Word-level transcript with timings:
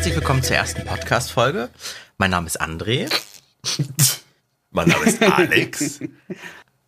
Herzlich 0.00 0.16
willkommen 0.16 0.42
zur 0.42 0.56
ersten 0.56 0.82
Podcast-Folge. 0.86 1.68
Mein 2.16 2.30
Name 2.30 2.46
ist 2.46 2.58
André. 2.58 3.12
mein 4.70 4.88
Name 4.88 5.04
ist 5.04 5.22
Alex. 5.22 6.00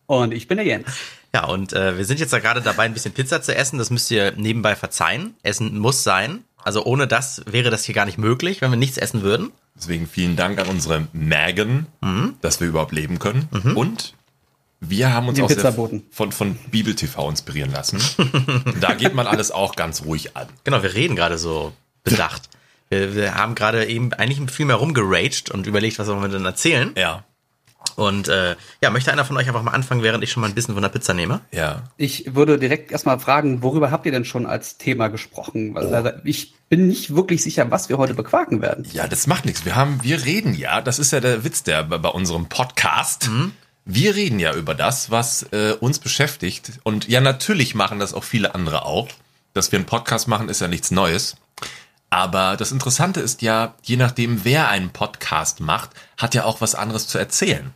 Und 0.07 0.33
ich 0.33 0.47
bin 0.47 0.57
der 0.57 0.65
Jens. 0.65 0.87
Ja, 1.31 1.45
und 1.45 1.73
äh, 1.73 1.95
wir 1.95 2.05
sind 2.05 2.19
jetzt 2.19 2.33
da 2.33 2.39
gerade 2.39 2.63
dabei, 2.63 2.85
ein 2.85 2.93
bisschen 2.93 3.13
Pizza 3.13 3.43
zu 3.43 3.55
essen. 3.55 3.77
Das 3.77 3.91
müsst 3.91 4.09
ihr 4.09 4.31
nebenbei 4.31 4.75
verzeihen. 4.75 5.35
Essen 5.43 5.77
muss 5.77 6.01
sein. 6.01 6.43
Also 6.57 6.85
ohne 6.85 7.05
das 7.05 7.43
wäre 7.45 7.69
das 7.69 7.83
hier 7.83 7.93
gar 7.93 8.07
nicht 8.07 8.17
möglich, 8.17 8.61
wenn 8.61 8.71
wir 8.71 8.77
nichts 8.77 8.97
essen 8.97 9.21
würden. 9.21 9.51
Deswegen 9.75 10.07
vielen 10.07 10.35
Dank 10.35 10.57
an 10.57 10.65
unsere 10.65 11.07
Magen, 11.13 11.85
mhm. 12.01 12.33
dass 12.41 12.61
wir 12.61 12.67
überhaupt 12.67 12.93
leben 12.93 13.19
können. 13.19 13.47
Mhm. 13.51 13.77
Und 13.77 14.15
wir 14.79 15.13
haben 15.13 15.27
uns 15.27 15.39
auch 15.39 15.51
von, 16.09 16.31
von 16.31 16.55
Bibel 16.71 16.95
TV 16.95 17.29
inspirieren 17.29 17.71
lassen. 17.71 18.01
da 18.81 18.95
geht 18.95 19.13
man 19.13 19.27
alles 19.27 19.51
auch 19.51 19.75
ganz 19.75 20.03
ruhig 20.03 20.35
an. 20.35 20.47
Genau, 20.63 20.81
wir 20.81 20.95
reden 20.95 21.15
gerade 21.15 21.37
so 21.37 21.73
bedacht. 22.03 22.49
Wir, 22.93 23.15
wir 23.15 23.35
haben 23.35 23.55
gerade 23.55 23.85
eben 23.85 24.13
eigentlich 24.13 24.51
viel 24.51 24.65
mehr 24.65 24.77
rumgeraged 24.77 25.51
und 25.51 25.67
überlegt, 25.67 25.99
was 25.99 26.07
wollen 26.07 26.21
wir 26.21 26.29
denn 26.29 26.45
erzählen. 26.45 26.91
Ja. 26.97 27.23
Und 27.95 28.27
äh, 28.27 28.55
ja, 28.81 28.89
möchte 28.89 29.11
einer 29.11 29.25
von 29.25 29.37
euch 29.37 29.47
einfach 29.47 29.61
mal 29.61 29.71
anfangen, 29.71 30.01
während 30.01 30.23
ich 30.23 30.31
schon 30.31 30.41
mal 30.41 30.47
ein 30.47 30.55
bisschen 30.55 30.73
von 30.73 30.81
der 30.81 30.89
Pizza 30.89 31.13
nehme? 31.13 31.41
Ja. 31.51 31.83
Ich 31.97 32.33
würde 32.33 32.57
direkt 32.57 32.91
erstmal 32.91 33.19
fragen, 33.19 33.61
worüber 33.61 33.91
habt 33.91 34.05
ihr 34.05 34.11
denn 34.11 34.25
schon 34.25 34.45
als 34.45 34.77
Thema 34.77 35.09
gesprochen? 35.09 35.73
Oh. 35.75 35.79
Also 35.79 36.09
ich 36.23 36.55
bin 36.69 36.87
nicht 36.87 37.15
wirklich 37.15 37.43
sicher, 37.43 37.69
was 37.69 37.89
wir 37.89 37.97
heute 37.97 38.13
bequaken 38.13 38.61
werden. 38.61 38.87
Ja, 38.93 39.07
das 39.07 39.27
macht 39.27 39.45
nichts. 39.45 39.65
Wir 39.65 39.75
haben, 39.75 39.99
wir 40.01 40.25
reden 40.25 40.55
ja, 40.55 40.81
das 40.81 40.97
ist 40.97 41.11
ja 41.11 41.19
der 41.19 41.43
Witz 41.43 41.63
der 41.63 41.83
bei 41.83 42.09
unserem 42.09 42.47
Podcast. 42.47 43.29
Mhm. 43.29 43.51
Wir 43.85 44.15
reden 44.15 44.39
ja 44.39 44.55
über 44.55 44.73
das, 44.73 45.11
was 45.11 45.43
äh, 45.51 45.73
uns 45.79 45.99
beschäftigt. 45.99 46.79
Und 46.83 47.09
ja, 47.09 47.19
natürlich 47.21 47.75
machen 47.75 47.99
das 47.99 48.13
auch 48.13 48.23
viele 48.23 48.55
andere 48.55 48.85
auch. 48.85 49.09
Dass 49.53 49.71
wir 49.71 49.77
einen 49.77 49.85
Podcast 49.85 50.27
machen, 50.27 50.49
ist 50.49 50.61
ja 50.61 50.67
nichts 50.67 50.89
Neues. 50.89 51.35
Aber 52.13 52.57
das 52.57 52.71
Interessante 52.71 53.21
ist 53.21 53.41
ja, 53.41 53.73
je 53.81 53.97
nachdem, 53.97 54.45
wer 54.45 54.69
einen 54.69 54.91
Podcast 54.91 55.61
macht, 55.61 55.89
hat 56.15 56.35
ja 56.35 56.43
auch 56.43 56.61
was 56.61 56.75
anderes 56.75 57.07
zu 57.07 57.17
erzählen. 57.17 57.73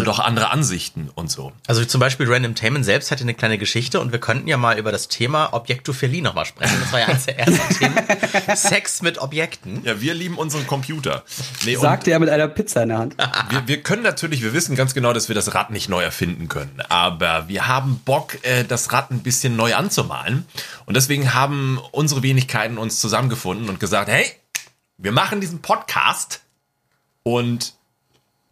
Also 0.00 0.10
auch 0.10 0.18
andere 0.18 0.50
Ansichten 0.50 1.10
und 1.14 1.30
so. 1.30 1.52
Also 1.66 1.84
zum 1.84 2.00
Beispiel 2.00 2.30
Random 2.30 2.54
Tainment 2.54 2.84
selbst 2.84 3.10
hatte 3.10 3.22
eine 3.22 3.34
kleine 3.34 3.58
Geschichte 3.58 4.00
und 4.00 4.12
wir 4.12 4.20
könnten 4.20 4.48
ja 4.48 4.56
mal 4.56 4.78
über 4.78 4.92
das 4.92 5.08
Thema 5.08 5.52
Objektophilie 5.52 6.22
nochmal 6.22 6.46
sprechen. 6.46 6.76
Das 6.80 6.92
war 6.92 7.00
ja 7.00 7.06
eines 7.06 7.26
der 7.26 7.38
ersten 7.38 7.74
Themen. 7.78 8.56
Sex 8.56 9.02
mit 9.02 9.18
Objekten. 9.18 9.82
Ja, 9.84 10.00
wir 10.00 10.14
lieben 10.14 10.38
unseren 10.38 10.66
Computer. 10.66 11.24
Nee, 11.64 11.76
Sagt 11.76 12.08
er 12.08 12.18
mit 12.18 12.28
einer 12.28 12.48
Pizza 12.48 12.82
in 12.82 12.88
der 12.90 12.98
Hand. 12.98 13.16
wir, 13.50 13.68
wir 13.68 13.82
können 13.82 14.02
natürlich, 14.02 14.42
wir 14.42 14.52
wissen 14.52 14.76
ganz 14.76 14.94
genau, 14.94 15.12
dass 15.12 15.28
wir 15.28 15.34
das 15.34 15.54
Rad 15.54 15.70
nicht 15.70 15.88
neu 15.88 16.02
erfinden 16.02 16.48
können. 16.48 16.80
Aber 16.88 17.48
wir 17.48 17.68
haben 17.68 18.00
Bock, 18.04 18.38
äh, 18.42 18.64
das 18.64 18.92
Rad 18.92 19.10
ein 19.10 19.20
bisschen 19.20 19.56
neu 19.56 19.74
anzumalen. 19.74 20.46
Und 20.86 20.96
deswegen 20.96 21.34
haben 21.34 21.80
unsere 21.92 22.22
Wenigkeiten 22.22 22.78
uns 22.78 23.00
zusammengefunden 23.00 23.68
und 23.68 23.80
gesagt, 23.80 24.08
hey, 24.08 24.26
wir 24.96 25.12
machen 25.12 25.40
diesen 25.40 25.60
Podcast 25.60 26.42
und 27.22 27.74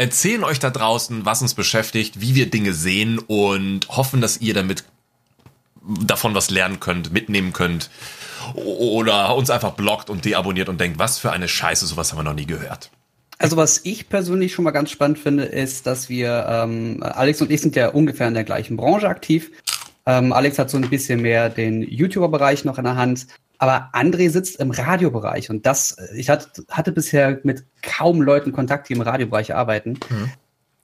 erzählen 0.03 0.42
euch 0.42 0.58
da 0.58 0.70
draußen, 0.70 1.25
was 1.25 1.42
uns 1.42 1.55
beschäftigt, 1.55 2.20
wie 2.20 2.34
wir 2.34 2.50
Dinge 2.50 2.75
sehen 2.75 3.20
und 3.20 3.89
hoffen, 3.89 4.20
dass 4.20 4.41
ihr 4.41 4.53
damit 4.53 4.84
davon 5.81 6.34
was 6.34 6.50
lernen 6.50 6.81
könnt, 6.81 7.12
mitnehmen 7.12 7.53
könnt 7.53 7.89
oder 8.56 9.36
uns 9.36 9.48
einfach 9.48 9.73
blockt 9.73 10.11
und 10.11 10.25
deabonniert 10.25 10.69
und 10.69 10.80
denkt, 10.80 10.98
was 10.98 11.19
für 11.19 11.30
eine 11.30 11.47
Scheiße, 11.47 11.86
sowas 11.86 12.11
haben 12.11 12.19
wir 12.19 12.25
noch 12.25 12.34
nie 12.34 12.47
gehört. 12.47 12.91
Also 13.39 13.56
was 13.56 13.80
ich 13.84 14.08
persönlich 14.08 14.53
schon 14.53 14.64
mal 14.64 14.73
ganz 14.73 14.91
spannend 14.91 15.20
finde, 15.20 15.45
ist, 15.45 15.86
dass 15.86 16.08
wir, 16.08 16.47
ähm, 16.48 17.03
Alex 17.03 17.41
und 17.41 17.50
ich 17.53 17.61
sind 17.61 17.77
ja 17.77 17.89
ungefähr 17.89 18.27
in 18.27 18.34
der 18.34 18.45
gleichen 18.45 18.77
Branche 18.77 19.08
aktiv. 19.08 19.53
Ähm, 20.05 20.33
Alex 20.33 20.58
hat 20.58 20.69
so 20.69 20.78
ein 20.78 20.91
bisschen 20.91 21.23
mehr 21.23 21.48
den 21.48 21.83
YouTuber-Bereich 21.83 22.64
noch 22.64 22.78
in 22.78 22.84
der 22.84 22.97
Hand. 22.97 23.28
Aber 23.62 23.91
André 23.92 24.28
sitzt 24.28 24.58
im 24.58 24.72
Radiobereich 24.72 25.48
und 25.48 25.66
das, 25.66 25.96
ich 26.16 26.28
hatte, 26.28 26.64
hatte 26.68 26.91
bisher 26.91 27.39
mit 27.45 27.62
kaum 27.80 28.20
Leuten 28.20 28.50
Kontakt, 28.50 28.89
die 28.89 28.95
im 28.95 29.02
Radiobereich 29.02 29.55
arbeiten. 29.55 30.00
Mhm. 30.11 30.33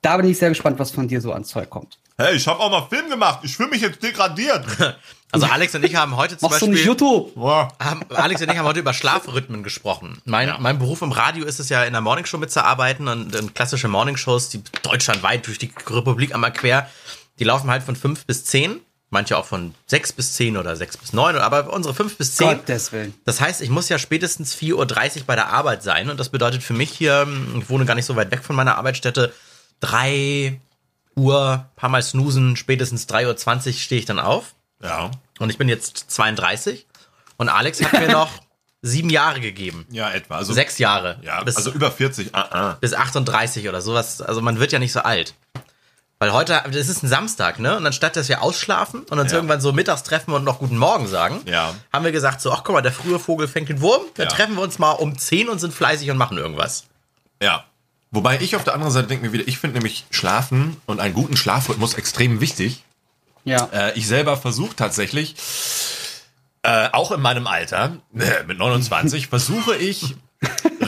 Da 0.00 0.16
bin 0.16 0.31
ich 0.31 0.39
sehr 0.39 0.50
gespannt, 0.50 0.78
was 0.78 0.93
von 0.93 1.09
dir 1.09 1.21
so 1.21 1.33
an 1.33 1.43
Zeug 1.43 1.71
kommt. 1.71 1.99
Hey, 2.19 2.37
ich 2.37 2.47
habe 2.47 2.61
auch 2.61 2.71
mal 2.71 2.87
Film 2.88 3.11
gemacht. 3.11 3.41
Ich 3.43 3.56
fühle 3.56 3.71
mich 3.71 3.83
jetzt 3.83 4.00
degradiert. 4.00 4.65
Also 5.31 5.44
Alex 5.44 5.75
und 5.75 5.84
ich 5.84 5.94
haben 5.94 6.17
heute 6.17 6.38
zum 6.38 6.49
Machst 6.49 6.61
Beispiel. 6.61 6.69
Du 6.69 6.75
nicht 6.75 6.87
YouTube? 6.87 7.37
Haben, 7.37 8.03
Alex 8.15 8.41
und 8.41 8.50
ich 8.50 8.56
haben 8.56 8.65
heute 8.65 8.81
über 8.81 8.94
Schlafrhythmen 8.94 9.62
gesprochen. 9.62 10.22
Mein, 10.25 10.49
ja. 10.49 10.56
mein 10.59 10.78
Beruf 10.78 11.03
im 11.03 11.12
Radio 11.12 11.44
ist 11.44 11.61
es 11.61 11.69
ja, 11.69 11.84
in 11.84 11.93
der 11.93 12.00
Morningshow 12.00 12.38
mitzuarbeiten 12.38 13.09
und, 13.09 13.37
und 13.37 13.55
klassische 13.55 13.88
Morningshows, 13.88 14.49
die 14.49 14.62
deutschlandweit 14.83 15.47
durch 15.47 15.59
die 15.59 15.71
Republik 15.87 16.34
einmal 16.34 16.55
quer, 16.55 16.88
die 17.41 17.44
laufen 17.44 17.69
halt 17.71 17.83
von 17.83 17.94
fünf 17.94 18.25
bis 18.25 18.47
zehn 18.47 18.81
manche 19.11 19.37
auch 19.37 19.47
von 19.47 19.75
sechs 19.87 20.13
bis 20.13 20.35
zehn 20.35 20.57
oder 20.57 20.77
sechs 20.77 20.97
bis 20.97 21.13
neun, 21.13 21.37
aber 21.37 21.73
unsere 21.73 21.95
fünf 21.95 22.17
bis 22.17 22.37
zehn. 22.37 22.59
Gottes 22.59 22.93
Willen. 22.93 23.15
Das 23.25 23.41
heißt, 23.41 23.63
ich 23.63 23.71
muss 23.71 23.89
ja 23.89 23.99
spätestens 23.99 24.55
4.30 24.55 25.21
Uhr 25.21 25.25
bei 25.27 25.35
der 25.35 25.49
Arbeit 25.49 25.83
sein 25.83 26.11
und 26.11 26.21
das 26.21 26.29
bedeutet 26.29 26.63
für 26.63 26.75
mich 26.75 26.91
hier, 26.91 27.27
ich 27.59 27.69
wohne 27.71 27.85
gar 27.85 27.95
nicht 27.95 28.05
so 28.05 28.17
weit 28.17 28.31
weg 28.31 28.45
von 28.45 28.57
meiner 28.57 28.77
Arbeitsstätte, 28.77 29.33
drei 29.81 30.61
Uhr, 31.15 31.67
paar 31.77 31.89
Mal 31.89 32.03
snoosen, 32.03 32.57
spätestens 32.57 33.09
3.20 33.09 33.67
Uhr 33.67 33.73
stehe 33.75 33.99
ich 33.99 34.07
dann 34.07 34.19
auf. 34.19 34.55
Ja. 34.83 35.11
Und 35.39 35.51
ich 35.51 35.59
bin 35.59 35.69
jetzt 35.69 36.11
32 36.11 36.87
und 37.37 37.49
Alex 37.49 37.83
hat 37.83 38.01
mir 38.01 38.09
noch 38.13 38.31
sieben 38.83 39.11
Jahre 39.11 39.41
gegeben. 39.41 39.87
Ja, 39.91 40.11
etwa. 40.11 40.37
Also, 40.37 40.53
Sechs 40.53 40.79
Jahre. 40.79 41.19
Ja, 41.23 41.43
bis, 41.43 41.57
also 41.57 41.73
über 41.73 41.91
40. 41.91 42.29
Uh 42.29 42.39
-uh. 42.39 42.75
Bis 42.77 42.95
38 42.95 43.69
oder 43.69 43.81
sowas. 43.81 44.23
Also 44.23 44.41
man 44.41 44.61
wird 44.61 44.73
ja 44.73 44.79
nicht 44.79 44.93
so 44.93 45.01
alt. 45.01 45.35
Weil 46.21 46.33
heute, 46.33 46.61
das 46.73 46.89
ist 46.89 47.05
ein 47.05 47.09
Samstag, 47.09 47.61
ne? 47.61 47.77
Und 47.77 47.87
anstatt 47.87 48.17
dass 48.17 48.29
wir 48.29 48.43
ausschlafen 48.43 49.03
und 49.03 49.19
uns 49.21 49.31
ja. 49.31 49.39
irgendwann 49.39 49.61
so 49.61 49.73
mittags 49.73 50.03
treffen 50.03 50.33
und 50.33 50.43
noch 50.43 50.59
guten 50.59 50.77
Morgen 50.77 51.06
sagen, 51.06 51.41
ja. 51.47 51.75
haben 51.93 52.05
wir 52.05 52.11
gesagt, 52.11 52.41
so, 52.41 52.51
ach 52.51 52.65
guck 52.65 52.75
mal, 52.75 52.83
der 52.83 52.93
frühe 52.93 53.21
Vogel 53.21 53.47
fängt 53.47 53.69
den 53.69 53.81
Wurm, 53.81 54.03
dann 54.15 54.27
ja. 54.27 54.33
treffen 54.33 54.56
wir 54.56 54.62
uns 54.62 54.81
mal 54.81 54.93
um 54.93 55.17
10 55.17 55.49
und 55.49 55.61
sind 55.61 55.73
fleißig 55.73 56.11
und 56.11 56.17
machen 56.17 56.37
irgendwas. 56.37 56.87
Ja. 57.41 57.65
Wobei 58.11 58.41
ich 58.41 58.56
auf 58.56 58.65
der 58.65 58.75
anderen 58.75 58.93
Seite 58.93 59.06
denke 59.06 59.27
mir 59.27 59.33
wieder, 59.33 59.47
ich 59.47 59.59
finde 59.59 59.77
nämlich 59.77 60.06
Schlafen 60.11 60.77
und 60.87 60.99
einen 60.99 61.15
guten 61.15 61.37
Schlafrhythmus 61.37 61.95
extrem 61.95 62.41
wichtig. 62.41 62.83
Ja. 63.45 63.69
Äh, 63.73 63.97
ich 63.97 64.09
selber 64.09 64.37
versuche 64.37 64.75
tatsächlich, 64.75 65.37
äh, 66.62 66.89
auch 66.91 67.12
in 67.12 67.21
meinem 67.21 67.47
Alter, 67.47 67.99
äh, 68.19 68.43
mit 68.47 68.59
29, 68.59 69.29
versuche 69.29 69.77
ich 69.77 70.17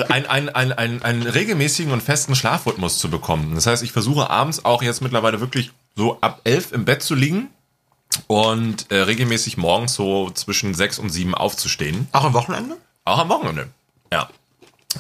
ein, 0.09 0.27
ein, 0.27 0.49
ein, 0.49 0.73
ein, 0.73 1.03
einen 1.03 1.23
regelmäßigen 1.23 1.93
und 1.93 2.03
festen 2.03 2.35
Schlafrhythmus 2.35 2.99
zu 2.99 3.11
bekommen. 3.11 3.55
Das 3.55 3.67
heißt, 3.67 3.83
ich 3.83 3.93
versuche 3.93 4.31
abends 4.31 4.65
auch 4.65 4.83
jetzt 4.83 5.03
mittlerweile 5.03 5.41
wirklich 5.41 5.73
so 5.97 6.19
ab 6.21 6.41
elf 6.45 6.73
im 6.73 6.85
Bett 6.85 7.03
zu 7.03 7.15
liegen 7.15 7.49
und 8.27 8.91
äh, 8.91 8.97
regelmäßig 8.97 9.57
morgens 9.57 9.95
so 9.95 10.31
zwischen 10.31 10.75
sechs 10.75 10.99
und 10.99 11.11
sieben 11.11 11.35
aufzustehen. 11.35 12.09
Auch 12.13 12.25
am 12.25 12.35
Wochenende? 12.35 12.77
Auch 13.05 13.19
am 13.19 13.29
Wochenende, 13.29 13.69
ja. 14.13 14.29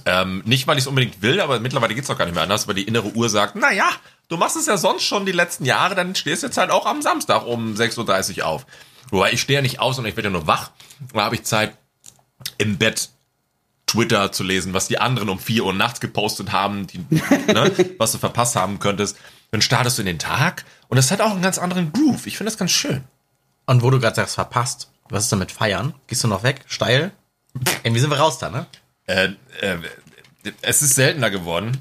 Ähm, 0.04 0.42
nicht, 0.44 0.66
weil 0.66 0.78
ich 0.78 0.84
es 0.84 0.88
unbedingt 0.88 1.20
will, 1.20 1.40
aber 1.40 1.58
mittlerweile 1.58 1.94
geht's 1.94 2.08
auch 2.10 2.18
gar 2.18 2.24
nicht 2.24 2.34
mehr 2.34 2.44
anders, 2.44 2.68
weil 2.68 2.76
die 2.76 2.84
innere 2.84 3.08
Uhr 3.08 3.28
sagt, 3.28 3.56
na 3.56 3.72
ja, 3.72 3.90
du 4.28 4.36
machst 4.36 4.56
es 4.56 4.66
ja 4.66 4.76
sonst 4.76 5.02
schon 5.02 5.26
die 5.26 5.32
letzten 5.32 5.64
Jahre, 5.64 5.96
dann 5.96 6.14
stehst 6.14 6.42
du 6.42 6.46
jetzt 6.46 6.58
halt 6.58 6.70
auch 6.70 6.86
am 6.86 7.02
Samstag 7.02 7.44
um 7.44 7.74
6.30 7.74 8.38
Uhr 8.38 8.46
auf. 8.46 8.66
Wobei 9.10 9.32
ich 9.32 9.40
stehe 9.40 9.58
ja 9.58 9.62
nicht 9.62 9.80
aus 9.80 9.98
und 9.98 10.06
ich 10.06 10.16
werde 10.16 10.28
ja 10.28 10.32
nur 10.32 10.46
wach. 10.46 10.70
Da 11.12 11.24
habe 11.24 11.34
ich 11.34 11.42
Zeit, 11.42 11.76
im 12.58 12.78
Bett 12.78 13.10
Twitter 13.90 14.30
zu 14.30 14.44
lesen, 14.44 14.72
was 14.72 14.88
die 14.88 14.98
anderen 14.98 15.28
um 15.28 15.38
4 15.38 15.64
Uhr 15.64 15.72
nachts 15.72 16.00
gepostet 16.00 16.52
haben, 16.52 16.86
die, 16.86 16.98
ne, 16.98 17.72
was 17.98 18.12
du 18.12 18.18
verpasst 18.18 18.54
haben 18.56 18.78
könntest. 18.78 19.16
Dann 19.50 19.62
startest 19.62 19.98
du 19.98 20.02
in 20.02 20.06
den 20.06 20.18
Tag 20.18 20.64
und 20.88 20.96
es 20.98 21.10
hat 21.10 21.20
auch 21.20 21.32
einen 21.32 21.42
ganz 21.42 21.58
anderen 21.58 21.92
Groove. 21.92 22.26
Ich 22.26 22.36
finde 22.36 22.50
das 22.50 22.58
ganz 22.58 22.70
schön. 22.70 23.02
Und 23.66 23.82
wo 23.82 23.90
du 23.90 23.98
gerade 23.98 24.14
sagst, 24.14 24.36
verpasst, 24.36 24.90
was 25.08 25.24
ist 25.24 25.32
damit 25.32 25.50
feiern? 25.50 25.94
Gehst 26.06 26.22
du 26.22 26.28
noch 26.28 26.44
weg? 26.44 26.60
Steil? 26.66 27.10
Irgendwie 27.82 28.00
sind 28.00 28.10
wir 28.10 28.18
raus 28.18 28.38
da, 28.38 28.50
ne? 28.50 28.66
Äh, 29.06 29.30
äh, 29.60 29.78
es 30.62 30.82
ist 30.82 30.94
seltener 30.94 31.30
geworden. 31.30 31.78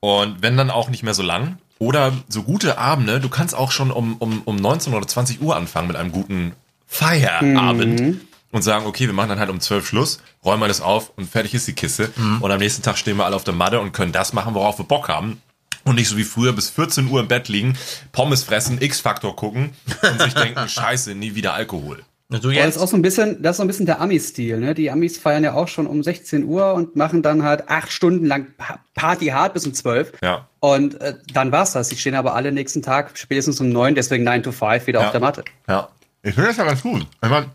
Und 0.00 0.42
wenn 0.42 0.56
dann 0.56 0.70
auch 0.70 0.88
nicht 0.88 1.04
mehr 1.04 1.14
so 1.14 1.22
lang. 1.22 1.58
Oder 1.78 2.12
so 2.28 2.42
gute 2.42 2.78
Abende, 2.78 3.20
du 3.20 3.28
kannst 3.28 3.54
auch 3.54 3.72
schon 3.72 3.90
um, 3.90 4.16
um, 4.18 4.42
um 4.42 4.56
19 4.56 4.94
oder 4.94 5.06
20 5.06 5.40
Uhr 5.40 5.56
anfangen 5.56 5.88
mit 5.88 5.96
einem 5.96 6.12
guten 6.12 6.54
Feierabend. 6.86 8.00
Mhm 8.00 8.20
und 8.52 8.62
sagen, 8.62 8.86
okay, 8.86 9.06
wir 9.06 9.14
machen 9.14 9.30
dann 9.30 9.40
halt 9.40 9.50
um 9.50 9.60
zwölf 9.60 9.86
Schluss, 9.86 10.20
räumen 10.44 10.62
alles 10.62 10.80
auf 10.80 11.12
und 11.16 11.28
fertig 11.28 11.54
ist 11.54 11.66
die 11.66 11.72
Kiste. 11.72 12.10
Mhm. 12.14 12.42
Und 12.42 12.50
am 12.50 12.58
nächsten 12.58 12.82
Tag 12.82 12.98
stehen 12.98 13.16
wir 13.16 13.24
alle 13.24 13.34
auf 13.34 13.44
der 13.44 13.54
Matte 13.54 13.80
und 13.80 13.92
können 13.92 14.12
das 14.12 14.32
machen, 14.32 14.54
worauf 14.54 14.78
wir 14.78 14.84
Bock 14.84 15.08
haben. 15.08 15.42
Und 15.84 15.96
nicht 15.96 16.08
so 16.08 16.16
wie 16.16 16.24
früher 16.24 16.52
bis 16.52 16.70
14 16.70 17.08
Uhr 17.08 17.18
im 17.18 17.26
Bett 17.26 17.48
liegen, 17.48 17.76
Pommes 18.12 18.44
fressen, 18.44 18.80
X-Faktor 18.80 19.34
gucken 19.34 19.70
und 20.02 20.22
sich 20.22 20.34
denken, 20.34 20.68
scheiße, 20.68 21.16
nie 21.16 21.34
wieder 21.34 21.54
Alkohol. 21.54 22.04
Du 22.40 22.50
jetzt? 22.50 22.64
Das 22.64 22.76
ist 22.76 22.82
auch 22.82 22.88
so 22.88 22.96
ein 22.96 23.02
bisschen, 23.02 23.42
das 23.42 23.52
ist 23.52 23.56
so 23.58 23.62
ein 23.62 23.66
bisschen 23.66 23.84
der 23.86 24.00
Ami-Stil, 24.00 24.58
ne? 24.58 24.74
Die 24.74 24.90
Amis 24.90 25.18
feiern 25.18 25.44
ja 25.44 25.52
auch 25.52 25.68
schon 25.68 25.86
um 25.86 26.02
16 26.02 26.44
Uhr 26.44 26.72
und 26.72 26.96
machen 26.96 27.22
dann 27.22 27.42
halt 27.42 27.68
acht 27.68 27.92
Stunden 27.92 28.24
lang 28.24 28.46
Party 28.94 29.26
hart 29.26 29.52
bis 29.52 29.66
um 29.66 29.74
12. 29.74 30.12
Ja. 30.22 30.48
Und 30.60 31.00
äh, 31.00 31.14
dann 31.34 31.52
war's 31.52 31.72
das. 31.72 31.88
Die 31.88 31.96
stehen 31.96 32.14
aber 32.14 32.34
alle 32.34 32.52
nächsten 32.52 32.80
Tag 32.80 33.18
spätestens 33.18 33.60
um 33.60 33.68
neun, 33.68 33.94
deswegen 33.94 34.24
9 34.24 34.44
to 34.44 34.52
5 34.52 34.86
wieder 34.86 35.00
ja. 35.00 35.06
auf 35.06 35.12
der 35.12 35.20
Matte. 35.20 35.44
Ja. 35.68 35.88
Ich 36.22 36.34
finde 36.34 36.48
das 36.48 36.56
ja 36.56 36.64
ganz 36.64 36.82
gut. 36.82 37.06
Ich 37.22 37.28
meine, 37.28 37.50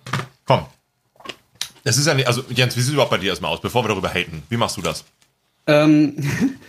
komm, 0.45 0.65
es 1.87 1.97
ist 1.97 2.05
ja 2.05 2.13
nicht, 2.13 2.27
also 2.27 2.43
Jens, 2.49 2.75
wie 2.75 2.81
sieht 2.81 2.89
es 2.89 2.93
überhaupt 2.93 3.11
bei 3.11 3.17
dir 3.17 3.29
erstmal 3.29 3.51
aus, 3.51 3.61
bevor 3.61 3.83
wir 3.83 3.89
darüber 3.89 4.09
haten? 4.09 4.43
Wie 4.49 4.57
machst 4.57 4.77
du 4.77 4.81
das? 4.81 5.05
Ähm, 5.67 6.15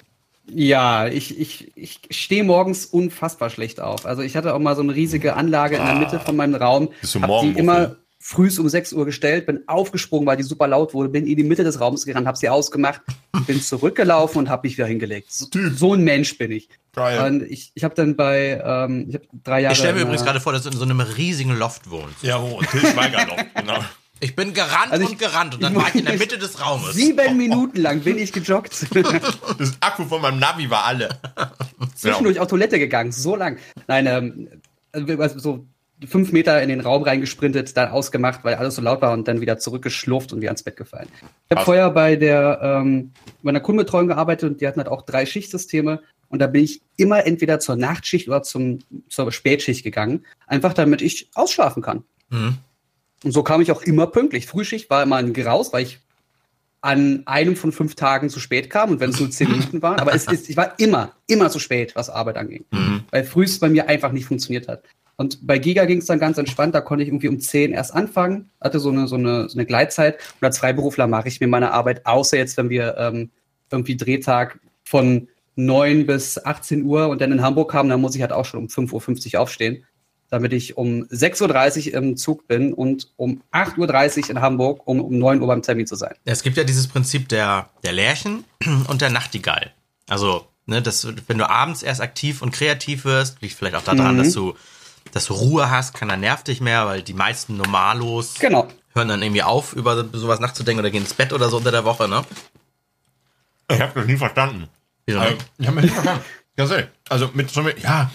ja, 0.47 1.09
ich, 1.09 1.39
ich, 1.39 1.73
ich 1.75 2.01
stehe 2.11 2.45
morgens 2.45 2.87
unfassbar 2.87 3.51
schlecht 3.51 3.81
auf. 3.81 4.07
Also 4.07 4.23
ich 4.23 4.37
hatte 4.37 4.55
auch 4.55 4.59
mal 4.61 4.77
so 4.77 4.83
eine 4.83 4.95
riesige 4.95 5.35
Anlage 5.35 5.77
in 5.77 5.85
der 5.85 5.97
Mitte 5.97 6.21
von 6.21 6.37
meinem 6.37 6.55
Raum. 6.55 6.91
Bist 7.01 7.15
du 7.15 7.21
morgen 7.21 7.55
die 7.55 7.59
immer 7.59 7.97
frühs 8.21 8.59
um 8.59 8.69
6 8.69 8.93
Uhr 8.93 9.07
gestellt, 9.07 9.47
bin 9.47 9.63
aufgesprungen, 9.67 10.27
weil 10.27 10.37
die 10.37 10.43
super 10.43 10.69
laut 10.69 10.93
wurde, 10.93 11.09
bin 11.09 11.27
in 11.27 11.37
die 11.37 11.45
Mitte 11.45 11.65
des 11.65 11.81
Raums 11.81 12.05
gerannt, 12.05 12.27
habe 12.27 12.37
sie 12.37 12.49
ausgemacht, 12.49 13.01
bin 13.47 13.61
zurückgelaufen 13.61 14.39
und 14.39 14.49
habe 14.49 14.67
mich 14.67 14.77
wieder 14.77 14.87
hingelegt. 14.87 15.33
So, 15.33 15.47
so, 15.75 15.95
ein 15.95 16.05
Mensch 16.05 16.37
bin 16.37 16.53
ich. 16.53 16.69
Geil. 16.95 17.25
Und 17.27 17.43
ich, 17.43 17.73
ich 17.75 17.85
habe 17.85 17.95
dann 17.95 18.17
bei, 18.17 18.63
ähm, 18.65 19.07
ich 19.09 19.15
habe 19.15 19.27
drei 19.45 19.61
Jahre. 19.63 19.73
Ich 19.73 19.79
stelle 19.79 19.95
mir 19.95 20.03
übrigens 20.03 20.25
gerade 20.25 20.41
vor, 20.41 20.53
dass 20.53 20.63
du 20.63 20.71
in 20.71 20.77
so 20.77 20.85
einem 20.85 21.01
riesigen 21.01 21.57
Loft 21.57 21.91
wohnst. 21.91 22.23
Ja, 22.23 22.39
oh, 22.39 22.61
Till 22.71 22.81
Schweiger 22.81 23.27
Loft, 23.27 23.55
genau. 23.55 23.79
Ich 24.21 24.35
bin 24.35 24.53
gerannt 24.53 24.91
also 24.91 25.05
ich, 25.05 25.11
und 25.11 25.19
gerannt 25.19 25.55
und 25.55 25.63
dann 25.63 25.75
war 25.75 25.89
ich 25.89 25.97
in 25.97 26.05
der 26.05 26.19
Mitte 26.19 26.39
des 26.39 26.65
Raumes. 26.65 26.95
Sieben 26.95 27.37
Minuten 27.37 27.81
lang 27.81 28.01
bin 28.01 28.19
ich 28.19 28.33
gejoggt. 28.33 28.75
Das 29.59 29.77
Akku 29.81 30.05
von 30.05 30.23
meinem 30.23 30.39
Navi 30.39 30.71
war 30.71 30.85
alle. 30.85 31.09
Zwischendurch 31.95 32.41
auf 32.41 32.49
Toilette 32.49 32.79
gegangen, 32.79 33.13
so 33.13 33.37
lang. 33.37 33.59
Nein, 33.87 34.07
ähm, 34.07 34.49
also 34.93 35.39
so 35.39 35.67
fünf 36.07 36.33
Meter 36.33 36.63
in 36.63 36.69
den 36.69 36.81
Raum 36.81 37.03
reingesprintet, 37.03 37.77
dann 37.77 37.91
ausgemacht, 37.91 38.45
weil 38.45 38.55
alles 38.55 38.77
so 38.77 38.83
laut 38.83 39.03
war 39.03 39.13
und 39.13 39.27
dann 39.27 39.41
wieder 39.41 39.59
zurückgeschlurft 39.59 40.33
und 40.33 40.41
wieder 40.41 40.51
ans 40.51 40.63
Bett 40.63 40.77
gefallen. 40.77 41.09
Ich 41.49 41.57
habe 41.57 41.65
vorher 41.65 41.91
bei 41.91 42.17
der 42.17 42.61
ähm, 42.63 43.13
bei 43.43 43.51
einer 43.51 43.61
Kundenbetreuung 43.61 44.09
gearbeitet 44.09 44.51
und 44.51 44.61
die 44.61 44.67
hatten 44.67 44.79
halt 44.79 44.89
auch 44.89 45.03
drei 45.03 45.27
Schichtsysteme 45.27 46.01
und 46.29 46.41
da 46.41 46.47
bin 46.47 46.65
ich 46.65 46.83
immer 46.97 47.27
entweder 47.27 47.59
zur 47.59 47.77
Nachtschicht 47.77 48.29
oder 48.29 48.43
zum, 48.43 48.81
zur 49.09 49.33
Spätschicht 49.33 49.83
gegangen, 49.83 50.25
einfach 50.47 50.75
damit 50.75 51.03
ich 51.03 51.31
ausschlafen 51.35 51.83
kann. 51.83 52.05
Mhm. 52.31 52.59
Und 53.25 53.33
so 53.33 53.43
kam 53.43 53.61
ich 53.61 53.73
auch 53.73 53.83
immer 53.83 54.07
pünktlich. 54.07 54.47
Frühschicht 54.47 54.91
war 54.91 55.03
immer 55.03 55.17
ein 55.17 55.33
Graus, 55.33 55.73
weil 55.73 55.83
ich 55.83 56.01
an 56.81 57.23
einem 57.27 57.57
von 57.57 57.73
fünf 57.73 57.97
Tagen 57.97 58.31
zu 58.31 58.39
spät 58.39 58.71
kam 58.71 58.91
und 58.91 59.01
wenn 59.01 59.11
es 59.11 59.19
nur 59.19 59.31
zehn 59.31 59.51
Minuten 59.51 59.83
waren. 59.83 59.99
Aber 59.99 60.15
es 60.15 60.27
ist, 60.27 60.49
ich 60.49 60.57
war 60.57 60.79
immer, 60.79 61.13
immer 61.27 61.51
zu 61.51 61.59
spät, 61.59 61.97
was 61.97 62.11
Arbeit 62.11 62.37
anging. 62.37 62.65
Mhm. 62.71 63.03
Weil 63.11 63.25
frühst 63.25 63.61
bei 63.61 63.69
mir 63.69 63.89
einfach 63.89 64.13
nicht 64.13 64.27
funktioniert 64.27 64.69
hat. 64.69 64.85
Und 65.17 65.45
bei 65.45 65.59
Giga 65.59 65.85
ging 65.85 65.99
es 65.99 66.07
dann 66.07 66.21
ganz 66.21 66.39
entspannt, 66.39 66.77
da 66.77 66.81
konnte 66.81 67.03
ich 67.03 67.09
irgendwie 67.09 67.27
um 67.27 67.41
10 67.41 67.73
erst 67.73 67.93
anfangen, 67.93 68.51
hatte 68.61 68.79
so 68.79 68.91
eine, 68.91 69.09
so 69.09 69.17
eine, 69.17 69.49
so 69.49 69.59
eine 69.59 69.67
Gleitzeit. 69.67 70.21
Und 70.41 70.47
als 70.47 70.59
Freiberufler 70.59 71.09
mache 71.09 71.27
ich 71.27 71.41
mir 71.41 71.49
meine 71.49 71.73
Arbeit, 71.73 72.07
außer 72.07 72.37
jetzt, 72.37 72.57
wenn 72.57 72.71
wir 72.71 72.97
ähm, 72.97 73.31
irgendwie 73.69 73.97
Drehtag 73.97 74.61
von 74.85 75.27
9 75.57 76.07
bis 76.07 76.45
18 76.45 76.85
Uhr 76.85 77.09
und 77.09 77.21
dann 77.21 77.33
in 77.33 77.43
Hamburg 77.43 77.75
haben, 77.75 77.89
dann 77.89 78.01
muss 78.01 78.15
ich 78.15 78.23
halt 78.23 78.31
auch 78.31 78.45
schon 78.45 78.61
um 78.61 78.67
5.50 78.69 79.35
Uhr 79.35 79.41
aufstehen, 79.41 79.85
damit 80.31 80.53
ich 80.53 80.77
um 80.77 81.05
6.30 81.05 81.89
Uhr 81.89 81.95
im 81.95 82.17
Zug 82.17 82.47
bin 82.47 82.73
und 82.73 83.09
um 83.17 83.43
8.30 83.53 84.25
Uhr 84.25 84.31
in 84.31 84.41
Hamburg, 84.41 84.87
um 84.87 85.01
um 85.01 85.19
9 85.19 85.41
Uhr 85.41 85.47
beim 85.47 85.63
Termin 85.63 85.87
zu 85.87 85.97
sein. 85.97 86.15
Es 86.25 86.43
gibt 86.43 86.57
ja 86.57 86.65
dieses 86.65 86.87
Prinzip 86.87 87.29
der, 87.29 87.71
der 87.83 87.93
Lärchen 87.93 88.45
und 88.89 89.01
der 89.01 89.11
Nachtigall. 89.11 89.73
Also, 90.09 90.47
ne, 90.67 90.83
das, 90.83 91.07
wenn 91.27 91.39
du 91.39 91.49
abends 91.49 91.83
erst 91.83 92.01
aktiv 92.01 92.43
und 92.43 92.53
kreativ 92.53 93.05
wirst, 93.05 93.41
liegt 93.41 93.55
vielleicht 93.55 93.77
auch 93.77 93.83
daran, 93.83 94.17
mhm. 94.17 94.19
dass 94.19 94.33
du 94.33 94.55
dass 95.13 95.27
du 95.27 95.35
Ruhe 95.35 95.71
hast, 95.71 95.95
keiner 95.95 96.17
nervt 96.17 96.49
dich 96.49 96.61
mehr, 96.61 96.87
weil 96.87 97.03
die 97.03 97.15
meisten 97.15 97.57
Normalos 97.57 98.35
genau. 98.39 98.69
hören 98.95 99.09
dann 99.09 99.23
irgendwie 99.23 99.43
auf, 99.43 99.73
über 99.73 100.05
sowas 100.13 100.41
nachzudenken 100.41 100.81
oder 100.81 100.91
gehen 100.91 101.03
ins 101.03 101.15
Bett 101.15 101.33
oder 101.33 101.49
so 101.49 101.57
unter 101.57 101.71
der 101.71 101.85
Woche, 101.85 102.09
ne? 102.09 102.25
Ich 103.71 103.81
habe 103.81 103.93
das 103.95 104.07
nie 104.07 104.17
verstanden. 104.17 104.69
Wieso 105.07 105.21
also, 105.21 105.37
ich 105.59 105.67
habe 105.67 105.77
mir 105.77 105.83
nicht 105.83 105.95
verstanden. 105.95 106.25
Ja, 106.57 106.67
also 107.09 107.31
mit 107.35 107.51
so 107.51 107.63
mit, 107.63 107.79
ja, 107.81 108.11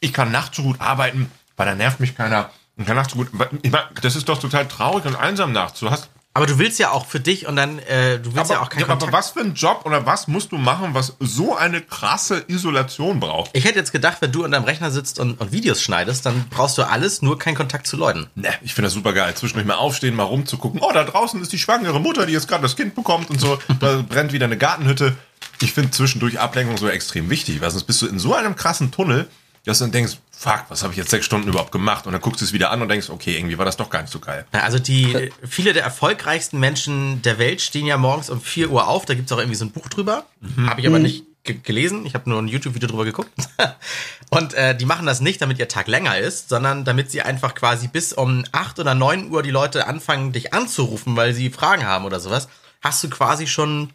ich 0.00 0.12
kann 0.12 0.30
nachts 0.30 0.56
so 0.56 0.62
gut 0.62 0.80
arbeiten, 0.80 1.30
weil 1.58 1.66
da 1.66 1.74
nervt 1.74 2.00
mich 2.00 2.16
keiner. 2.16 2.50
Kann 2.86 2.96
nachts 2.96 3.12
so 3.12 3.18
gut. 3.18 3.28
Ich 3.62 3.70
mein, 3.70 3.82
das 4.00 4.16
ist 4.16 4.28
doch 4.28 4.38
total 4.38 4.66
traurig 4.66 5.04
und 5.04 5.16
einsam 5.16 5.52
nachts. 5.52 5.80
Du 5.80 5.90
hast 5.90 6.08
aber 6.38 6.46
du 6.46 6.56
willst 6.60 6.78
ja 6.78 6.92
auch 6.92 7.04
für 7.04 7.18
dich 7.18 7.48
und 7.48 7.56
dann, 7.56 7.80
äh, 7.80 8.20
du 8.20 8.26
willst 8.26 8.38
aber, 8.38 8.54
ja 8.54 8.60
auch 8.60 8.68
keinen 8.68 8.82
ja, 8.82 8.86
Kontakt. 8.86 9.12
Aber 9.12 9.18
was 9.18 9.30
für 9.30 9.40
ein 9.40 9.54
Job 9.54 9.80
oder 9.84 10.06
was 10.06 10.28
musst 10.28 10.52
du 10.52 10.56
machen, 10.56 10.94
was 10.94 11.16
so 11.18 11.56
eine 11.56 11.80
krasse 11.80 12.44
Isolation 12.46 13.18
braucht? 13.18 13.50
Ich 13.54 13.64
hätte 13.64 13.76
jetzt 13.76 13.90
gedacht, 13.90 14.18
wenn 14.20 14.30
du 14.30 14.44
an 14.44 14.52
deinem 14.52 14.62
Rechner 14.62 14.92
sitzt 14.92 15.18
und, 15.18 15.40
und 15.40 15.50
Videos 15.50 15.82
schneidest, 15.82 16.26
dann 16.26 16.44
brauchst 16.48 16.78
du 16.78 16.84
alles, 16.84 17.22
nur 17.22 17.40
keinen 17.40 17.56
Kontakt 17.56 17.88
zu 17.88 17.96
Leuten. 17.96 18.28
Ne, 18.36 18.50
ich 18.62 18.72
finde 18.72 18.86
das 18.86 18.92
super 18.92 19.14
geil. 19.14 19.34
Zwischendurch 19.34 19.66
mal 19.66 19.74
aufstehen, 19.74 20.14
mal 20.14 20.22
rumzugucken. 20.22 20.80
Oh, 20.80 20.92
da 20.94 21.02
draußen 21.02 21.42
ist 21.42 21.52
die 21.52 21.58
schwangere 21.58 21.98
Mutter, 21.98 22.24
die 22.24 22.34
jetzt 22.34 22.46
gerade 22.46 22.62
das 22.62 22.76
Kind 22.76 22.94
bekommt 22.94 23.30
und 23.30 23.40
so. 23.40 23.58
da 23.80 24.04
brennt 24.08 24.32
wieder 24.32 24.46
eine 24.46 24.58
Gartenhütte. 24.58 25.16
Ich 25.60 25.72
finde 25.72 25.90
zwischendurch 25.90 26.38
Ablenkung 26.38 26.76
so 26.76 26.88
extrem 26.88 27.30
wichtig, 27.30 27.60
weil 27.60 27.72
sonst 27.72 27.84
bist 27.84 28.00
du 28.00 28.06
in 28.06 28.20
so 28.20 28.32
einem 28.34 28.54
krassen 28.54 28.92
Tunnel, 28.92 29.28
dass 29.64 29.78
du 29.78 29.84
dann 29.84 29.92
denkst, 29.92 30.18
fuck, 30.30 30.64
was 30.68 30.82
habe 30.82 30.92
ich 30.92 30.98
jetzt 30.98 31.10
sechs 31.10 31.26
Stunden 31.26 31.48
überhaupt 31.48 31.72
gemacht? 31.72 32.06
Und 32.06 32.12
dann 32.12 32.20
guckst 32.20 32.40
du 32.40 32.44
es 32.44 32.52
wieder 32.52 32.70
an 32.70 32.80
und 32.80 32.88
denkst, 32.88 33.10
okay, 33.10 33.36
irgendwie 33.36 33.58
war 33.58 33.64
das 33.64 33.76
doch 33.76 33.90
gar 33.90 34.02
nicht 34.02 34.10
so 34.10 34.18
geil. 34.18 34.46
Also 34.52 34.78
die, 34.78 35.30
viele 35.46 35.72
der 35.72 35.82
erfolgreichsten 35.82 36.58
Menschen 36.58 37.22
der 37.22 37.38
Welt 37.38 37.60
stehen 37.60 37.86
ja 37.86 37.96
morgens 37.96 38.30
um 38.30 38.40
4 38.40 38.70
Uhr 38.70 38.86
auf. 38.88 39.04
Da 39.04 39.14
gibt 39.14 39.26
es 39.30 39.32
auch 39.32 39.38
irgendwie 39.38 39.56
so 39.56 39.64
ein 39.64 39.72
Buch 39.72 39.88
drüber. 39.88 40.24
Mhm. 40.40 40.70
Habe 40.70 40.80
ich 40.80 40.86
aber 40.86 40.98
nicht 40.98 41.24
gelesen. 41.44 42.06
Ich 42.06 42.14
habe 42.14 42.28
nur 42.28 42.40
ein 42.40 42.48
YouTube-Video 42.48 42.88
drüber 42.88 43.04
geguckt. 43.04 43.30
und 44.30 44.54
äh, 44.54 44.76
die 44.76 44.84
machen 44.84 45.06
das 45.06 45.20
nicht, 45.20 45.40
damit 45.40 45.58
ihr 45.58 45.68
Tag 45.68 45.88
länger 45.88 46.18
ist, 46.18 46.48
sondern 46.48 46.84
damit 46.84 47.10
sie 47.10 47.22
einfach 47.22 47.54
quasi 47.54 47.88
bis 47.88 48.12
um 48.12 48.44
8 48.52 48.78
oder 48.78 48.94
9 48.94 49.30
Uhr 49.30 49.42
die 49.42 49.50
Leute 49.50 49.86
anfangen, 49.86 50.32
dich 50.32 50.52
anzurufen, 50.52 51.16
weil 51.16 51.32
sie 51.34 51.50
Fragen 51.50 51.86
haben 51.86 52.04
oder 52.04 52.20
sowas. 52.20 52.48
Hast 52.80 53.02
du 53.02 53.10
quasi 53.10 53.46
schon 53.46 53.90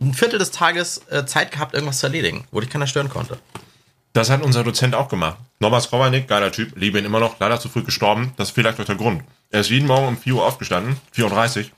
ein 0.00 0.14
Viertel 0.14 0.38
des 0.38 0.50
Tages 0.50 1.02
äh, 1.10 1.24
Zeit 1.26 1.52
gehabt, 1.52 1.74
irgendwas 1.74 1.98
zu 1.98 2.06
erledigen, 2.06 2.46
wo 2.50 2.60
dich 2.60 2.70
keiner 2.70 2.86
stören 2.86 3.08
konnte. 3.08 3.38
Das 4.12 4.28
hat 4.28 4.42
unser 4.42 4.62
Dozent 4.62 4.94
auch 4.94 5.08
gemacht. 5.08 5.38
Norbert 5.58 5.82
Skrowanik, 5.82 6.28
geiler 6.28 6.52
Typ, 6.52 6.72
liebe 6.76 6.98
ihn 6.98 7.04
immer 7.04 7.20
noch, 7.20 7.40
leider 7.40 7.58
zu 7.58 7.68
früh 7.68 7.82
gestorben. 7.82 8.32
Das 8.36 8.48
ist 8.48 8.54
vielleicht 8.54 8.78
auch 8.78 8.84
der 8.84 8.96
Grund. 8.96 9.22
Er 9.50 9.60
ist 9.60 9.70
jeden 9.70 9.86
Morgen 9.86 10.08
um 10.08 10.16
4 10.18 10.34
Uhr 10.34 10.46
aufgestanden, 10.46 10.96
4.30 11.16 11.58
Uhr, 11.58 11.70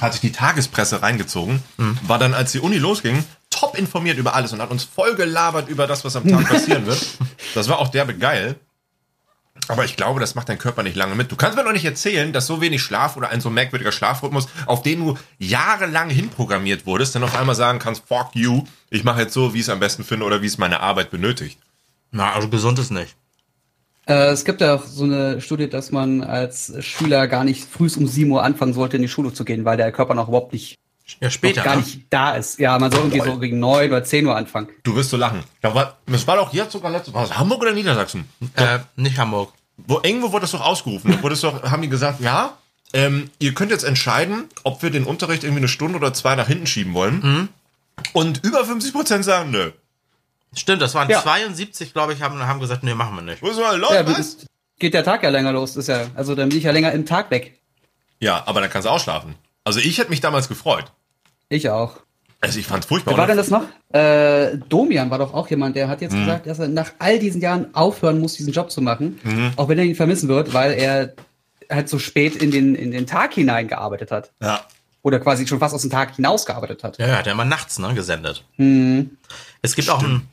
hat 0.00 0.12
sich 0.12 0.20
die 0.20 0.32
Tagespresse 0.32 1.02
reingezogen, 1.02 1.62
mhm. 1.76 1.98
war 2.06 2.18
dann, 2.18 2.34
als 2.34 2.52
die 2.52 2.60
Uni 2.60 2.78
losging, 2.78 3.24
top 3.50 3.76
informiert 3.76 4.18
über 4.18 4.34
alles 4.34 4.52
und 4.52 4.60
hat 4.60 4.70
uns 4.70 4.84
voll 4.84 5.14
gelabert 5.14 5.68
über 5.68 5.86
das, 5.86 6.04
was 6.04 6.16
am 6.16 6.26
Tag 6.26 6.44
passieren 6.48 6.86
wird. 6.86 7.06
Das 7.54 7.68
war 7.68 7.78
auch 7.78 7.88
derbe 7.88 8.16
geil. 8.16 8.56
Aber 9.68 9.84
ich 9.84 9.96
glaube, 9.96 10.20
das 10.20 10.34
macht 10.34 10.48
dein 10.48 10.58
Körper 10.58 10.82
nicht 10.82 10.96
lange 10.96 11.14
mit. 11.14 11.30
Du 11.30 11.36
kannst 11.36 11.56
mir 11.56 11.64
doch 11.64 11.72
nicht 11.72 11.84
erzählen, 11.84 12.32
dass 12.32 12.46
so 12.46 12.60
wenig 12.60 12.82
Schlaf 12.82 13.16
oder 13.16 13.30
ein 13.30 13.40
so 13.40 13.50
merkwürdiger 13.50 13.92
Schlafrhythmus, 13.92 14.48
auf 14.66 14.82
den 14.82 15.00
du 15.00 15.18
jahrelang 15.38 16.10
hinprogrammiert 16.10 16.86
wurdest, 16.86 17.14
dann 17.14 17.22
auf 17.22 17.36
einmal 17.36 17.54
sagen 17.54 17.78
kannst, 17.78 18.04
fuck 18.06 18.30
you, 18.34 18.64
ich 18.90 19.04
mache 19.04 19.22
jetzt 19.22 19.34
so, 19.34 19.54
wie 19.54 19.58
ich 19.58 19.64
es 19.64 19.68
am 19.68 19.80
besten 19.80 20.04
finde 20.04 20.26
oder 20.26 20.42
wie 20.42 20.46
es 20.46 20.58
meine 20.58 20.80
Arbeit 20.80 21.10
benötigt. 21.10 21.58
Na, 22.10 22.32
also 22.32 22.48
gesund 22.48 22.78
ist 22.78 22.90
nicht. 22.90 23.16
Äh, 24.06 24.30
es 24.30 24.44
gibt 24.44 24.60
ja 24.60 24.74
auch 24.74 24.84
so 24.84 25.04
eine 25.04 25.40
Studie, 25.40 25.68
dass 25.68 25.92
man 25.92 26.22
als 26.22 26.72
Schüler 26.84 27.28
gar 27.28 27.44
nicht 27.44 27.64
früh 27.64 27.88
um 27.96 28.06
7 28.06 28.30
Uhr 28.30 28.42
anfangen 28.42 28.72
sollte, 28.72 28.96
in 28.96 29.02
die 29.02 29.08
Schule 29.08 29.32
zu 29.32 29.44
gehen, 29.44 29.64
weil 29.64 29.76
der 29.76 29.92
Körper 29.92 30.14
noch 30.14 30.28
überhaupt 30.28 30.52
nicht 30.52 30.76
ja, 31.20 31.30
später. 31.30 31.62
gar 31.62 31.76
ne? 31.76 31.82
nicht 31.82 32.02
da 32.10 32.32
ist. 32.32 32.58
Ja, 32.58 32.78
man 32.78 32.90
soll 32.90 33.00
irgendwie 33.00 33.20
so 33.20 33.38
gegen 33.38 33.58
9 33.58 33.90
oder 33.90 34.04
10 34.04 34.26
Uhr 34.26 34.36
anfangen. 34.36 34.68
Du 34.82 34.94
wirst 34.94 35.10
so 35.10 35.16
lachen. 35.16 35.42
Das 35.60 35.74
war, 35.74 35.98
das 36.06 36.26
war 36.26 36.36
doch 36.36 36.52
jetzt 36.52 36.72
sogar 36.72 36.90
letztes 36.90 37.14
Mal. 37.14 37.30
Hamburg 37.30 37.62
oder 37.62 37.72
Niedersachsen? 37.72 38.28
Äh, 38.56 38.78
nicht 38.96 39.18
Hamburg. 39.18 39.52
Wo, 39.76 40.00
irgendwo 40.02 40.32
wurde 40.32 40.42
das 40.42 40.52
doch 40.52 40.64
ausgerufen. 40.64 41.12
Da 41.12 41.22
wurde 41.22 41.34
es 41.34 41.40
doch, 41.40 41.62
haben 41.62 41.82
die 41.82 41.88
gesagt, 41.88 42.20
ja, 42.20 42.56
ähm, 42.92 43.30
ihr 43.38 43.54
könnt 43.54 43.70
jetzt 43.70 43.84
entscheiden, 43.84 44.44
ob 44.64 44.82
wir 44.82 44.90
den 44.90 45.04
Unterricht 45.04 45.44
irgendwie 45.44 45.60
eine 45.60 45.68
Stunde 45.68 45.96
oder 45.96 46.12
zwei 46.12 46.34
nach 46.34 46.48
hinten 46.48 46.66
schieben 46.66 46.94
wollen. 46.94 47.20
Mhm. 47.20 47.48
Und 48.12 48.44
über 48.44 48.64
50 48.64 48.92
Prozent 48.92 49.24
sagen, 49.24 49.50
nö. 49.50 49.70
Stimmt, 50.54 50.82
das 50.82 50.94
waren 50.94 51.08
ja. 51.08 51.22
72, 51.22 51.92
glaube 51.92 52.12
ich, 52.12 52.22
haben, 52.22 52.44
haben 52.44 52.60
gesagt, 52.60 52.82
nee, 52.82 52.94
machen 52.94 53.14
wir 53.14 53.22
nicht. 53.22 53.42
Wo 53.42 53.48
ist 53.48 53.58
mal 53.58 53.78
los, 53.78 53.92
ja, 53.92 54.06
was? 54.06 54.38
geht 54.78 54.94
der 54.94 55.04
Tag 55.04 55.22
ja 55.22 55.30
länger 55.30 55.52
los. 55.52 55.76
Ist 55.76 55.86
ja, 55.86 56.06
also 56.14 56.34
dann 56.34 56.48
bin 56.48 56.58
ich 56.58 56.64
ja 56.64 56.72
länger 56.72 56.92
im 56.92 57.06
Tag 57.06 57.30
weg. 57.30 57.60
Ja, 58.18 58.42
aber 58.46 58.60
dann 58.60 58.70
kannst 58.70 58.86
du 58.86 58.90
ausschlafen. 58.90 59.36
Also 59.62 59.78
ich 59.78 59.98
hätte 59.98 60.10
mich 60.10 60.20
damals 60.20 60.48
gefreut. 60.48 60.92
Ich 61.50 61.68
auch. 61.68 61.96
Also 62.40 62.58
ich 62.58 62.66
fand's 62.66 62.86
furchtbar. 62.86 63.12
Wer 63.12 63.18
war 63.18 63.26
denn 63.26 63.36
das 63.36 63.50
noch? 63.50 63.64
Äh, 63.92 64.56
Domian 64.68 65.10
war 65.10 65.18
doch 65.18 65.34
auch 65.34 65.48
jemand, 65.48 65.76
der 65.76 65.88
hat 65.88 66.00
jetzt 66.00 66.14
mhm. 66.14 66.20
gesagt, 66.20 66.46
dass 66.46 66.58
er 66.58 66.68
nach 66.68 66.92
all 66.98 67.18
diesen 67.18 67.42
Jahren 67.42 67.74
aufhören 67.74 68.18
muss, 68.18 68.34
diesen 68.34 68.52
Job 68.52 68.70
zu 68.70 68.80
machen, 68.80 69.18
mhm. 69.22 69.52
auch 69.56 69.68
wenn 69.68 69.78
er 69.78 69.84
ihn 69.84 69.94
vermissen 69.94 70.28
wird, 70.28 70.54
weil 70.54 70.72
er 70.72 71.12
halt 71.68 71.88
so 71.88 71.98
spät 71.98 72.36
in 72.36 72.50
den, 72.50 72.74
in 72.74 72.92
den 72.92 73.06
Tag 73.06 73.34
hineingearbeitet 73.34 74.10
hat. 74.10 74.30
Ja. 74.40 74.64
Oder 75.02 75.20
quasi 75.20 75.46
schon 75.46 75.58
fast 75.58 75.74
aus 75.74 75.82
dem 75.82 75.90
Tag 75.90 76.16
hinausgearbeitet 76.16 76.82
hat. 76.82 76.98
Ja, 76.98 77.08
ja, 77.08 77.22
der 77.22 77.32
immer 77.34 77.44
nachts 77.44 77.78
ne, 77.78 77.92
gesendet. 77.94 78.44
Mhm. 78.56 79.18
Es 79.60 79.74
gibt 79.74 79.88
Stimmt. 79.88 79.98
auch 79.98 80.04
einen, 80.04 80.28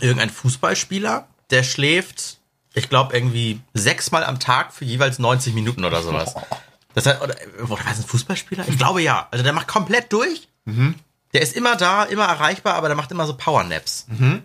irgendeinen 0.00 0.30
Fußballspieler, 0.30 1.26
der 1.50 1.62
schläft, 1.64 2.38
ich 2.74 2.88
glaube, 2.88 3.16
irgendwie 3.16 3.60
sechsmal 3.74 4.24
am 4.24 4.38
Tag 4.38 4.72
für 4.72 4.84
jeweils 4.84 5.18
90 5.18 5.54
Minuten 5.54 5.84
oder 5.84 6.02
sowas. 6.02 6.34
Das 6.94 7.06
heißt, 7.06 7.22
oder, 7.22 7.34
oder 7.62 7.70
war 7.70 7.92
es 7.92 7.98
ein 7.98 8.04
Fußballspieler? 8.04 8.68
Ich 8.68 8.78
glaube 8.78 9.02
ja. 9.02 9.28
Also 9.30 9.42
der 9.42 9.52
macht 9.52 9.68
komplett 9.68 10.12
durch. 10.12 10.48
Mhm. 10.64 10.94
Der 11.32 11.40
ist 11.40 11.56
immer 11.56 11.76
da, 11.76 12.04
immer 12.04 12.24
erreichbar, 12.24 12.74
aber 12.74 12.88
der 12.88 12.96
macht 12.96 13.10
immer 13.10 13.26
so 13.26 13.34
Powernaps. 13.34 14.06
Mhm. 14.08 14.42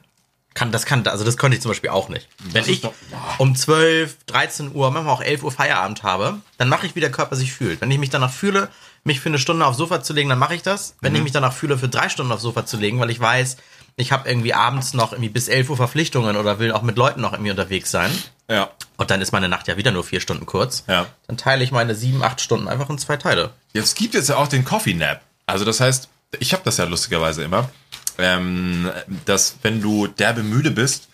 Kann, 0.53 0.71
das 0.71 0.87
kann, 0.87 1.05
also 1.05 1.23
das 1.23 1.37
konnte 1.37 1.55
ich 1.55 1.61
zum 1.61 1.69
Beispiel 1.69 1.91
auch 1.91 2.09
nicht. 2.09 2.27
Wenn 2.39 2.67
ich 2.67 2.81
doch, 2.81 2.93
um 3.37 3.55
12, 3.55 4.17
13 4.25 4.73
Uhr, 4.73 4.89
manchmal 4.89 5.13
auch 5.13 5.21
11 5.21 5.43
Uhr 5.43 5.51
Feierabend 5.51 6.01
habe, 6.01 6.37
dann 6.57 6.67
mache 6.67 6.87
ich, 6.87 6.95
wie 6.95 6.99
der 6.99 7.11
Körper 7.11 7.35
sich 7.35 7.53
fühlt. 7.53 7.79
Wenn 7.79 7.91
ich 7.91 7.99
mich 7.99 8.09
danach 8.09 8.31
fühle, 8.31 8.69
mich 9.03 9.19
für 9.19 9.29
eine 9.29 9.37
Stunde 9.37 9.67
aufs 9.67 9.77
Sofa 9.77 10.01
zu 10.01 10.13
legen, 10.13 10.29
dann 10.29 10.39
mache 10.39 10.55
ich 10.55 10.63
das. 10.63 10.95
Wenn 10.99 11.11
mhm. 11.11 11.17
ich 11.17 11.23
mich 11.25 11.31
danach 11.31 11.53
fühle, 11.53 11.77
für 11.77 11.89
drei 11.89 12.09
Stunden 12.09 12.31
aufs 12.31 12.41
Sofa 12.41 12.65
zu 12.65 12.77
legen, 12.77 12.99
weil 12.99 13.11
ich 13.11 13.19
weiß, 13.19 13.57
ich 13.97 14.11
habe 14.11 14.29
irgendwie 14.29 14.53
abends 14.53 14.93
noch 14.93 15.11
irgendwie 15.11 15.29
bis 15.29 15.47
11 15.47 15.69
Uhr 15.69 15.77
Verpflichtungen 15.77 16.37
oder 16.37 16.57
will 16.57 16.71
auch 16.71 16.81
mit 16.81 16.97
Leuten 16.97 17.21
noch 17.21 17.33
irgendwie 17.33 17.51
unterwegs 17.51 17.91
sein. 17.91 18.11
Ja. 18.49 18.71
Und 18.97 19.11
dann 19.11 19.21
ist 19.21 19.31
meine 19.31 19.49
Nacht 19.49 19.67
ja 19.67 19.77
wieder 19.77 19.91
nur 19.91 20.03
vier 20.03 20.21
Stunden 20.21 20.45
kurz. 20.45 20.83
Ja. 20.87 21.07
Dann 21.27 21.37
teile 21.37 21.63
ich 21.63 21.71
meine 21.71 21.95
sieben, 21.95 22.23
acht 22.23 22.41
Stunden 22.41 22.67
einfach 22.67 22.89
in 22.89 22.97
zwei 22.97 23.17
Teile. 23.17 23.51
Jetzt 23.73 23.97
gibt 23.97 24.15
es 24.15 24.27
ja 24.27 24.37
auch 24.37 24.47
den 24.47 24.65
Coffee 24.65 24.93
Nap. 24.93 25.21
Also 25.45 25.65
das 25.65 25.79
heißt, 25.79 26.09
ich 26.39 26.53
habe 26.53 26.63
das 26.63 26.77
ja 26.77 26.85
lustigerweise 26.85 27.43
immer, 27.43 27.69
ähm, 28.17 28.91
dass 29.25 29.57
wenn 29.61 29.81
du 29.81 30.07
derbe 30.07 30.43
müde 30.43 30.71
bist, 30.71 31.07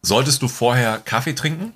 solltest 0.00 0.42
du 0.42 0.48
vorher 0.48 0.98
Kaffee 0.98 1.34
trinken 1.34 1.72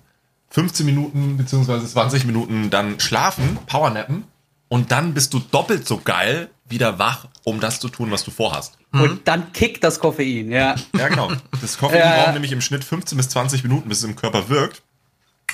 15 0.50 0.87
Minuten 0.87 1.37
beziehungsweise 1.37 1.87
20 1.87 2.25
Minuten 2.25 2.71
dann 2.71 3.00
schlafen, 3.00 3.59
Powernappen 3.66 4.25
und 4.69 4.90
dann 4.90 5.14
bist 5.14 5.35
du 5.35 5.38
doppelt 5.38 5.87
so 5.87 5.99
geil 5.99 6.49
wieder 6.68 6.99
wach, 6.99 7.26
um 7.44 7.61
das 7.61 7.80
zu 7.80 7.88
tun, 7.88 8.11
was 8.11 8.25
du 8.25 8.30
vorhast. 8.30 8.76
Und 8.92 9.28
dann 9.28 9.52
kickt 9.52 9.85
das 9.85 10.00
Koffein, 10.00 10.50
ja. 10.50 10.75
Ja, 10.96 11.08
genau. 11.08 11.30
Das 11.61 11.76
Koffein 11.78 11.99
Ja. 12.00 12.23
braucht 12.23 12.35
nämlich 12.35 12.52
im 12.52 12.61
Schnitt 12.61 12.82
15 12.82 13.16
bis 13.16 13.28
20 13.28 13.62
Minuten, 13.62 13.88
bis 13.88 13.99
es 13.99 14.04
im 14.04 14.16
Körper 14.16 14.49
wirkt. 14.49 14.82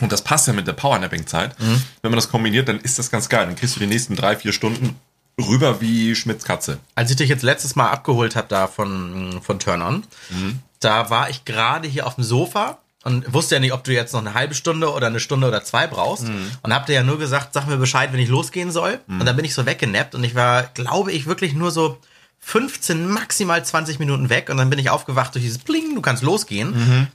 Und 0.01 0.11
das 0.13 0.23
passt 0.23 0.47
ja 0.47 0.53
mit 0.53 0.67
der 0.67 0.73
Powernapping-Zeit. 0.73 1.55
Wenn 1.59 2.11
man 2.11 2.17
das 2.17 2.31
kombiniert, 2.31 2.69
dann 2.69 2.79
ist 2.81 2.99
das 2.99 3.11
ganz 3.11 3.29
geil. 3.29 3.47
Dann 3.47 3.57
kriegst 3.57 3.77
du 3.77 3.81
die 3.81 3.87
nächsten 3.87 4.17
drei, 4.17 4.37
vier 4.37 4.53
Stunden 4.53 4.97
rüber 5.41 5.81
wie 5.81 6.15
Schmidts 6.15 6.45
Katze. 6.45 6.79
Als 6.95 7.11
ich 7.11 7.17
dich 7.17 7.29
jetzt 7.29 7.43
letztes 7.43 7.75
Mal 7.77 7.91
abgeholt 7.91 8.37
habe 8.37 8.49
da 8.49 8.67
von, 8.69 9.41
von 9.43 9.59
Turn 9.59 9.83
On, 9.83 10.05
da 10.81 11.11
war 11.11 11.29
ich 11.31 11.45
gerade 11.45 11.89
hier 11.89 12.07
auf 12.07 12.15
dem 12.15 12.25
Sofa 12.25 12.79
und 13.05 13.33
wusste 13.33 13.57
ja 13.57 13.61
nicht, 13.61 13.73
ob 13.73 13.85
du 13.85 13.93
jetzt 13.93 14.13
noch 14.13 14.21
eine 14.21 14.35
halbe 14.35 14.55
Stunde 14.55 14.93
oder 14.93 15.09
eine 15.09 15.21
Stunde 15.21 15.49
oder 15.49 15.65
zwei 15.65 15.87
brauchst. 15.87 16.25
Und 16.63 16.75
hab 16.75 16.87
dir 16.87 16.95
ja 16.95 17.03
nur 17.03 17.19
gesagt, 17.19 17.53
sag 17.55 17.67
mir 17.67 17.77
Bescheid, 17.77 18.13
wenn 18.13 18.21
ich 18.21 18.29
losgehen 18.29 18.71
soll. 18.71 19.01
Und 19.09 19.27
dann 19.27 19.37
bin 19.37 19.45
ich 19.45 19.55
so 19.55 19.67
weggenappt 19.67 20.15
und 20.15 20.23
ich 20.25 20.35
war, 20.35 20.65
glaube 20.75 21.13
ich, 21.13 21.27
wirklich 21.27 21.55
nur 21.55 21.71
so 21.71 21.99
15, 22.41 23.09
maximal 23.09 23.65
20 23.65 23.99
Minuten 23.99 24.29
weg. 24.29 24.51
Und 24.51 24.57
dann 24.57 24.71
bin 24.71 24.79
ich 24.79 24.91
aufgewacht 24.91 25.35
durch 25.35 25.45
dieses 25.45 25.59
Bling, 25.59 25.95
du 25.95 26.01
kannst 26.01 26.23
losgehen. 26.23 27.09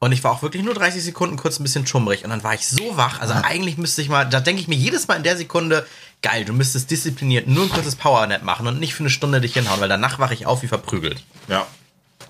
Und 0.00 0.12
ich 0.12 0.22
war 0.22 0.32
auch 0.32 0.42
wirklich 0.42 0.62
nur 0.62 0.74
30 0.74 1.02
Sekunden 1.02 1.36
kurz 1.36 1.58
ein 1.58 1.62
bisschen 1.62 1.86
schummrig. 1.86 2.24
Und 2.24 2.30
dann 2.30 2.44
war 2.44 2.54
ich 2.54 2.66
so 2.66 2.96
wach. 2.96 3.20
Also 3.20 3.32
eigentlich 3.34 3.78
müsste 3.78 4.02
ich 4.02 4.08
mal, 4.08 4.24
da 4.24 4.40
denke 4.40 4.60
ich 4.60 4.68
mir 4.68 4.76
jedes 4.76 5.08
Mal 5.08 5.16
in 5.16 5.22
der 5.22 5.36
Sekunde, 5.36 5.86
geil, 6.20 6.44
du 6.44 6.52
müsstest 6.52 6.90
diszipliniert 6.90 7.46
nur 7.46 7.64
ein 7.64 7.70
kurzes 7.70 7.96
Powernap 7.96 8.42
machen 8.42 8.66
und 8.66 8.80
nicht 8.80 8.94
für 8.94 9.02
eine 9.02 9.10
Stunde 9.10 9.40
dich 9.40 9.54
hinhauen, 9.54 9.80
weil 9.80 9.88
danach 9.88 10.18
wache 10.18 10.34
ich 10.34 10.46
auf 10.46 10.62
wie 10.62 10.68
verprügelt. 10.68 11.22
Ja. 11.48 11.66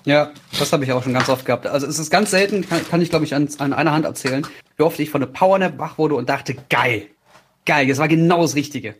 Ja, 0.05 0.31
das 0.57 0.71
habe 0.71 0.83
ich 0.85 0.91
auch 0.91 1.03
schon 1.03 1.13
ganz 1.13 1.29
oft 1.29 1.45
gehabt. 1.45 1.65
Also 1.67 1.87
es 1.87 1.99
ist 1.99 2.11
ganz 2.11 2.31
selten, 2.31 2.67
kann, 2.67 2.87
kann 2.87 3.01
ich 3.01 3.09
glaube 3.09 3.25
ich 3.25 3.33
an, 3.35 3.49
an 3.57 3.73
einer 3.73 3.91
Hand 3.91 4.05
erzählen, 4.05 4.45
wie 4.77 4.83
oft 4.83 4.99
ich 4.99 5.09
von 5.09 5.21
der 5.21 5.27
Powernap 5.27 5.77
wach 5.79 5.97
wurde 5.97 6.15
und 6.15 6.29
dachte, 6.29 6.55
geil, 6.69 7.07
geil, 7.65 7.87
das 7.87 7.97
war 7.97 8.07
genau 8.07 8.41
das 8.43 8.55
Richtige. 8.55 8.95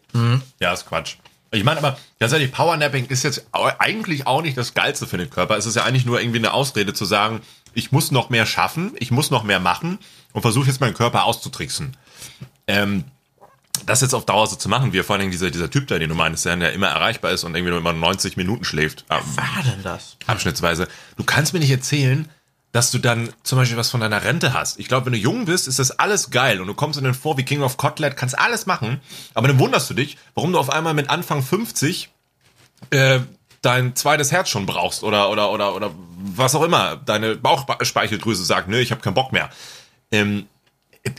Ja, 0.60 0.74
ist 0.74 0.88
Quatsch. 0.88 1.18
Ich 1.52 1.64
meine 1.64 1.78
aber, 1.78 1.98
ganz 2.20 2.34
ehrlich, 2.34 2.52
Powernapping 2.52 3.06
ist 3.06 3.24
jetzt 3.24 3.46
eigentlich 3.54 4.28
auch 4.28 4.42
nicht 4.42 4.58
das 4.58 4.74
Geilste 4.74 5.08
für 5.08 5.18
den 5.18 5.30
Körper. 5.30 5.56
Es 5.58 5.66
ist 5.66 5.76
ja 5.76 5.84
eigentlich 5.84 6.06
nur 6.06 6.20
irgendwie 6.20 6.40
eine 6.40 6.54
Ausrede 6.54 6.94
zu 6.94 7.06
sagen, 7.06 7.42
ich 7.74 7.92
muss 7.92 8.12
noch 8.12 8.30
mehr 8.30 8.46
schaffen, 8.46 8.94
ich 8.98 9.12
muss 9.12 9.32
noch 9.32 9.44
mehr 9.44 9.60
machen 9.60 10.00
und 10.34 10.42
versuche 10.42 10.68
jetzt 10.68 10.82
meinen 10.82 10.94
Körper 10.94 11.24
auszutricksen. 11.24 11.96
Ähm, 12.68 13.06
das 13.86 14.02
jetzt 14.02 14.14
auf 14.14 14.26
Dauer 14.26 14.48
so 14.48 14.56
zu 14.56 14.70
machen, 14.70 14.94
wie 14.94 15.02
vor 15.04 15.14
allen 15.16 15.22
Dingen 15.22 15.32
dieser, 15.32 15.52
dieser 15.52 15.70
Typ 15.70 15.88
da, 15.88 16.00
den 16.00 16.10
du 16.10 16.16
meinst, 16.16 16.46
der 16.46 16.74
immer 16.74 16.88
erreichbar 16.88 17.32
ist 17.32 17.44
und 17.44 17.56
irgendwie 17.56 17.72
nur 17.72 17.80
immer 17.80 17.94
90 17.94 18.38
Minuten 18.38 18.64
schläft, 18.66 19.06
ähm, 19.10 19.22
War 19.36 19.64
denn 19.64 19.84
das? 19.84 20.18
abschnittsweise. 20.28 20.88
Du 21.18 21.24
kannst 21.24 21.54
mir 21.54 21.60
nicht 21.60 21.72
erzählen, 21.72 22.30
dass 22.72 22.92
du 22.92 23.00
dann 23.00 23.30
zum 23.44 23.58
Beispiel 23.58 23.78
was 23.78 23.90
von 23.90 24.02
deiner 24.02 24.24
Rente 24.24 24.54
hast. 24.54 24.80
Ich 24.80 24.88
glaube, 24.90 25.06
wenn 25.06 25.14
du 25.14 25.20
jung 25.20 25.46
bist, 25.46 25.68
ist 25.68 25.80
das 25.80 25.92
alles 25.92 26.30
geil 26.30 26.60
und 26.60 26.68
du 26.68 26.74
kommst 26.74 26.98
in 26.98 27.06
den 27.06 27.14
vor 27.14 27.38
wie 27.38 27.44
King 27.44 27.62
of 27.62 27.78
Kotlet, 27.78 28.18
kannst 28.18 28.38
alles 28.38 28.66
machen, 28.66 29.00
aber 29.34 29.48
dann 29.48 29.60
wunderst 29.60 29.90
du 29.90 29.94
dich, 29.94 30.18
warum 30.34 30.52
du 30.52 30.60
auf 30.60 30.70
einmal 30.70 30.94
mit 30.94 31.10
Anfang 31.10 31.42
50 31.42 32.10
äh, 32.90 33.20
dein 33.62 33.96
zweites 33.96 34.32
Herz 34.32 34.50
schon 34.50 34.66
brauchst 34.66 35.04
oder 35.04 35.30
oder 35.30 35.52
oder 35.52 35.74
oder 35.74 35.92
was 36.18 36.54
auch 36.54 36.64
immer 36.64 36.98
deine 36.98 37.36
Bauchspeicheldrüse 37.36 38.44
sagt, 38.44 38.68
nö, 38.68 38.78
ich 38.80 38.92
habe 38.92 39.02
keinen 39.02 39.14
Bock 39.16 39.32
mehr. 39.32 39.50
Ähm, 40.12 40.46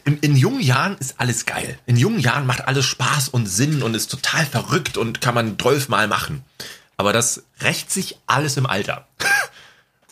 in, 0.04 0.18
in 0.18 0.36
jungen 0.36 0.60
Jahren 0.60 0.96
ist 0.98 1.16
alles 1.18 1.46
geil. 1.46 1.78
In 1.86 1.96
jungen 1.96 2.18
Jahren 2.18 2.46
macht 2.46 2.66
alles 2.66 2.84
Spaß 2.84 3.28
und 3.28 3.46
Sinn 3.46 3.82
und 3.82 3.94
ist 3.94 4.10
total 4.10 4.44
verrückt 4.44 4.96
und 4.96 5.20
kann 5.20 5.34
man 5.34 5.58
zwölfmal 5.58 6.08
machen. 6.08 6.42
Aber 6.96 7.12
das 7.12 7.44
rächt 7.60 7.90
sich 7.90 8.18
alles 8.26 8.56
im 8.56 8.66
Alter. 8.66 9.06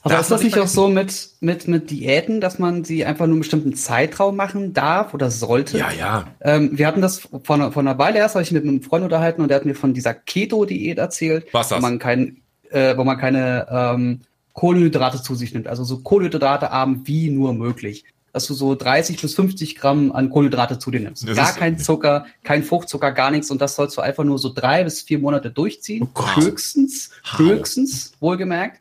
Aber 0.02 0.20
ist 0.20 0.30
das 0.30 0.42
nicht 0.42 0.54
nicht 0.54 0.62
auch 0.62 0.68
so 0.68 0.88
mit, 0.88 1.30
mit, 1.40 1.66
mit 1.66 1.90
Diäten, 1.90 2.42
dass 2.42 2.58
man 2.58 2.84
sie 2.84 3.06
einfach 3.06 3.24
nur 3.24 3.36
einen 3.36 3.40
bestimmten 3.40 3.74
Zeitraum 3.74 4.36
machen 4.36 4.74
darf 4.74 5.14
oder 5.14 5.30
sollte? 5.30 5.78
Ja, 5.78 5.90
ja. 5.90 6.26
Ähm, 6.42 6.76
wir 6.76 6.86
hatten 6.86 7.00
das 7.00 7.20
vor 7.20 7.56
einer, 7.56 7.72
vor 7.72 7.80
einer 7.80 7.96
Weile 7.96 8.18
erst, 8.18 8.34
habe 8.34 8.42
ich 8.42 8.52
mit 8.52 8.64
einem 8.64 8.82
Freund 8.82 9.02
unterhalten 9.02 9.40
und 9.40 9.48
der 9.48 9.56
hat 9.56 9.64
mir 9.64 9.74
von 9.74 9.94
dieser 9.94 10.12
Keto-Diät 10.12 10.98
erzählt, 10.98 11.46
Was 11.52 11.70
das? 11.70 11.78
wo 11.78 11.80
man 11.80 11.98
kein, 11.98 12.42
äh, 12.70 12.94
wo 12.98 13.04
man 13.04 13.16
keine 13.16 13.66
ähm, 13.70 14.20
Kohlenhydrate 14.52 15.22
zu 15.22 15.34
sich 15.34 15.54
nimmt, 15.54 15.68
also 15.68 15.84
so 15.84 16.00
Kohlenhydrate 16.00 16.70
arm 16.70 17.06
wie 17.06 17.30
nur 17.30 17.54
möglich. 17.54 18.04
Dass 18.34 18.46
du 18.46 18.52
so 18.52 18.74
30 18.74 19.22
bis 19.22 19.34
50 19.34 19.76
Gramm 19.76 20.12
an 20.12 20.28
Kohlenhydrate 20.28 20.78
zu 20.78 20.90
dir 20.90 21.00
nimmst. 21.00 21.26
Das 21.26 21.36
gar 21.36 21.52
kein 21.54 21.78
Zucker, 21.78 22.26
kein 22.42 22.62
Fruchtzucker, 22.62 23.12
gar 23.12 23.30
nichts 23.30 23.50
und 23.50 23.62
das 23.62 23.76
sollst 23.76 23.96
du 23.96 24.02
einfach 24.02 24.24
nur 24.24 24.38
so 24.38 24.52
drei 24.52 24.84
bis 24.84 25.00
vier 25.00 25.20
Monate 25.20 25.50
durchziehen. 25.50 26.08
Gott. 26.12 26.36
höchstens, 26.36 27.10
höchstens, 27.36 28.12
wohlgemerkt. 28.20 28.80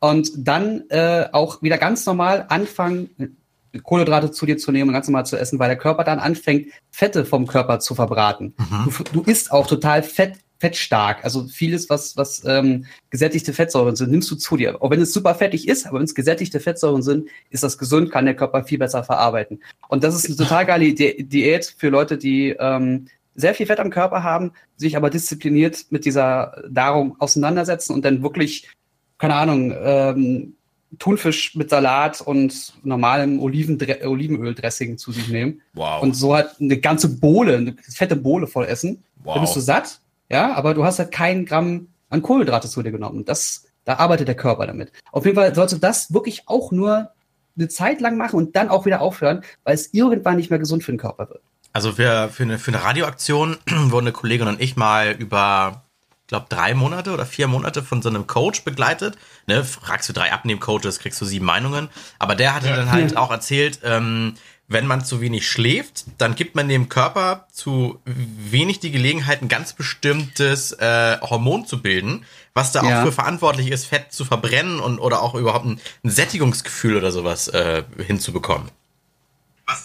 Und 0.00 0.32
dann 0.36 0.84
äh, 0.88 1.26
auch 1.32 1.62
wieder 1.62 1.78
ganz 1.78 2.04
normal 2.06 2.46
anfangen, 2.48 3.36
Kohlenhydrate 3.82 4.30
zu 4.30 4.46
dir 4.46 4.56
zu 4.56 4.72
nehmen 4.72 4.88
und 4.88 4.94
ganz 4.94 5.08
normal 5.08 5.26
zu 5.26 5.36
essen, 5.36 5.58
weil 5.58 5.68
der 5.68 5.78
Körper 5.78 6.04
dann 6.04 6.18
anfängt, 6.18 6.68
Fette 6.90 7.24
vom 7.24 7.46
Körper 7.46 7.80
zu 7.80 7.94
verbraten. 7.94 8.54
Du, 8.84 9.04
du 9.12 9.22
isst 9.22 9.50
auch 9.52 9.66
total 9.66 10.02
fett, 10.02 10.38
fettstark. 10.64 11.22
Also 11.24 11.44
vieles, 11.46 11.90
was, 11.90 12.16
was 12.16 12.42
ähm, 12.46 12.86
gesättigte 13.10 13.52
Fettsäuren 13.52 13.96
sind, 13.96 14.10
nimmst 14.10 14.30
du 14.30 14.36
zu 14.36 14.56
dir. 14.56 14.80
Auch 14.82 14.88
wenn 14.90 15.02
es 15.02 15.12
super 15.12 15.34
fettig 15.34 15.68
ist, 15.68 15.86
aber 15.86 15.98
wenn 15.98 16.06
es 16.06 16.14
gesättigte 16.14 16.58
Fettsäuren 16.58 17.02
sind, 17.02 17.28
ist 17.50 17.62
das 17.62 17.76
gesund, 17.76 18.10
kann 18.10 18.24
der 18.24 18.34
Körper 18.34 18.64
viel 18.64 18.78
besser 18.78 19.04
verarbeiten. 19.04 19.62
Und 19.88 20.04
das 20.04 20.14
ist 20.14 20.26
eine 20.26 20.36
total 20.36 20.64
geile 20.64 20.94
Di 20.94 21.22
Diät 21.22 21.74
für 21.76 21.90
Leute, 21.90 22.16
die 22.16 22.56
ähm, 22.58 23.08
sehr 23.34 23.54
viel 23.54 23.66
Fett 23.66 23.78
am 23.78 23.90
Körper 23.90 24.22
haben, 24.22 24.52
sich 24.76 24.96
aber 24.96 25.10
diszipliniert 25.10 25.84
mit 25.90 26.06
dieser 26.06 26.62
Nahrung 26.70 27.16
auseinandersetzen 27.18 27.92
und 27.92 28.02
dann 28.06 28.22
wirklich, 28.22 28.70
keine 29.18 29.34
Ahnung, 29.34 29.74
ähm, 29.78 30.54
Thunfisch 30.98 31.56
mit 31.56 31.68
Salat 31.68 32.22
und 32.22 32.72
normalem 32.84 33.38
Olivendre 33.40 34.08
Olivenöldressing 34.08 34.96
zu 34.96 35.12
sich 35.12 35.28
nehmen 35.28 35.60
Wow. 35.74 36.02
und 36.02 36.14
so 36.14 36.34
halt 36.34 36.52
eine 36.58 36.78
ganze 36.78 37.08
Bohle, 37.08 37.56
eine 37.56 37.76
fette 37.82 38.16
Bohle 38.16 38.46
voll 38.46 38.64
essen. 38.64 39.02
Wow. 39.24 39.34
Dann 39.34 39.42
bist 39.42 39.56
du 39.56 39.60
satt, 39.60 40.00
ja, 40.30 40.54
aber 40.54 40.74
du 40.74 40.84
hast 40.84 40.98
halt 40.98 41.12
keinen 41.12 41.46
Gramm 41.46 41.88
an 42.10 42.22
Kohlenhydrate 42.22 42.68
zu 42.68 42.82
dir 42.82 42.92
genommen. 42.92 43.18
Und 43.18 43.28
das, 43.28 43.66
da 43.84 43.96
arbeitet 43.96 44.28
der 44.28 44.36
Körper 44.36 44.66
damit. 44.66 44.92
Auf 45.12 45.24
jeden 45.24 45.36
Fall 45.36 45.54
sollst 45.54 45.74
du 45.74 45.78
das 45.78 46.12
wirklich 46.14 46.44
auch 46.46 46.72
nur 46.72 47.10
eine 47.56 47.68
Zeit 47.68 48.00
lang 48.00 48.16
machen 48.16 48.36
und 48.36 48.56
dann 48.56 48.68
auch 48.68 48.86
wieder 48.86 49.00
aufhören, 49.00 49.42
weil 49.64 49.74
es 49.74 49.92
irgendwann 49.92 50.36
nicht 50.36 50.50
mehr 50.50 50.58
gesund 50.58 50.82
für 50.82 50.92
den 50.92 50.98
Körper 50.98 51.28
wird. 51.28 51.42
Also 51.72 51.98
wir, 51.98 52.30
für, 52.32 52.44
eine, 52.44 52.58
für 52.58 52.72
eine 52.72 52.82
Radioaktion 52.82 53.56
wurden 53.66 54.06
eine 54.06 54.12
Kollegin 54.12 54.48
und 54.48 54.60
ich 54.60 54.76
mal 54.76 55.12
über, 55.12 55.82
ich 56.22 56.28
glaube, 56.28 56.46
drei 56.48 56.74
Monate 56.74 57.12
oder 57.12 57.26
vier 57.26 57.48
Monate 57.48 57.82
von 57.82 58.00
so 58.00 58.08
einem 58.08 58.26
Coach 58.26 58.64
begleitet. 58.64 59.18
Ne, 59.46 59.64
fragst 59.64 60.08
du 60.08 60.12
drei 60.12 60.32
Abnehm-Coaches, 60.32 61.00
kriegst 61.00 61.20
du 61.20 61.24
sieben 61.24 61.44
Meinungen. 61.44 61.88
Aber 62.18 62.34
der 62.34 62.54
hatte 62.54 62.68
dann 62.68 62.90
halt 62.90 63.16
auch 63.16 63.30
erzählt, 63.30 63.80
ähm, 63.84 64.34
wenn 64.66 64.86
man 64.86 65.04
zu 65.04 65.20
wenig 65.20 65.46
schläft, 65.48 66.04
dann 66.18 66.34
gibt 66.34 66.54
man 66.54 66.68
dem 66.68 66.88
Körper 66.88 67.46
zu 67.52 68.00
wenig 68.04 68.80
die 68.80 68.90
Gelegenheit, 68.90 69.42
ein 69.42 69.48
ganz 69.48 69.74
bestimmtes 69.74 70.72
äh, 70.72 71.18
Hormon 71.20 71.66
zu 71.66 71.82
bilden, 71.82 72.24
was 72.54 72.72
da 72.72 72.82
Ja. 72.82 73.00
auch 73.00 73.06
für 73.06 73.12
verantwortlich 73.12 73.70
ist, 73.70 73.86
Fett 73.86 74.12
zu 74.12 74.24
verbrennen 74.24 74.80
und 74.80 74.98
oder 74.98 75.22
auch 75.22 75.34
überhaupt 75.34 75.66
ein, 75.66 75.80
ein 76.02 76.10
Sättigungsgefühl 76.10 76.96
oder 76.96 77.12
sowas 77.12 77.48
äh, 77.48 77.82
hinzubekommen. 78.06 78.70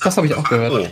Das 0.03 0.17
habe 0.17 0.27
ich 0.27 0.33
auch 0.33 0.47
gehört. 0.47 0.91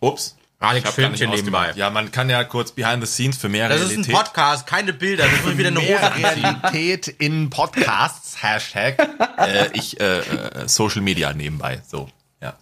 Oh. 0.00 0.08
Ups. 0.08 0.36
Alex 0.60 0.80
Ich 0.80 0.84
hab 0.84 0.84
gar 0.84 0.92
filmt 0.92 1.10
nicht 1.12 1.20
hier 1.20 1.28
nebenbei. 1.30 1.72
Ja, 1.74 1.90
man 1.90 2.12
kann 2.12 2.28
ja 2.30 2.44
kurz 2.44 2.72
behind 2.72 3.02
the 3.04 3.10
scenes 3.10 3.38
für 3.38 3.48
mehr 3.48 3.68
Das 3.68 3.80
ist 3.80 3.90
Realität. 3.90 4.14
ein 4.14 4.22
Podcast, 4.24 4.66
keine 4.66 4.92
Bilder. 4.92 5.24
Das 5.24 5.42
muss 5.44 5.56
wieder 5.58 5.68
eine 5.68 5.80
mehr. 5.80 6.12
Realität 6.16 7.08
in 7.08 7.48
Podcasts, 7.50 8.42
Hashtag. 8.42 8.98
äh, 9.38 9.68
ich, 9.72 9.98
äh, 10.00 10.18
äh, 10.18 10.22
Social 10.68 11.00
Media 11.00 11.32
nebenbei. 11.32 11.80
So, 11.88 12.08
ja. 12.42 12.56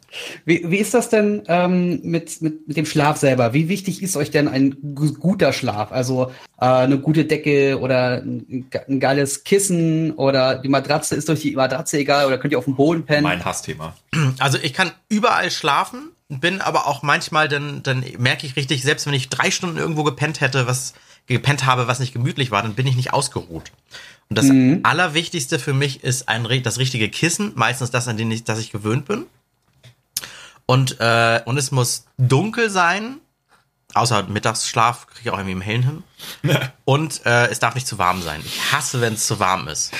Wie, 0.44 0.62
wie 0.70 0.76
ist 0.78 0.94
das 0.94 1.08
denn 1.08 1.42
ähm, 1.48 2.00
mit, 2.04 2.40
mit, 2.40 2.66
mit 2.68 2.76
dem 2.76 2.86
Schlaf 2.86 3.16
selber? 3.16 3.52
Wie 3.52 3.68
wichtig 3.68 4.02
ist 4.02 4.16
euch 4.16 4.30
denn 4.30 4.46
ein 4.48 4.76
gu- 4.94 5.14
guter 5.14 5.52
Schlaf? 5.52 5.90
Also 5.92 6.30
äh, 6.60 6.64
eine 6.66 6.98
gute 6.98 7.24
Decke 7.24 7.78
oder 7.80 8.22
ein, 8.22 8.68
ein 8.88 9.00
geiles 9.00 9.42
Kissen 9.44 10.12
oder 10.12 10.56
die 10.56 10.68
Matratze 10.68 11.14
ist 11.16 11.28
euch 11.30 11.40
die 11.40 11.56
Matratze 11.56 11.98
egal 11.98 12.26
oder 12.26 12.38
könnt 12.38 12.52
ihr 12.52 12.58
auf 12.58 12.64
dem 12.64 12.76
Boden 12.76 13.04
pennen? 13.04 13.24
Mein 13.24 13.44
Hassthema. 13.44 13.94
Also 14.38 14.58
ich 14.62 14.72
kann 14.72 14.92
überall 15.08 15.50
schlafen, 15.50 16.10
bin 16.28 16.60
aber 16.60 16.86
auch 16.86 17.02
manchmal, 17.02 17.48
dann, 17.48 17.82
dann 17.82 18.04
merke 18.18 18.46
ich 18.46 18.56
richtig, 18.56 18.82
selbst 18.82 19.06
wenn 19.06 19.14
ich 19.14 19.28
drei 19.28 19.50
Stunden 19.50 19.78
irgendwo 19.78 20.04
gepennt 20.04 20.40
hätte, 20.40 20.66
was 20.66 20.94
gepennt 21.26 21.64
habe, 21.66 21.86
was 21.86 22.00
nicht 22.00 22.12
gemütlich 22.12 22.50
war, 22.50 22.62
dann 22.62 22.74
bin 22.74 22.86
ich 22.86 22.96
nicht 22.96 23.12
ausgeruht. 23.12 23.72
Und 24.28 24.36
das 24.36 24.46
Allerwichtigste 24.82 25.58
für 25.58 25.72
mich 25.72 26.04
ist 26.04 26.28
ein, 26.28 26.46
das 26.62 26.78
richtige 26.78 27.08
Kissen, 27.08 27.52
meistens 27.54 27.90
das, 27.90 28.08
an 28.08 28.16
dem 28.16 28.30
ich, 28.30 28.44
das 28.44 28.58
ich 28.58 28.70
gewöhnt 28.70 29.06
bin. 29.06 29.24
Und, 30.66 31.00
äh, 31.00 31.40
und 31.46 31.56
es 31.56 31.70
muss 31.70 32.04
dunkel 32.18 32.68
sein, 32.68 33.20
außer 33.94 34.24
Mittagsschlaf 34.24 35.06
kriege 35.06 35.20
ich 35.22 35.30
auch 35.30 35.38
irgendwie 35.38 35.52
im 35.52 35.60
Hellen 35.62 35.82
hin. 35.82 36.02
Und 36.84 37.24
äh, 37.24 37.46
es 37.46 37.58
darf 37.58 37.74
nicht 37.74 37.86
zu 37.86 37.96
warm 37.96 38.20
sein. 38.20 38.42
Ich 38.44 38.70
hasse, 38.70 39.00
wenn 39.00 39.14
es 39.14 39.26
zu 39.26 39.40
warm 39.40 39.66
ist. 39.68 39.92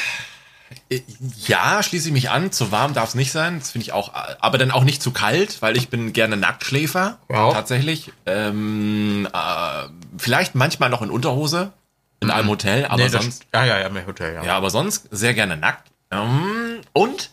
Ja, 1.47 1.83
schließe 1.83 2.09
ich 2.09 2.13
mich 2.13 2.31
an. 2.31 2.51
Zu 2.51 2.73
warm 2.73 2.95
darf 2.95 3.11
es 3.11 3.15
nicht 3.15 3.31
sein. 3.33 3.59
Das 3.59 3.73
finde 3.73 3.83
ich 3.85 3.93
auch, 3.93 4.13
aber 4.41 4.57
dann 4.59 4.71
auch 4.71 4.85
nicht 4.85 5.03
zu 5.03 5.11
kalt, 5.11 5.61
weil 5.61 5.77
ich 5.77 5.89
bin 5.91 6.13
gerne 6.13 6.37
Nacktschläfer. 6.37 7.19
Wow. 7.29 7.53
Tatsächlich. 7.53 8.13
Ähm, 8.27 9.29
äh, 9.33 9.89
vielleicht 10.17 10.55
manchmal 10.55 10.89
noch 10.91 11.03
in 11.03 11.11
Unterhose 11.11 11.73
in 12.21 12.31
einem 12.31 12.49
Hotel, 12.49 12.87
aber 12.87 12.97
Nee, 13.05 13.11
das- 13.11 13.23
sonst, 13.23 13.45
ja, 13.55 13.65
ja, 13.65 13.79
ja, 13.79 13.87
im 13.87 14.07
Hotel, 14.07 14.35
ja. 14.35 14.43
ja, 14.45 14.57
aber 14.57 14.71
sonst 14.71 15.09
sehr 15.11 15.35
gerne 15.35 15.57
nackt. 15.57 15.91
Ähm, 16.11 16.81
und 16.93 17.31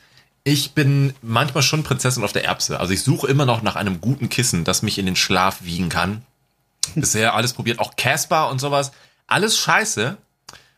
Ich 0.47 0.73
bin 0.73 1.15
manchmal 1.23 1.63
schon 1.63 1.81
Prinzessin 1.81 2.23
auf 2.23 2.31
der 2.31 2.45
Erbse. 2.45 2.79
Also 2.79 2.93
ich 2.93 3.01
suche 3.01 3.25
immer 3.25 3.47
noch 3.47 3.63
nach 3.63 3.75
einem 3.75 3.99
guten 3.99 4.29
Kissen, 4.29 4.63
das 4.63 4.83
mich 4.83 4.99
in 4.99 5.07
den 5.07 5.15
Schlaf 5.15 5.63
wiegen 5.63 5.89
kann. 5.89 6.23
Bisher 6.95 7.33
alles 7.33 7.53
probiert, 7.53 7.79
auch 7.79 7.95
Casper 7.95 8.49
und 8.51 8.59
sowas. 8.61 8.91
Alles 9.25 9.57
scheiße. 9.57 10.17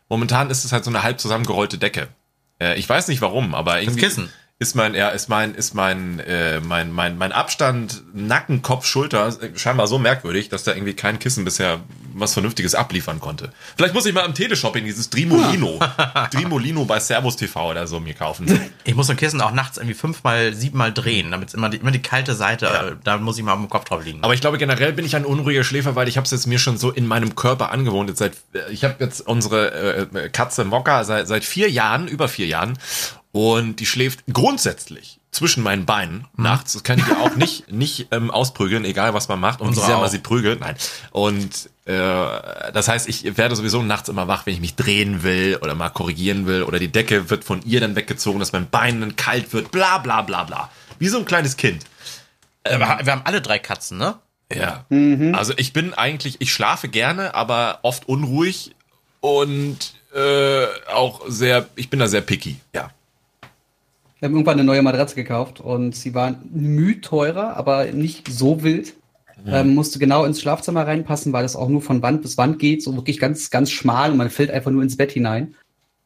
Momentan 0.08 0.48
ist 0.48 0.64
es 0.64 0.72
halt 0.72 0.84
so 0.84 0.90
eine 0.90 1.02
halb 1.02 1.20
zusammengerollte 1.20 1.76
Decke. 1.76 2.08
Äh, 2.60 2.78
ich 2.78 2.88
weiß 2.88 3.08
nicht 3.08 3.20
warum, 3.20 3.54
aber 3.54 3.80
irgendwie. 3.80 4.00
Das 4.00 4.10
Kissen 4.10 4.32
ist 4.60 4.74
mein, 4.74 4.94
ja, 4.94 5.10
ist 5.10 5.28
mein, 5.28 5.54
ist 5.54 5.74
mein, 5.74 6.18
äh, 6.18 6.60
mein, 6.60 6.90
mein, 6.90 7.16
mein 7.16 7.30
Abstand 7.30 8.02
Nacken, 8.12 8.60
Kopf, 8.60 8.86
Schulter 8.86 9.32
scheinbar 9.54 9.86
so 9.86 9.98
merkwürdig, 9.98 10.48
dass 10.48 10.64
da 10.64 10.72
irgendwie 10.72 10.94
kein 10.94 11.20
Kissen 11.20 11.44
bisher 11.44 11.80
was 12.14 12.32
Vernünftiges 12.32 12.74
abliefern 12.74 13.20
konnte. 13.20 13.52
Vielleicht 13.76 13.94
muss 13.94 14.06
ich 14.06 14.12
mal 14.12 14.24
im 14.24 14.34
Teleshopping 14.34 14.84
dieses 14.84 15.10
Drimolino, 15.10 15.78
Drimolino 16.32 16.84
bei 16.84 16.98
Servus 16.98 17.36
TV 17.36 17.70
oder 17.70 17.86
so 17.86 18.00
mir 18.00 18.14
kaufen. 18.14 18.60
Ich 18.82 18.96
muss 18.96 19.06
so 19.06 19.12
ein 19.12 19.16
Kissen 19.16 19.40
auch 19.40 19.52
nachts 19.52 19.76
irgendwie 19.76 19.94
fünfmal, 19.94 20.52
siebenmal 20.52 20.92
drehen, 20.92 21.30
damit 21.30 21.48
es 21.48 21.54
immer 21.54 21.68
die, 21.68 21.76
immer 21.76 21.92
die 21.92 22.02
kalte 22.02 22.34
Seite, 22.34 22.66
ja. 22.66 22.90
da 23.04 23.18
muss 23.18 23.38
ich 23.38 23.44
mal 23.44 23.52
am 23.52 23.68
Kopf 23.68 23.84
drauf 23.84 24.04
liegen. 24.04 24.24
Aber 24.24 24.34
ich 24.34 24.40
glaube 24.40 24.58
generell 24.58 24.92
bin 24.92 25.04
ich 25.04 25.14
ein 25.14 25.24
unruhiger 25.24 25.62
Schläfer, 25.62 25.94
weil 25.94 26.08
ich 26.08 26.16
habe 26.16 26.24
es 26.24 26.32
jetzt 26.32 26.46
mir 26.48 26.58
schon 26.58 26.78
so 26.78 26.90
in 26.90 27.06
meinem 27.06 27.36
Körper 27.36 27.70
angewohnt. 27.70 28.08
Jetzt 28.08 28.18
seit, 28.18 28.32
ich 28.70 28.82
habe 28.82 28.96
jetzt 28.98 29.20
unsere 29.20 30.08
äh, 30.12 30.28
Katze 30.30 30.64
Mokka 30.64 31.04
seit, 31.04 31.28
seit 31.28 31.44
vier 31.44 31.70
Jahren, 31.70 32.08
über 32.08 32.26
vier 32.26 32.46
Jahren 32.46 32.76
und 33.32 33.76
die 33.76 33.86
schläft 33.86 34.24
grundsätzlich 34.32 35.18
zwischen 35.30 35.62
meinen 35.62 35.86
Beinen 35.86 36.26
mhm. 36.34 36.44
nachts. 36.44 36.72
Das 36.72 36.82
kann 36.82 36.98
ich 36.98 37.06
ja 37.06 37.18
auch 37.18 37.36
nicht, 37.36 37.70
nicht 37.70 38.08
ähm, 38.10 38.30
ausprügeln, 38.30 38.84
egal 38.84 39.14
was 39.14 39.28
man 39.28 39.40
macht 39.40 39.60
und 39.60 39.76
wie 39.76 39.80
sehr 39.80 39.98
man 39.98 40.10
sie 40.10 40.18
prügelt. 40.18 40.60
Nein. 40.60 40.76
Und 41.10 41.70
äh, 41.84 41.92
das 42.72 42.88
heißt, 42.88 43.08
ich 43.08 43.36
werde 43.36 43.54
sowieso 43.54 43.82
nachts 43.82 44.08
immer 44.08 44.28
wach, 44.28 44.46
wenn 44.46 44.54
ich 44.54 44.60
mich 44.60 44.74
drehen 44.74 45.22
will 45.22 45.58
oder 45.62 45.74
mal 45.74 45.90
korrigieren 45.90 46.46
will 46.46 46.62
oder 46.62 46.78
die 46.78 46.88
Decke 46.88 47.30
wird 47.30 47.44
von 47.44 47.62
ihr 47.62 47.80
dann 47.80 47.96
weggezogen, 47.96 48.40
dass 48.40 48.52
mein 48.52 48.68
Bein 48.68 49.00
dann 49.00 49.16
kalt 49.16 49.52
wird, 49.52 49.70
bla 49.70 49.98
bla 49.98 50.22
bla 50.22 50.44
bla. 50.44 50.70
Wie 50.98 51.08
so 51.08 51.18
ein 51.18 51.24
kleines 51.24 51.56
Kind. 51.56 51.84
Ähm, 52.64 52.80
wir 52.80 53.12
haben 53.12 53.22
alle 53.24 53.40
drei 53.40 53.58
Katzen, 53.58 53.98
ne? 53.98 54.16
Ja. 54.52 54.86
Mhm. 54.88 55.34
Also 55.34 55.52
ich 55.56 55.72
bin 55.72 55.94
eigentlich, 55.94 56.36
ich 56.40 56.52
schlafe 56.52 56.88
gerne, 56.88 57.34
aber 57.34 57.80
oft 57.82 58.08
unruhig 58.08 58.74
und 59.20 59.94
äh, 60.14 60.66
auch 60.92 61.22
sehr, 61.28 61.68
ich 61.76 61.90
bin 61.90 62.00
da 62.00 62.08
sehr 62.08 62.22
picky, 62.22 62.58
ja. 62.74 62.90
Wir 64.18 64.26
haben 64.26 64.34
irgendwann 64.34 64.54
eine 64.54 64.64
neue 64.64 64.82
Matratze 64.82 65.14
gekauft 65.14 65.60
und 65.60 65.94
sie 65.94 66.14
war 66.14 66.40
müh 66.50 67.00
teurer, 67.00 67.56
aber 67.56 67.86
nicht 67.86 68.28
so 68.28 68.62
wild. 68.62 68.94
Ja. 69.46 69.60
Ähm, 69.60 69.74
musste 69.74 70.00
genau 70.00 70.24
ins 70.24 70.40
Schlafzimmer 70.40 70.86
reinpassen, 70.86 71.32
weil 71.32 71.44
es 71.44 71.54
auch 71.54 71.68
nur 71.68 71.80
von 71.80 72.02
Wand 72.02 72.22
bis 72.22 72.36
Wand 72.36 72.58
geht, 72.58 72.82
so 72.82 72.96
wirklich 72.96 73.20
ganz, 73.20 73.50
ganz 73.50 73.70
schmal 73.70 74.10
und 74.10 74.16
man 74.16 74.30
fällt 74.30 74.50
einfach 74.50 74.72
nur 74.72 74.82
ins 74.82 74.96
Bett 74.96 75.12
hinein. 75.12 75.54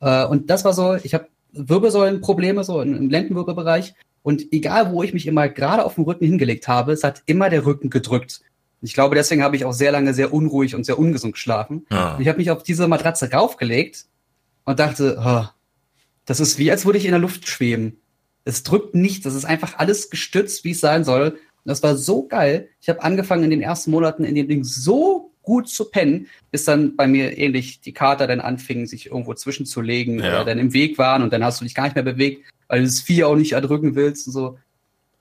Äh, 0.01 0.27
und 0.27 0.51
das 0.51 0.67
war 0.67 0.75
so, 0.75 0.97
ich 0.97 1.15
habe 1.15 1.29
Wirbelsäulenprobleme 1.53 2.63
so 2.65 2.83
im 2.83 3.09
Lendenwirbelbereich 3.09 3.95
und 4.23 4.53
egal 4.53 4.93
wo 4.93 5.03
ich 5.03 5.15
mich 5.15 5.27
immer 5.27 5.49
gerade 5.49 5.85
auf 5.85 5.95
dem 5.95 6.05
Rücken 6.05 6.27
hingelegt 6.27 6.69
habe, 6.69 6.93
es 6.93 7.05
hat 7.05 7.23
immer 7.25 7.49
der 7.49 7.65
Rücken 7.65 7.89
gedrückt. 7.89 8.43
Ich 8.83 8.95
glaube, 8.95 9.15
deswegen 9.15 9.43
habe 9.43 9.57
ich 9.57 9.65
auch 9.65 9.73
sehr 9.73 9.93
lange 9.93 10.13
sehr 10.13 10.33
unruhig 10.35 10.75
und 10.75 10.85
sehr 10.85 10.99
ungesund 10.99 11.35
geschlafen. 11.35 11.87
Ja. 11.91 12.19
ich 12.21 12.29
habe 12.29 12.39
mich 12.39 12.51
auf 12.51 12.63
diese 12.63 12.89
Matratze 12.89 13.31
raufgelegt 13.31 14.05
und 14.65 14.79
dachte, 14.79 15.17
oh, 15.25 15.45
das 16.27 16.41
ist 16.41 16.59
wie, 16.59 16.71
als 16.71 16.85
würde 16.85 16.99
ich 16.99 17.05
in 17.05 17.13
der 17.13 17.21
Luft 17.21 17.49
schweben. 17.49 18.02
Es 18.45 18.63
drückt 18.63 18.95
nichts. 18.95 19.25
Das 19.25 19.35
ist 19.35 19.45
einfach 19.45 19.79
alles 19.79 20.11
gestützt, 20.11 20.65
wie 20.65 20.73
es 20.73 20.81
sein 20.81 21.05
soll. 21.05 21.31
Und 21.31 21.69
das 21.69 21.83
war 21.83 21.97
so 21.97 22.27
geil. 22.27 22.69
Ich 22.81 22.89
habe 22.89 23.03
angefangen 23.03 23.45
in 23.45 23.51
den 23.51 23.63
ersten 23.63 23.91
Monaten 23.91 24.25
in 24.25 24.35
dem 24.35 24.49
Ding 24.49 24.65
so 24.65 25.33
gut 25.43 25.69
zu 25.69 25.91
pennen, 25.91 26.29
bis 26.51 26.65
dann 26.65 26.97
bei 26.97 27.07
mir 27.07 27.37
ähnlich 27.37 27.81
die 27.81 27.93
Kater 27.93 28.27
dann 28.27 28.41
anfingen, 28.41 28.87
sich 28.87 29.07
irgendwo 29.07 29.35
zwischenzulegen 29.35 30.21
ja. 30.21 30.29
oder 30.29 30.45
dann 30.45 30.59
im 30.59 30.73
Weg 30.73 30.99
waren 30.99 31.23
und 31.23 31.33
dann 31.33 31.45
hast 31.45 31.61
du 31.61 31.65
dich 31.65 31.75
gar 31.75 31.85
nicht 31.85 31.95
mehr 31.95 32.05
bewegt, 32.05 32.45
weil 32.69 32.81
du 32.81 32.87
das 32.87 33.01
Vieh 33.01 33.25
auch 33.25 33.37
nicht 33.37 33.53
erdrücken 33.53 33.95
willst 33.95 34.27
und 34.29 34.33
so. 34.33 34.59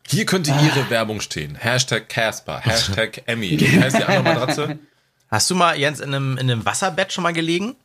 Hier 0.08 0.26
könnte 0.26 0.54
ah. 0.54 0.62
Ihre 0.64 0.90
Werbung 0.90 1.22
stehen. 1.22 1.56
Hashtag 1.56 2.10
Casper, 2.10 2.60
Hashtag 2.64 3.24
Emmy. 3.26 3.60
Wie 3.60 3.80
heißt 3.80 3.98
die 3.98 4.04
andere 4.04 4.24
Matratze? 4.24 4.80
Hast 5.30 5.50
du 5.50 5.56
mal, 5.56 5.78
Jens, 5.78 6.00
in 6.00 6.14
einem, 6.14 6.38
in 6.38 6.52
einem 6.52 6.66
Wasserbett 6.66 7.14
schon 7.14 7.24
mal 7.24 7.34
gelegen? 7.34 7.76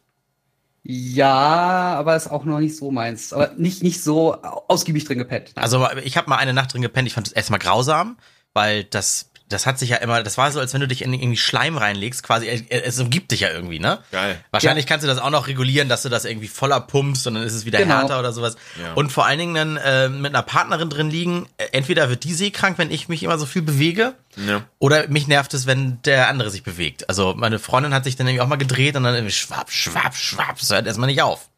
Ja, 0.89 1.97
aber 1.99 2.15
ist 2.15 2.31
auch 2.31 2.45
noch 2.45 2.61
nicht 2.61 2.77
so 2.77 2.93
meins. 2.93 3.33
Aber 3.33 3.53
nicht, 3.57 3.83
nicht 3.83 4.05
so 4.05 4.35
ausgiebig 4.35 5.05
drin 5.05 5.19
gepennt. 5.19 5.51
Also 5.57 5.85
ich 6.05 6.17
habe 6.17 6.31
mal 6.31 6.37
eine 6.37 6.53
Nacht 6.53 6.73
drin 6.73 6.83
gepennt. 6.83 7.09
Ich 7.09 7.15
fand 7.15 7.27
es 7.27 7.33
erstmal 7.33 7.59
grausam, 7.59 8.17
weil 8.53 8.85
das 8.85 9.31
das 9.49 9.67
hat 9.67 9.79
sich 9.79 9.91
ja 9.91 9.97
immer, 9.99 10.23
das 10.23 10.39
war 10.39 10.51
so, 10.51 10.59
als 10.59 10.75
wenn 10.75 10.81
du 10.81 10.89
dich 10.89 11.03
in 11.03 11.13
irgendwie 11.13 11.37
Schleim 11.37 11.79
reinlegst, 11.79 12.23
quasi, 12.23 12.67
es 12.69 12.99
umgibt 12.99 13.31
dich 13.31 13.41
ja 13.41 13.51
irgendwie, 13.51 13.79
ne? 13.79 14.01
Geil. 14.11 14.41
Wahrscheinlich 14.51 14.87
ja. 14.87 14.89
kannst 14.89 15.05
du 15.05 15.09
das 15.09 15.19
auch 15.19 15.31
noch 15.31 15.47
regulieren, 15.47 15.89
dass 15.89 16.03
du 16.03 16.09
das 16.09 16.25
irgendwie 16.25 16.49
voller 16.49 16.81
pumpst 16.81 17.27
und 17.27 17.35
dann 17.35 17.45
ist 17.45 17.55
es 17.55 17.65
wieder 17.65 17.79
genau. 17.79 17.95
härter 17.97 18.19
oder 18.19 18.33
sowas. 18.33 18.57
Ja. 18.81 18.95
Und 18.95 19.13
vor 19.13 19.27
allen 19.27 19.39
Dingen 19.39 19.55
dann 19.55 19.77
äh, 19.77 20.09
mit 20.09 20.35
einer 20.35 20.43
Partnerin 20.43 20.91
drin 20.91 21.11
liegen, 21.11 21.49
äh, 21.59 21.67
entweder 21.73 22.09
wird 22.11 22.25
die 22.25 22.35
seekrank, 22.35 22.79
wenn 22.79 22.91
ich 22.91 23.09
mich 23.09 23.23
immer 23.23 23.39
so 23.39 23.47
viel 23.47 23.63
bewege, 23.63 24.15
ja. 24.37 24.65
oder 24.79 25.09
mich 25.09 25.29
nervt 25.29 25.55
es, 25.55 25.67
wenn 25.67 26.03
der 26.03 26.29
andere 26.29 26.51
sich 26.51 26.65
bewegt. 26.65 27.09
Also 27.09 27.35
meine 27.37 27.59
Freundin 27.59 27.95
hat 27.95 28.05
sich 28.05 28.17
dann 28.17 28.27
irgendwie 28.27 28.43
auch 28.43 28.49
mal 28.49 28.57
gedreht 28.57 28.97
und 28.97 29.05
dann 29.05 29.15
irgendwie 29.15 29.35
schwapp, 29.35 29.71
schwapp, 29.71 30.17
schwapp, 30.17 30.59
das 30.59 30.71
hört 30.71 30.87
erstmal 30.87 31.09
nicht 31.09 31.23
auf. 31.23 31.49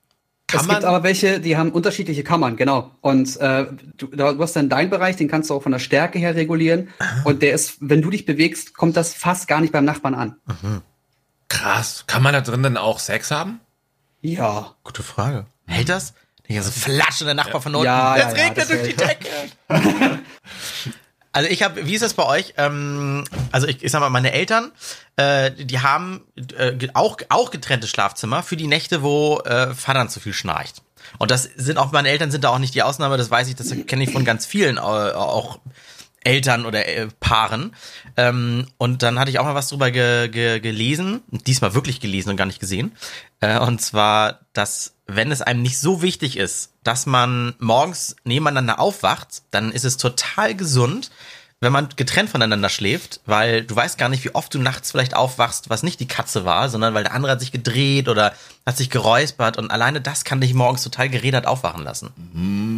Kann 0.48 0.62
es 0.62 0.68
gibt 0.68 0.84
aber 0.84 1.02
welche, 1.02 1.40
die 1.40 1.58
haben 1.58 1.70
unterschiedliche 1.72 2.24
Kammern, 2.24 2.56
genau. 2.56 2.90
Und 3.02 3.36
äh, 3.36 3.66
du, 3.98 4.06
du 4.06 4.38
hast 4.42 4.56
dann 4.56 4.70
deinen 4.70 4.88
Bereich, 4.88 5.16
den 5.16 5.28
kannst 5.28 5.50
du 5.50 5.54
auch 5.54 5.62
von 5.62 5.72
der 5.72 5.78
Stärke 5.78 6.18
her 6.18 6.34
regulieren. 6.34 6.88
Und 7.24 7.42
der 7.42 7.52
ist, 7.52 7.76
wenn 7.80 8.00
du 8.00 8.08
dich 8.08 8.24
bewegst, 8.24 8.74
kommt 8.74 8.96
das 8.96 9.12
fast 9.12 9.46
gar 9.46 9.60
nicht 9.60 9.72
beim 9.72 9.84
Nachbarn 9.84 10.14
an. 10.14 10.36
Mhm. 10.46 10.82
Krass. 11.48 12.04
Kann 12.06 12.22
man 12.22 12.32
da 12.32 12.40
drin 12.40 12.62
dann 12.62 12.78
auch 12.78 12.98
Sex 12.98 13.30
haben? 13.30 13.60
Ja. 14.22 14.74
Gute 14.84 15.02
Frage. 15.02 15.46
Hält 15.66 15.90
das? 15.90 16.14
Die 16.48 16.54
ganze 16.54 16.72
Flasche 16.72 17.26
der 17.26 17.34
Nachbar 17.34 17.60
von 17.60 17.74
unten. 17.74 17.84
Ja, 17.84 18.16
es 18.16 18.22
ja, 18.22 18.44
regnet 18.44 18.70
ja, 18.70 18.74
durch 18.74 18.88
die 18.88 18.96
Decke. 18.96 19.28
Also 21.38 21.50
ich 21.50 21.62
habe, 21.62 21.86
wie 21.86 21.94
ist 21.94 22.02
das 22.02 22.14
bei 22.14 22.26
euch? 22.26 22.54
Ähm, 22.56 23.22
also 23.52 23.68
ich, 23.68 23.84
ich 23.84 23.92
sag 23.92 24.00
mal, 24.00 24.10
meine 24.10 24.32
Eltern, 24.32 24.72
äh, 25.14 25.52
die 25.52 25.78
haben 25.78 26.22
äh, 26.56 26.88
auch 26.94 27.16
auch 27.28 27.52
getrennte 27.52 27.86
Schlafzimmer 27.86 28.42
für 28.42 28.56
die 28.56 28.66
Nächte, 28.66 29.04
wo 29.04 29.38
äh, 29.44 29.72
Vater 29.72 30.08
zu 30.08 30.18
viel 30.18 30.32
schnarcht. 30.32 30.82
Und 31.16 31.30
das 31.30 31.44
sind 31.44 31.78
auch 31.78 31.92
meine 31.92 32.08
Eltern 32.08 32.32
sind 32.32 32.42
da 32.42 32.48
auch 32.48 32.58
nicht 32.58 32.74
die 32.74 32.82
Ausnahme. 32.82 33.16
Das 33.18 33.30
weiß 33.30 33.46
ich, 33.46 33.54
das 33.54 33.72
kenne 33.86 34.02
ich 34.02 34.10
von 34.10 34.24
ganz 34.24 34.46
vielen 34.46 34.78
äh, 34.78 34.80
auch 34.80 35.60
Eltern 36.24 36.66
oder 36.66 36.88
äh, 36.88 37.06
Paaren. 37.20 37.72
Ähm, 38.16 38.66
und 38.76 39.04
dann 39.04 39.20
hatte 39.20 39.30
ich 39.30 39.38
auch 39.38 39.44
mal 39.44 39.54
was 39.54 39.68
drüber 39.68 39.92
ge 39.92 40.26
ge 40.26 40.58
gelesen, 40.58 41.22
diesmal 41.30 41.72
wirklich 41.72 42.00
gelesen 42.00 42.30
und 42.30 42.36
gar 42.36 42.46
nicht 42.46 42.58
gesehen. 42.58 42.96
Äh, 43.38 43.60
und 43.60 43.80
zwar, 43.80 44.40
dass 44.54 44.97
wenn 45.08 45.32
es 45.32 45.42
einem 45.42 45.62
nicht 45.62 45.78
so 45.78 46.02
wichtig 46.02 46.36
ist, 46.36 46.70
dass 46.84 47.06
man 47.06 47.54
morgens 47.58 48.14
nebeneinander 48.24 48.78
aufwacht, 48.78 49.42
dann 49.50 49.72
ist 49.72 49.84
es 49.84 49.96
total 49.96 50.54
gesund, 50.54 51.10
wenn 51.60 51.72
man 51.72 51.88
getrennt 51.96 52.30
voneinander 52.30 52.68
schläft, 52.68 53.20
weil 53.26 53.64
du 53.64 53.74
weißt 53.74 53.98
gar 53.98 54.08
nicht, 54.08 54.22
wie 54.24 54.34
oft 54.34 54.54
du 54.54 54.60
nachts 54.60 54.92
vielleicht 54.92 55.16
aufwachst, 55.16 55.70
was 55.70 55.82
nicht 55.82 55.98
die 55.98 56.06
Katze 56.06 56.44
war, 56.44 56.68
sondern 56.68 56.94
weil 56.94 57.02
der 57.02 57.14
andere 57.14 57.32
hat 57.32 57.40
sich 57.40 57.50
gedreht 57.50 58.08
oder 58.08 58.32
hat 58.64 58.76
sich 58.76 58.90
geräuspert 58.90 59.56
und 59.56 59.70
alleine 59.70 60.00
das 60.00 60.24
kann 60.24 60.40
dich 60.40 60.54
morgens 60.54 60.84
total 60.84 61.08
gerädert 61.08 61.46
aufwachen 61.46 61.82
lassen. 61.82 62.10
Mmh. 62.32 62.77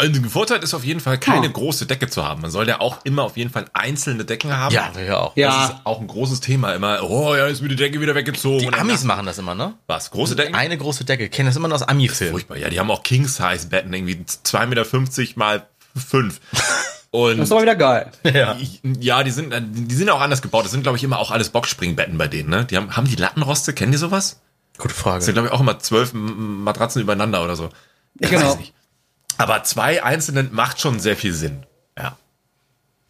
Also 0.00 0.20
der 0.20 0.30
Vorteil 0.30 0.62
ist 0.62 0.74
auf 0.74 0.84
jeden 0.84 1.00
Fall, 1.00 1.18
keine 1.18 1.48
oh. 1.48 1.52
große 1.52 1.86
Decke 1.86 2.08
zu 2.08 2.24
haben. 2.24 2.42
Man 2.42 2.50
soll 2.50 2.66
ja 2.66 2.80
auch 2.80 3.04
immer 3.04 3.22
auf 3.22 3.36
jeden 3.36 3.50
Fall 3.50 3.66
einzelne 3.72 4.24
Decken 4.24 4.56
haben. 4.56 4.74
Ja, 4.74 4.90
ja 4.98 5.18
auch. 5.18 5.36
Ja. 5.36 5.48
Das 5.48 5.70
ist 5.70 5.76
auch 5.84 6.00
ein 6.00 6.06
großes 6.06 6.40
Thema 6.40 6.74
immer. 6.74 7.02
Oh, 7.02 7.34
ja, 7.34 7.46
ist 7.46 7.60
mir 7.60 7.68
die 7.68 7.76
Decke 7.76 8.00
wieder 8.00 8.14
weggezogen. 8.14 8.60
Die 8.60 8.72
Amis 8.72 9.04
machen 9.04 9.26
das 9.26 9.38
immer, 9.38 9.54
ne? 9.54 9.74
Was? 9.86 10.10
Große 10.10 10.36
Decken? 10.36 10.54
Eine 10.54 10.78
große 10.78 11.04
Decke. 11.04 11.24
Ich 11.24 11.30
kenne 11.30 11.50
das 11.50 11.56
immer 11.56 11.68
nur 11.68 11.76
aus 11.76 11.82
Ami-Filmen. 11.82 12.32
Furchtbar. 12.32 12.56
Ja, 12.56 12.70
die 12.70 12.80
haben 12.80 12.90
auch 12.90 13.02
King-Size-Betten, 13.02 13.92
irgendwie 13.92 14.24
2,50 14.24 14.66
Meter 14.66 14.86
mal 15.36 15.66
5. 15.94 16.40
Und 17.12 17.38
das 17.38 17.48
ist 17.48 17.52
aber 17.52 17.62
wieder 17.62 17.74
geil. 17.74 18.10
Ja. 18.22 18.56
ja, 19.00 19.24
die 19.24 19.32
sind, 19.32 19.52
die 19.58 19.94
sind 19.94 20.08
auch 20.10 20.20
anders 20.20 20.42
gebaut. 20.42 20.64
Das 20.64 20.70
sind, 20.70 20.82
glaube 20.82 20.96
ich, 20.96 21.02
immer 21.02 21.18
auch 21.18 21.32
alles 21.32 21.48
Boxspringbetten 21.48 22.16
bei 22.16 22.28
denen, 22.28 22.50
ne? 22.50 22.64
Die 22.66 22.76
haben, 22.76 22.96
haben 22.96 23.08
die 23.08 23.16
Lattenroste? 23.16 23.72
Kennen 23.72 23.90
die 23.90 23.98
sowas? 23.98 24.40
Gute 24.78 24.94
Frage. 24.94 25.16
Das 25.16 25.24
sind, 25.24 25.34
glaube 25.34 25.48
ich, 25.48 25.52
auch 25.52 25.60
immer 25.60 25.80
zwölf 25.80 26.12
Matratzen 26.14 27.02
übereinander 27.02 27.42
oder 27.42 27.56
so. 27.56 27.70
Ich 28.20 28.30
genau. 28.30 28.50
weiß 28.50 28.58
nicht. 28.58 28.74
Aber 29.40 29.64
zwei 29.64 30.02
einzelnen 30.02 30.52
macht 30.52 30.80
schon 30.80 31.00
sehr 31.00 31.16
viel 31.16 31.32
Sinn. 31.32 31.64
Ja. 31.96 32.18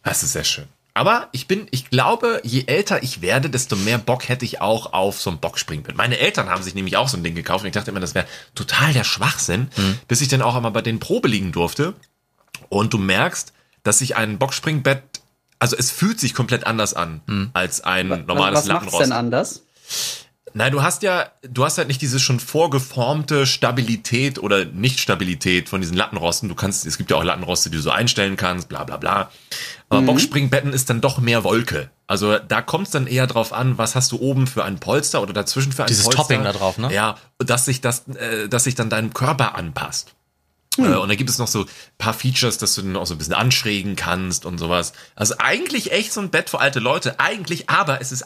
Das 0.01 0.23
ist 0.23 0.31
sehr 0.31 0.45
schön. 0.45 0.65
Aber 0.93 1.27
ich 1.33 1.45
bin, 1.45 1.67
ich 1.71 1.89
glaube, 1.89 2.39
je 2.43 2.63
älter 2.67 3.03
ich 3.03 3.21
werde, 3.21 3.49
desto 3.49 3.75
mehr 3.75 3.97
Bock 3.97 4.29
hätte 4.29 4.45
ich 4.45 4.61
auch 4.61 4.93
auf 4.93 5.19
so 5.21 5.29
ein 5.29 5.39
Boxspringbett. 5.39 5.97
Meine 5.97 6.19
Eltern 6.19 6.49
haben 6.49 6.63
sich 6.63 6.73
nämlich 6.73 6.95
auch 6.95 7.09
so 7.09 7.17
ein 7.17 7.23
Ding 7.23 7.35
gekauft 7.35 7.63
und 7.63 7.67
ich 7.67 7.73
dachte 7.73 7.91
immer, 7.91 7.99
das 7.99 8.15
wäre 8.15 8.27
total 8.55 8.93
der 8.93 9.03
Schwachsinn, 9.03 9.69
mhm. 9.75 9.99
bis 10.07 10.21
ich 10.21 10.29
dann 10.29 10.41
auch 10.41 10.55
einmal 10.55 10.71
bei 10.71 10.81
den 10.81 10.99
Probe 10.99 11.27
liegen 11.27 11.51
durfte. 11.51 11.95
Und 12.69 12.93
du 12.93 12.97
merkst, 12.97 13.51
dass 13.83 13.99
sich 13.99 14.15
ein 14.15 14.37
Boxspringbett, 14.39 15.03
also 15.59 15.75
es 15.75 15.91
fühlt 15.91 16.19
sich 16.19 16.33
komplett 16.33 16.65
anders 16.65 16.93
an 16.93 17.21
mhm. 17.25 17.49
als 17.51 17.81
ein 17.81 18.07
normales 18.07 18.37
was, 18.37 18.55
was 18.55 18.67
Lattenrost. 18.67 18.93
Was 18.93 19.07
denn 19.07 19.11
anders? 19.11 19.63
Nein, 20.53 20.71
du 20.71 20.81
hast 20.81 21.03
ja, 21.03 21.27
du 21.41 21.63
hast 21.63 21.77
halt 21.77 21.87
nicht 21.87 22.01
diese 22.01 22.19
schon 22.19 22.39
vorgeformte 22.39 23.45
Stabilität 23.45 24.39
oder 24.39 24.65
Nicht-Stabilität 24.65 25.69
von 25.69 25.81
diesen 25.81 25.95
Lattenrosten. 25.95 26.49
Du 26.49 26.55
kannst, 26.55 26.85
es 26.85 26.97
gibt 26.97 27.11
ja 27.11 27.17
auch 27.17 27.23
Lattenroste, 27.23 27.69
die 27.69 27.77
du 27.77 27.81
so 27.81 27.91
einstellen 27.91 28.35
kannst, 28.35 28.69
bla 28.69 28.83
bla 28.83 28.97
bla. 28.97 29.31
Aber 29.89 30.01
mhm. 30.01 30.07
Boxspringbetten 30.07 30.73
ist 30.73 30.89
dann 30.89 31.01
doch 31.01 31.19
mehr 31.19 31.43
Wolke. 31.43 31.89
Also 32.07 32.37
da 32.37 32.61
kommt 32.61 32.87
es 32.87 32.91
dann 32.91 33.07
eher 33.07 33.27
drauf 33.27 33.53
an, 33.53 33.77
was 33.77 33.95
hast 33.95 34.11
du 34.11 34.19
oben 34.19 34.47
für 34.47 34.63
ein 34.65 34.79
Polster 34.79 35.21
oder 35.21 35.33
dazwischen 35.33 35.71
für 35.71 35.83
ein 35.83 35.87
Dieses 35.87 36.03
Polster. 36.03 36.23
Topping 36.23 36.43
da 36.43 36.51
drauf, 36.51 36.77
ne? 36.77 36.93
Ja, 36.93 37.17
dass 37.37 37.65
sich 37.65 37.81
das, 37.81 38.07
äh, 38.09 38.49
dass 38.49 38.65
sich 38.65 38.75
dann 38.75 38.89
deinem 38.89 39.13
Körper 39.13 39.55
anpasst. 39.55 40.13
Hm. 40.77 40.93
Äh, 40.93 40.95
und 40.97 41.09
da 41.09 41.15
gibt 41.15 41.29
es 41.29 41.37
noch 41.37 41.47
so 41.47 41.65
paar 41.97 42.13
Features, 42.13 42.57
dass 42.57 42.75
du 42.75 42.81
dann 42.81 42.95
auch 42.95 43.05
so 43.05 43.15
ein 43.15 43.17
bisschen 43.17 43.33
anschrägen 43.33 43.95
kannst 43.95 44.45
und 44.45 44.57
sowas. 44.57 44.93
Also 45.15 45.35
eigentlich 45.37 45.91
echt 45.91 46.13
so 46.13 46.21
ein 46.21 46.29
Bett 46.29 46.49
für 46.49 46.59
alte 46.59 46.79
Leute, 46.79 47.19
eigentlich, 47.19 47.69
aber 47.69 48.01
es 48.01 48.11
ist 48.11 48.25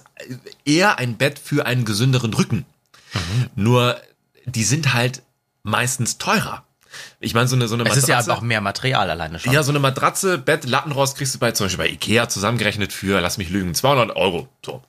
eher 0.66 1.00
ein 1.00 1.18
Bett 1.18 1.40
für 1.40 1.66
einen 1.66 1.86
gesünderen 1.86 2.34
Rücken. 2.34 2.66
Mhm. 3.14 3.50
Nur, 3.56 4.00
die 4.46 4.64
sind 4.64 4.94
halt 4.94 5.24
meistens 5.64 6.18
teurer. 6.18 6.64
Ich 7.20 7.34
meine, 7.34 7.48
so 7.48 7.56
eine, 7.56 7.68
so 7.68 7.76
eine 7.76 7.84
Matratze. 7.84 8.14
Es 8.14 8.20
ist 8.20 8.28
ja 8.28 8.34
auch 8.34 8.42
mehr 8.42 8.62
Material 8.62 9.10
alleine 9.10 9.40
schon. 9.40 9.52
Ja, 9.52 9.64
so 9.64 9.72
eine 9.72 9.80
Matratze, 9.80 10.38
Bett, 10.38 10.66
Lattenrost 10.66 11.18
kriegst 11.18 11.36
du 11.36 11.40
bei, 11.40 11.52
zum 11.52 11.66
Beispiel 11.66 11.86
bei 11.86 11.92
Ikea 11.92 12.30
zusammengerechnet 12.30 12.94
für, 12.94 13.20
lass 13.20 13.38
mich 13.38 13.50
lügen, 13.50 13.74
200 13.74 14.16
Euro. 14.16 14.48
So. 14.66 14.82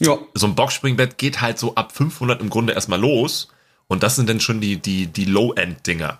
Ja. 0.00 0.18
So 0.34 0.46
ein 0.46 0.54
Boxspringbett 0.54 1.18
geht 1.18 1.40
halt 1.40 1.58
so 1.58 1.74
ab 1.74 1.92
500 1.94 2.40
im 2.40 2.48
Grunde 2.48 2.72
erstmal 2.72 3.00
los. 3.00 3.48
Und 3.86 4.02
das 4.02 4.16
sind 4.16 4.28
dann 4.28 4.40
schon 4.40 4.60
die, 4.60 4.78
die, 4.78 5.06
die 5.06 5.26
Low-End-Dinger. 5.26 6.18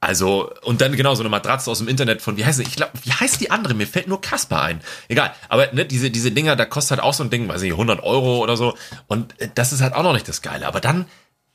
Also, 0.00 0.52
und 0.62 0.80
dann 0.80 0.96
genau 0.96 1.14
so 1.14 1.22
eine 1.22 1.28
Matratze 1.28 1.70
aus 1.70 1.78
dem 1.78 1.86
Internet 1.86 2.22
von, 2.22 2.36
wie 2.36 2.44
heißt 2.44 2.58
die? 2.58 2.64
Ich 2.64 2.74
glaube, 2.74 2.90
wie 3.04 3.12
heißt 3.12 3.40
die 3.40 3.52
andere? 3.52 3.74
Mir 3.74 3.86
fällt 3.86 4.08
nur 4.08 4.20
Kasper 4.20 4.60
ein. 4.60 4.80
Egal. 5.06 5.32
Aber 5.48 5.72
ne, 5.72 5.86
diese, 5.86 6.10
diese 6.10 6.32
Dinger, 6.32 6.56
da 6.56 6.64
kostet 6.64 6.98
halt 6.98 7.02
auch 7.02 7.14
so 7.14 7.22
ein 7.22 7.30
Ding, 7.30 7.48
weiß 7.48 7.62
ich, 7.62 7.70
100 7.70 8.02
Euro 8.02 8.38
oder 8.38 8.56
so. 8.56 8.76
Und 9.06 9.40
äh, 9.40 9.48
das 9.54 9.72
ist 9.72 9.80
halt 9.80 9.94
auch 9.94 10.02
noch 10.02 10.12
nicht 10.12 10.26
das 10.26 10.42
Geile. 10.42 10.66
Aber 10.66 10.80
dann 10.80 11.06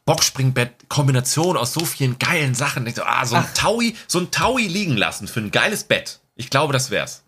Boxspringbett, 0.06 0.88
Kombination 0.88 1.58
aus 1.58 1.74
so 1.74 1.84
vielen 1.84 2.20
geilen 2.20 2.56
Sachen. 2.56 2.88
Ich 2.88 2.96
so, 2.96 3.04
ah, 3.04 3.26
so 3.26 3.36
ein 3.36 3.44
Ach. 3.46 3.54
Taui, 3.54 3.96
so 4.08 4.20
ein 4.20 4.32
Taui 4.32 4.66
liegen 4.66 4.96
lassen 4.96 5.28
für 5.28 5.42
ein 5.42 5.52
geiles 5.52 5.84
Bett. 5.84 6.22
Ich 6.36 6.50
glaube, 6.50 6.72
das 6.72 6.90
wär's. 6.90 7.24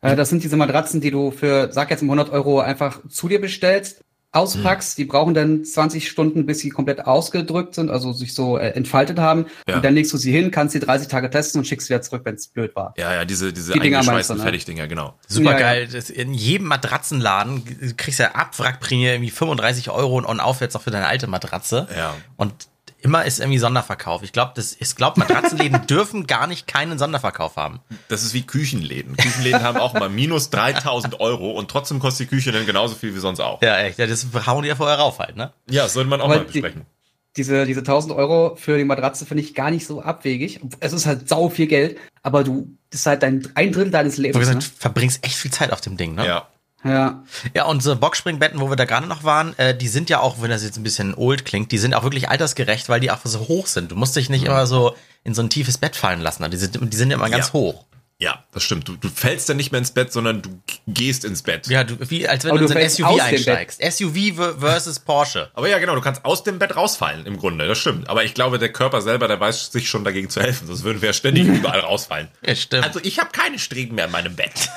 Äh, 0.00 0.16
das 0.16 0.30
sind 0.30 0.42
diese 0.42 0.56
Matratzen, 0.56 1.00
die 1.00 1.12
du 1.12 1.30
für, 1.30 1.72
sag 1.72 1.90
jetzt 1.90 2.02
100 2.02 2.28
Euro 2.30 2.58
einfach 2.58 2.98
zu 3.08 3.28
dir 3.28 3.40
bestellst 3.40 4.02
auspackst. 4.32 4.96
Hm. 4.96 5.02
Die 5.02 5.04
brauchen 5.06 5.34
dann 5.34 5.64
20 5.64 6.08
Stunden, 6.08 6.46
bis 6.46 6.60
sie 6.60 6.70
komplett 6.70 7.06
ausgedrückt 7.06 7.74
sind, 7.74 7.90
also 7.90 8.12
sich 8.12 8.34
so 8.34 8.58
äh, 8.58 8.68
entfaltet 8.70 9.18
haben. 9.18 9.46
Ja. 9.68 9.76
Und 9.76 9.84
dann 9.84 9.94
legst 9.94 10.12
du 10.12 10.16
sie 10.16 10.32
hin, 10.32 10.50
kannst 10.50 10.72
sie 10.72 10.80
30 10.80 11.08
Tage 11.08 11.30
testen 11.30 11.60
und 11.60 11.64
schickst 11.64 11.88
sie 11.88 11.94
wieder 11.94 12.02
zurück, 12.02 12.22
wenn 12.24 12.36
es 12.36 12.48
blöd 12.48 12.74
war. 12.76 12.94
Ja, 12.96 13.12
ja, 13.12 13.24
diese, 13.24 13.52
diese 13.52 13.72
die 13.72 13.80
eingeschweißten 13.80 14.36
ne? 14.36 14.42
Fertigdinger, 14.42 14.86
genau. 14.86 15.14
Super 15.26 15.54
geil. 15.54 15.88
Ja, 15.90 15.98
ja. 15.98 16.14
In 16.14 16.34
jedem 16.34 16.68
Matratzenladen 16.68 17.96
kriegst 17.96 18.20
du 18.20 18.24
ja 18.24 18.32
Abwrackprämie 18.32 19.06
irgendwie 19.06 19.30
35 19.30 19.90
Euro 19.90 20.18
und 20.18 20.40
aufwärts 20.40 20.76
auch 20.76 20.82
für 20.82 20.90
deine 20.90 21.06
alte 21.06 21.26
Matratze. 21.26 21.88
Ja. 21.96 22.14
Und 22.36 22.69
immer 23.02 23.24
ist 23.24 23.40
irgendwie 23.40 23.58
Sonderverkauf. 23.58 24.22
Ich 24.22 24.32
glaube, 24.32 24.52
das, 24.54 24.76
ich 24.78 24.94
glaube, 24.96 25.20
Matratzenläden 25.20 25.86
dürfen 25.88 26.26
gar 26.26 26.46
nicht 26.46 26.66
keinen 26.66 26.98
Sonderverkauf 26.98 27.56
haben. 27.56 27.80
Das 28.08 28.22
ist 28.22 28.34
wie 28.34 28.42
Küchenläden. 28.42 29.16
Küchenläden 29.16 29.62
haben 29.62 29.78
auch 29.78 29.94
mal 29.94 30.08
minus 30.08 30.50
3000 30.50 31.20
Euro 31.20 31.52
und 31.52 31.70
trotzdem 31.70 31.98
kostet 31.98 32.30
die 32.30 32.36
Küche 32.36 32.52
dann 32.52 32.66
genauso 32.66 32.94
viel 32.94 33.14
wie 33.14 33.18
sonst 33.18 33.40
auch. 33.40 33.62
Ja, 33.62 33.78
echt. 33.78 33.98
Ja, 33.98 34.06
das 34.06 34.26
hauen 34.46 34.62
die 34.62 34.68
ja 34.68 34.76
vorher 34.76 34.98
rauf 34.98 35.18
halt, 35.18 35.36
ne? 35.36 35.52
Ja, 35.68 35.84
das 35.84 35.94
sollte 35.94 36.08
man 36.10 36.20
auch 36.20 36.26
Aber 36.26 36.36
mal 36.36 36.44
besprechen. 36.44 36.82
Die, 36.82 37.00
diese, 37.36 37.66
diese 37.66 37.80
1000 37.80 38.14
Euro 38.14 38.56
für 38.56 38.76
die 38.76 38.84
Matratze 38.84 39.24
finde 39.26 39.42
ich 39.42 39.54
gar 39.54 39.70
nicht 39.70 39.86
so 39.86 40.02
abwegig. 40.02 40.60
Es 40.80 40.92
ist 40.92 41.06
halt 41.06 41.28
sau 41.28 41.48
viel 41.48 41.66
Geld, 41.66 41.98
aber 42.22 42.44
du, 42.44 42.76
das 42.90 43.00
ist 43.00 43.06
halt 43.06 43.22
dein, 43.22 43.48
ein 43.54 43.72
Drittel 43.72 43.90
deines 43.90 44.16
Lebens. 44.16 44.34
Du 44.34 44.40
gesagt, 44.40 44.62
ne? 44.62 44.70
verbringst 44.78 45.24
echt 45.24 45.36
viel 45.36 45.50
Zeit 45.50 45.72
auf 45.72 45.80
dem 45.80 45.96
Ding, 45.96 46.14
ne? 46.14 46.26
Ja. 46.26 46.48
Ja. 46.84 47.22
Ja, 47.54 47.64
und 47.64 47.82
so 47.82 47.94
Boxspringbetten, 47.94 48.60
wo 48.60 48.70
wir 48.70 48.76
da 48.76 48.84
gerade 48.84 49.06
noch 49.06 49.24
waren, 49.24 49.58
äh, 49.58 49.76
die 49.76 49.88
sind 49.88 50.08
ja 50.08 50.20
auch, 50.20 50.40
wenn 50.40 50.50
das 50.50 50.62
jetzt 50.62 50.78
ein 50.78 50.82
bisschen 50.82 51.14
old 51.14 51.44
klingt, 51.44 51.72
die 51.72 51.78
sind 51.78 51.94
auch 51.94 52.02
wirklich 52.02 52.28
altersgerecht, 52.28 52.88
weil 52.88 53.00
die 53.00 53.10
auch 53.10 53.20
so 53.24 53.48
hoch 53.48 53.66
sind. 53.66 53.90
Du 53.90 53.96
musst 53.96 54.16
dich 54.16 54.30
nicht 54.30 54.42
mhm. 54.42 54.48
immer 54.48 54.66
so 54.66 54.96
in 55.22 55.34
so 55.34 55.42
ein 55.42 55.50
tiefes 55.50 55.78
Bett 55.78 55.96
fallen 55.96 56.20
lassen. 56.20 56.50
Die 56.50 56.56
sind, 56.56 56.78
die 56.80 56.96
sind 56.96 57.10
ja 57.10 57.16
immer 57.16 57.30
ganz 57.30 57.48
ja. 57.48 57.52
hoch. 57.52 57.84
Ja, 58.20 58.44
das 58.52 58.64
stimmt. 58.64 58.86
Du, 58.86 58.96
du 58.96 59.08
fällst 59.08 59.48
dann 59.48 59.56
nicht 59.56 59.72
mehr 59.72 59.78
ins 59.78 59.92
Bett, 59.92 60.12
sondern 60.12 60.42
du 60.42 60.50
gehst 60.86 61.24
ins 61.24 61.40
Bett. 61.40 61.68
Ja, 61.68 61.84
du, 61.84 61.96
wie, 62.10 62.28
als 62.28 62.44
wenn 62.44 62.50
Aber 62.50 62.60
du 62.60 62.66
in 62.66 62.76
ein 62.76 62.90
SUV 62.90 63.18
einsteigst. 63.18 63.82
SUV 63.82 64.58
versus 64.58 64.98
Porsche. 64.98 65.50
Aber 65.54 65.70
ja, 65.70 65.78
genau, 65.78 65.94
du 65.94 66.02
kannst 66.02 66.26
aus 66.26 66.44
dem 66.44 66.58
Bett 66.58 66.76
rausfallen, 66.76 67.24
im 67.24 67.38
Grunde. 67.38 67.66
Das 67.66 67.78
stimmt. 67.78 68.10
Aber 68.10 68.22
ich 68.22 68.34
glaube, 68.34 68.58
der 68.58 68.70
Körper 68.70 69.00
selber, 69.00 69.26
der 69.26 69.40
weiß 69.40 69.72
sich 69.72 69.88
schon 69.88 70.04
dagegen 70.04 70.28
zu 70.28 70.42
helfen. 70.42 70.66
Sonst 70.66 70.84
würden 70.84 71.00
wir 71.00 71.08
ja 71.08 71.12
ständig 71.14 71.46
überall 71.48 71.80
rausfallen. 71.80 72.28
Ja, 72.44 72.54
stimmt. 72.54 72.84
Also 72.84 73.00
ich 73.02 73.18
habe 73.18 73.30
keine 73.30 73.58
Streben 73.58 73.94
mehr 73.94 74.04
in 74.04 74.12
meinem 74.12 74.36
Bett. 74.36 74.68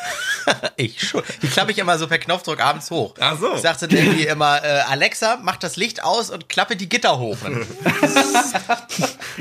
ich 0.76 1.08
schon. 1.08 1.24
Die 1.42 1.48
klappe 1.48 1.72
ich 1.72 1.78
immer 1.78 1.98
so 1.98 2.08
per 2.08 2.18
Knopfdruck 2.18 2.62
abends 2.62 2.90
hoch. 2.92 3.14
Ach 3.20 3.40
so. 3.40 3.54
Ich 3.56 3.62
sagte 3.62 3.86
irgendwie 3.86 4.26
immer, 4.26 4.64
äh, 4.64 4.82
Alexa, 4.90 5.40
mach 5.42 5.58
das 5.58 5.76
Licht 5.76 6.04
aus 6.04 6.30
und 6.30 6.50
klappe 6.50 6.76
die 6.76 6.90
Gitter 6.90 7.20
hoch. 7.20 7.38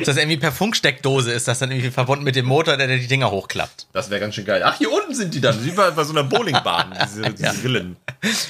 das 0.04 0.16
irgendwie 0.16 0.36
per 0.36 0.52
Funksteckdose 0.52 1.32
ist 1.32 1.48
das 1.48 1.58
dann 1.58 1.70
irgendwie 1.70 1.90
verbunden 1.90 2.24
mit 2.24 2.36
dem 2.36 2.46
Motor, 2.46 2.76
der 2.76 2.86
die 2.86 3.06
Dinger 3.06 3.30
hochklappt. 3.30 3.86
Das 3.92 4.10
wäre 4.10 4.20
ganz 4.20 4.34
schön 4.34 4.44
geil. 4.44 4.62
Ach, 4.64 4.76
hier 4.76 4.92
unten 4.92 5.14
sind 5.14 5.34
die 5.34 5.40
dann. 5.40 5.64
Wie 5.64 5.70
bei, 5.70 5.90
bei 5.90 6.04
so 6.04 6.12
einer 6.12 6.24
Bowlingbahn, 6.24 6.96
diese, 7.04 7.22
diese 7.30 7.44
ja. 7.44 7.52
Rillen. 7.62 7.96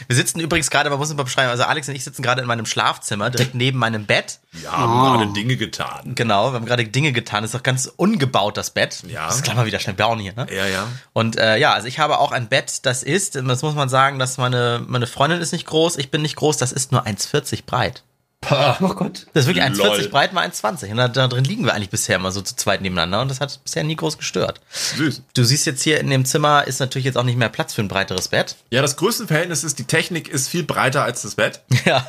Wir 0.06 0.16
sitzen 0.16 0.40
übrigens 0.40 0.70
gerade, 0.70 0.90
man 0.90 0.98
muss 0.98 1.08
es 1.08 1.16
mal 1.16 1.22
beschreiben, 1.22 1.50
also 1.50 1.64
Alex 1.64 1.88
und 1.88 1.94
ich 1.94 2.04
sitzen 2.04 2.22
gerade 2.22 2.42
in 2.42 2.46
meinem 2.46 2.66
Schlafzimmer, 2.66 3.30
direkt 3.30 3.54
neben 3.54 3.78
meinem 3.78 4.06
Bett. 4.06 4.40
Ja, 4.62 4.72
haben 4.72 4.92
oh. 4.92 5.18
gerade 5.18 5.32
Dinge 5.32 5.56
getan. 5.56 6.14
Genau, 6.14 6.50
wir 6.50 6.56
haben 6.56 6.66
gerade 6.66 6.84
Dinge 6.84 7.12
getan. 7.12 7.42
Das 7.42 7.50
ist 7.50 7.58
doch 7.58 7.62
ganz 7.62 7.90
ungebaut, 7.96 8.56
das 8.56 8.70
Bett. 8.70 9.02
Ja. 9.08 9.26
Das 9.26 9.42
kann 9.42 9.56
man 9.56 9.66
wieder 9.66 9.78
schnell 9.78 9.96
bauen 9.96 10.18
hier, 10.18 10.34
ne? 10.34 10.46
Ja, 10.54 10.66
ja. 10.66 10.88
Und 11.12 11.38
äh, 11.38 11.56
ja, 11.56 11.72
also 11.72 11.88
ich 11.88 11.98
habe 11.98 12.18
auch 12.18 12.32
ein 12.32 12.41
Bett, 12.48 12.84
das 12.84 13.02
ist, 13.02 13.36
das 13.36 13.62
muss 13.62 13.74
man 13.74 13.88
sagen, 13.88 14.18
dass 14.18 14.38
meine, 14.38 14.82
meine 14.86 15.06
Freundin 15.06 15.40
ist 15.40 15.52
nicht 15.52 15.66
groß, 15.66 15.98
ich 15.98 16.10
bin 16.10 16.22
nicht 16.22 16.36
groß, 16.36 16.56
das 16.56 16.72
ist 16.72 16.92
nur 16.92 17.06
1,40 17.06 17.64
breit. 17.66 18.02
Pah. 18.42 18.76
Oh 18.80 18.88
Gott. 18.88 19.26
Das 19.32 19.44
ist 19.44 19.46
wirklich 19.46 19.64
1,40 19.64 20.10
breit 20.10 20.32
mal 20.32 20.46
1,20. 20.46 20.90
Und 20.90 20.96
da, 20.96 21.06
da, 21.06 21.28
drin 21.28 21.44
liegen 21.44 21.64
wir 21.64 21.74
eigentlich 21.74 21.90
bisher 21.90 22.16
immer 22.16 22.32
so 22.32 22.42
zu 22.42 22.56
zweit 22.56 22.82
nebeneinander 22.82 23.22
und 23.22 23.30
das 23.30 23.40
hat 23.40 23.60
bisher 23.62 23.84
nie 23.84 23.94
groß 23.94 24.18
gestört. 24.18 24.60
Süß. 24.70 25.22
Du 25.34 25.44
siehst 25.44 25.64
jetzt 25.64 25.82
hier 25.82 26.00
in 26.00 26.10
dem 26.10 26.24
Zimmer 26.24 26.66
ist 26.66 26.80
natürlich 26.80 27.04
jetzt 27.04 27.16
auch 27.16 27.22
nicht 27.22 27.38
mehr 27.38 27.48
Platz 27.48 27.72
für 27.72 27.82
ein 27.82 27.88
breiteres 27.88 28.28
Bett. 28.28 28.56
Ja, 28.70 28.82
das 28.82 28.96
größte 28.96 29.28
Verhältnis 29.28 29.62
ist, 29.62 29.78
die 29.78 29.84
Technik 29.84 30.28
ist 30.28 30.48
viel 30.48 30.64
breiter 30.64 31.04
als 31.04 31.22
das 31.22 31.36
Bett. 31.36 31.62
Ja. 31.84 32.06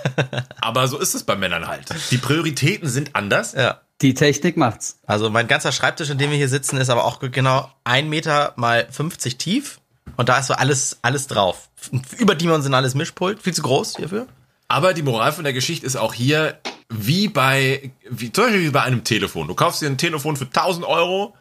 Aber 0.62 0.88
so 0.88 1.00
ist 1.00 1.15
es 1.15 1.24
bei 1.24 1.36
Männern 1.36 1.67
halt. 1.67 1.86
Die 2.12 2.17
Prioritäten 2.17 2.88
sind 2.88 3.15
anders. 3.15 3.54
Ja. 3.54 3.82
Die 4.02 4.13
Technik 4.13 4.56
macht's. 4.56 5.00
Also 5.08 5.30
mein 5.30 5.48
ganzer 5.48 5.72
Schreibtisch, 5.72 6.10
in 6.10 6.17
dem 6.17 6.30
wir 6.30 6.38
hier 6.38 6.50
sitzen, 6.50 6.78
ist 6.78 6.89
aber 6.89 7.06
auch 7.06 7.19
genau 7.19 7.72
ein 7.86 8.08
Meter 8.08 8.54
mal 8.56 8.88
50 8.91 9.38
tief. 9.38 9.80
Und 10.18 10.30
da 10.30 10.39
ist 10.39 10.48
so 10.48 10.54
alles, 10.54 11.00
alles 11.02 11.28
drauf. 11.28 11.70
Überdimensionales 12.18 12.96
Mischpult, 12.96 13.42
viel 13.42 13.54
zu 13.54 13.62
groß 13.62 13.98
hierfür. 13.98 14.28
Aber 14.68 14.94
die 14.94 15.04
Moral 15.04 15.32
von 15.32 15.44
der 15.44 15.54
Geschichte 15.54 15.86
ist 15.86 15.96
auch 15.96 16.13
hier, 16.13 16.60
wie 16.89 17.28
bei, 17.28 17.92
wie, 18.10 18.32
zum 18.32 18.46
Beispiel 18.46 18.63
wie 18.63 18.72
bei 18.72 18.84
einem 18.84 19.04
Telefon. 19.04 19.48
Du 19.48 19.56
kaufst 19.56 19.82
dir 19.82 19.88
ein 19.88 19.98
Telefon 19.98 20.36
für 20.36 20.46
1000 20.46 20.86
Euro 20.86 21.36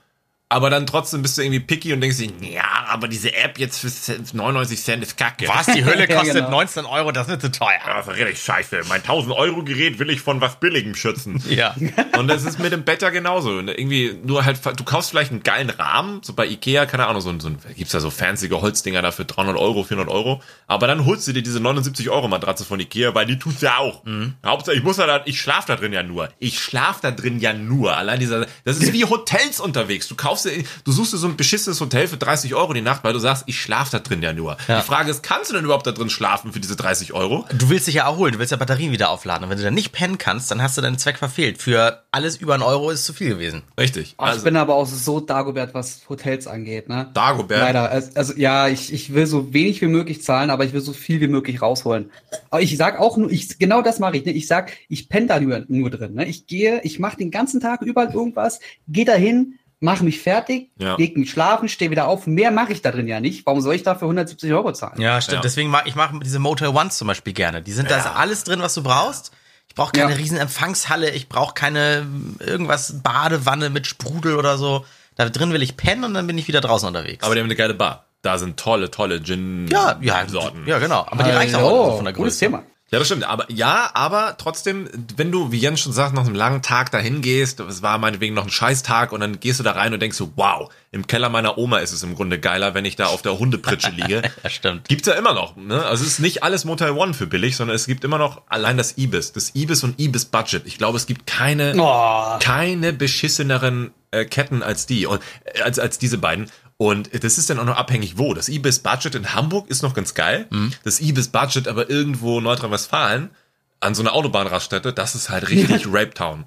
aber 0.52 0.68
dann 0.68 0.86
trotzdem 0.86 1.22
bist 1.22 1.38
du 1.38 1.42
irgendwie 1.42 1.60
picky 1.60 1.94
und 1.94 2.02
denkst 2.02 2.18
dir, 2.18 2.30
ja, 2.42 2.84
aber 2.88 3.08
diese 3.08 3.34
App 3.34 3.58
jetzt 3.58 3.78
für 3.78 4.36
99 4.36 4.82
Cent 4.82 5.02
ist 5.02 5.16
kacke. 5.16 5.48
Was, 5.48 5.64
die 5.64 5.82
Hölle 5.82 6.06
kostet 6.08 6.26
ja, 6.26 6.40
genau. 6.44 6.50
19 6.50 6.84
Euro, 6.84 7.10
das 7.10 7.26
ist 7.28 7.40
zu 7.40 7.50
teuer. 7.50 7.80
Das 7.86 8.06
ist 8.06 8.14
richtig 8.14 8.42
scheiße. 8.42 8.82
Mein 8.86 9.00
1000 9.00 9.34
Euro 9.34 9.62
Gerät 9.64 9.98
will 9.98 10.10
ich 10.10 10.20
von 10.20 10.42
was 10.42 10.60
Billigem 10.60 10.94
schützen. 10.94 11.42
Ja. 11.52 11.74
Und 12.18 12.28
das 12.28 12.44
ist 12.44 12.58
mit 12.60 12.72
dem 12.72 12.84
Bett 12.84 13.02
ja 13.02 13.10
genauso. 13.10 13.50
Und 13.50 13.68
irgendwie 13.68 14.18
nur 14.24 14.44
halt, 14.44 14.58
du 14.64 14.84
kaufst 14.84 15.10
vielleicht 15.10 15.32
einen 15.32 15.42
geilen 15.42 15.68
Rahmen, 15.68 16.20
so 16.22 16.32
bei 16.32 16.46
Ikea, 16.46 16.86
keine 16.86 17.06
Ahnung, 17.06 17.20
so 17.20 17.28
ein, 17.28 17.40
so 17.40 17.48
ein 17.48 17.58
gibt's 17.76 17.92
ja 17.92 18.00
so 18.00 18.08
fancy 18.10 18.48
Holzdinger 18.48 19.02
da 19.02 19.10
für 19.10 19.26
300 19.26 19.56
Euro, 19.56 19.82
400 19.84 20.12
Euro. 20.12 20.40
Aber 20.66 20.86
dann 20.86 21.04
holst 21.04 21.28
du 21.28 21.32
dir 21.32 21.42
diese 21.42 21.60
79 21.60 22.08
Euro 22.08 22.28
Matratze 22.28 22.64
von 22.64 22.80
Ikea, 22.80 23.14
weil 23.14 23.26
die 23.26 23.38
tut's 23.38 23.60
ja 23.60 23.78
auch. 23.78 24.04
Mhm. 24.04 24.34
Hauptsache, 24.44 24.76
ich 24.76 24.82
muss 24.82 24.96
ja 24.96 25.06
da, 25.06 25.22
ich 25.26 25.40
schlaf 25.40 25.66
da 25.66 25.76
drin 25.76 25.92
ja 25.92 26.02
nur. 26.02 26.30
Ich 26.38 26.58
schlaf 26.58 27.00
da 27.00 27.10
drin 27.10 27.38
ja 27.38 27.52
nur. 27.52 27.96
Allein 27.96 28.18
dieser, 28.18 28.46
das 28.64 28.78
ist 28.78 28.92
wie 28.94 29.04
Hotels 29.04 29.60
unterwegs. 29.60 30.08
Du 30.08 30.14
kaufst 30.14 30.41
dir, 30.44 30.64
du 30.84 30.92
suchst 30.92 31.12
dir 31.12 31.18
so 31.18 31.26
ein 31.26 31.36
beschissenes 31.36 31.80
Hotel 31.80 32.08
für 32.08 32.16
30 32.16 32.54
Euro 32.54 32.72
die 32.72 32.80
Nacht, 32.80 33.04
weil 33.04 33.12
du 33.12 33.18
sagst, 33.18 33.44
ich 33.46 33.60
schlafe 33.60 33.92
da 33.92 33.98
drin 33.98 34.22
ja 34.22 34.32
nur. 34.32 34.56
Ja. 34.68 34.80
Die 34.80 34.86
Frage 34.86 35.10
ist, 35.10 35.22
kannst 35.22 35.50
du 35.50 35.54
denn 35.54 35.64
überhaupt 35.64 35.86
da 35.86 35.92
drin 35.92 36.10
schlafen 36.10 36.52
für 36.52 36.60
diese 36.60 36.76
30 36.76 37.12
Euro? 37.12 37.44
Du 37.52 37.68
willst 37.68 37.86
dich 37.86 37.96
ja 37.96 38.04
erholen, 38.04 38.32
du 38.32 38.38
willst 38.38 38.52
ja 38.52 38.56
Batterien 38.56 38.92
wieder 38.92 39.10
aufladen. 39.10 39.44
Und 39.44 39.50
wenn 39.50 39.58
du 39.58 39.64
dann 39.64 39.74
nicht 39.74 39.92
pennen 39.92 40.18
kannst, 40.18 40.50
dann 40.50 40.62
hast 40.62 40.76
du 40.76 40.82
deinen 40.82 40.98
Zweck 40.98 41.18
verfehlt. 41.18 41.60
Für 41.60 42.04
alles 42.10 42.36
über 42.36 42.54
einen 42.54 42.62
Euro 42.62 42.90
ist 42.90 43.04
zu 43.04 43.12
viel 43.12 43.30
gewesen. 43.30 43.62
Richtig. 43.78 44.14
Also, 44.18 44.38
ich 44.38 44.44
bin 44.44 44.56
aber 44.56 44.74
auch 44.74 44.86
so 44.86 45.20
Dagobert, 45.20 45.74
was 45.74 46.02
Hotels 46.08 46.46
angeht, 46.46 46.88
ne? 46.88 47.10
Dagobert? 47.14 47.60
Leider. 47.60 47.90
Also, 47.90 48.34
ja, 48.34 48.68
ich, 48.68 48.92
ich 48.92 49.14
will 49.14 49.26
so 49.26 49.52
wenig 49.52 49.80
wie 49.80 49.86
möglich 49.86 50.22
zahlen, 50.22 50.50
aber 50.50 50.64
ich 50.64 50.72
will 50.72 50.80
so 50.80 50.92
viel 50.92 51.20
wie 51.20 51.28
möglich 51.28 51.62
rausholen. 51.62 52.10
Aber 52.50 52.60
ich 52.60 52.76
sag 52.76 52.98
auch 53.00 53.16
nur, 53.16 53.30
ich, 53.30 53.58
genau 53.58 53.82
das 53.82 53.98
mache 53.98 54.16
ich, 54.16 54.24
ne? 54.24 54.32
Ich 54.32 54.46
sag, 54.46 54.72
ich 54.88 55.08
penne 55.08 55.26
da 55.26 55.40
nur, 55.40 55.64
nur 55.68 55.90
drin, 55.90 56.14
ne? 56.14 56.26
Ich 56.26 56.46
gehe, 56.46 56.80
ich 56.82 56.98
mache 56.98 57.16
den 57.16 57.30
ganzen 57.30 57.60
Tag 57.60 57.82
überall 57.82 58.12
irgendwas, 58.12 58.60
gehe 58.88 59.04
dahin, 59.04 59.58
mache 59.82 60.04
mich 60.04 60.20
fertig, 60.20 60.70
ja. 60.78 60.96
leg 60.96 61.16
mich 61.16 61.30
schlafen, 61.30 61.68
stehe 61.68 61.90
wieder 61.90 62.08
auf. 62.08 62.26
Mehr 62.26 62.50
mache 62.50 62.72
ich 62.72 62.82
da 62.82 62.90
drin 62.90 63.08
ja 63.08 63.20
nicht. 63.20 63.44
Warum 63.46 63.60
soll 63.60 63.74
ich 63.74 63.82
dafür 63.82 64.06
170 64.06 64.52
Euro 64.52 64.72
zahlen? 64.72 65.00
Ja, 65.00 65.20
stimmt. 65.20 65.36
Ja. 65.36 65.42
Deswegen 65.42 65.70
mag 65.70 65.86
ich 65.86 65.94
mache 65.94 66.18
diese 66.22 66.38
Motel 66.38 66.68
Ones 66.68 66.98
zum 66.98 67.08
Beispiel 67.08 67.32
gerne. 67.32 67.62
Die 67.62 67.72
sind 67.72 67.90
ja. 67.90 67.96
da 67.96 68.02
ist 68.02 68.16
alles 68.16 68.44
drin, 68.44 68.60
was 68.60 68.74
du 68.74 68.82
brauchst. 68.82 69.32
Ich 69.68 69.74
brauche 69.74 69.92
keine 69.92 70.10
ja. 70.10 70.16
riesen 70.16 70.36
Empfangshalle, 70.36 71.10
ich 71.10 71.28
brauche 71.28 71.54
keine 71.54 72.06
irgendwas 72.40 73.02
Badewanne 73.02 73.70
mit 73.70 73.86
Sprudel 73.86 74.36
oder 74.36 74.58
so. 74.58 74.84
Da 75.16 75.28
drin 75.28 75.52
will 75.52 75.62
ich 75.62 75.76
pennen 75.76 76.04
und 76.04 76.14
dann 76.14 76.26
bin 76.26 76.38
ich 76.38 76.48
wieder 76.48 76.60
draußen 76.60 76.86
unterwegs. 76.86 77.24
Aber 77.24 77.34
die 77.34 77.40
haben 77.40 77.46
eine 77.46 77.56
geile 77.56 77.74
Bar. 77.74 78.06
Da 78.22 78.38
sind 78.38 78.58
tolle, 78.58 78.90
tolle 78.90 79.20
Gin-Sorten. 79.20 80.04
Ja, 80.04 80.24
ja, 80.24 80.52
ja, 80.66 80.78
genau. 80.78 81.06
Aber 81.08 81.24
die 81.24 81.30
reicht 81.30 81.54
auch 81.54 81.70
oh, 81.70 81.96
von 81.96 82.04
der 82.04 82.14
Größe. 82.14 82.38
Thema. 82.38 82.62
Ja, 82.92 82.98
das 82.98 83.08
stimmt. 83.08 83.24
Aber 83.24 83.50
ja, 83.50 83.90
aber 83.94 84.36
trotzdem, 84.36 84.86
wenn 85.16 85.32
du, 85.32 85.50
wie 85.50 85.58
Jens 85.58 85.80
schon 85.80 85.94
sagt, 85.94 86.14
nach 86.14 86.26
einem 86.26 86.34
langen 86.34 86.60
Tag 86.60 86.90
dahin 86.90 87.22
gehst, 87.22 87.58
es 87.60 87.80
war 87.82 87.96
meinetwegen 87.96 88.34
noch 88.34 88.44
ein 88.44 88.50
Scheißtag 88.50 89.12
und 89.12 89.20
dann 89.20 89.40
gehst 89.40 89.58
du 89.60 89.64
da 89.64 89.72
rein 89.72 89.94
und 89.94 90.00
denkst 90.00 90.16
so, 90.18 90.30
wow, 90.36 90.70
im 90.90 91.06
Keller 91.06 91.30
meiner 91.30 91.56
Oma 91.56 91.78
ist 91.78 91.92
es 91.92 92.02
im 92.02 92.14
Grunde 92.14 92.38
geiler, 92.38 92.74
wenn 92.74 92.84
ich 92.84 92.96
da 92.96 93.06
auf 93.06 93.22
der 93.22 93.38
Hundepritsche 93.38 93.90
liege. 93.96 94.20
ja, 94.44 94.50
stimmt. 94.50 94.88
Gibt's 94.88 95.08
ja 95.08 95.14
immer 95.14 95.32
noch, 95.32 95.56
ne? 95.56 95.82
Also 95.82 96.04
es 96.04 96.10
ist 96.12 96.18
nicht 96.18 96.42
alles 96.42 96.66
Motel 96.66 96.90
One 96.90 97.14
für 97.14 97.26
billig, 97.26 97.56
sondern 97.56 97.74
es 97.76 97.86
gibt 97.86 98.04
immer 98.04 98.18
noch 98.18 98.42
allein 98.50 98.76
das 98.76 98.98
Ibis, 98.98 99.32
das 99.32 99.54
Ibis 99.54 99.82
und 99.84 99.98
Ibis 99.98 100.26
Budget. 100.26 100.66
Ich 100.66 100.76
glaube, 100.76 100.98
es 100.98 101.06
gibt 101.06 101.26
keine, 101.26 101.72
Oh. 101.78 102.38
keine 102.40 102.92
beschisseneren 102.92 103.92
äh, 104.10 104.26
Ketten 104.26 104.62
als 104.62 104.84
die 104.84 105.06
und 105.06 105.22
äh, 105.44 105.62
als 105.62 105.78
als 105.78 105.98
diese 105.98 106.18
beiden. 106.18 106.50
Und 106.82 107.10
das 107.22 107.38
ist 107.38 107.48
dann 107.48 107.60
auch 107.60 107.64
noch 107.64 107.76
abhängig 107.76 108.18
wo. 108.18 108.34
Das 108.34 108.48
Ibis 108.48 108.80
Budget 108.80 109.14
in 109.14 109.34
Hamburg 109.34 109.70
ist 109.70 109.82
noch 109.84 109.94
ganz 109.94 110.14
geil. 110.14 110.48
Das 110.82 111.00
Ibis 111.00 111.28
Budget 111.28 111.68
aber 111.68 111.88
irgendwo 111.88 112.40
Nordrhein-Westfalen 112.40 113.30
an 113.78 113.94
so 113.94 114.02
einer 114.02 114.12
Autobahnraststätte, 114.14 114.92
das 114.92 115.14
ist 115.14 115.30
halt 115.30 115.48
richtig 115.48 115.86
Rape 115.92 116.12
Town. 116.12 116.44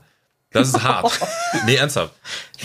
Das 0.51 0.67
ist 0.67 0.83
hart. 0.83 1.17
nee, 1.65 1.75
ernsthaft. 1.75 2.13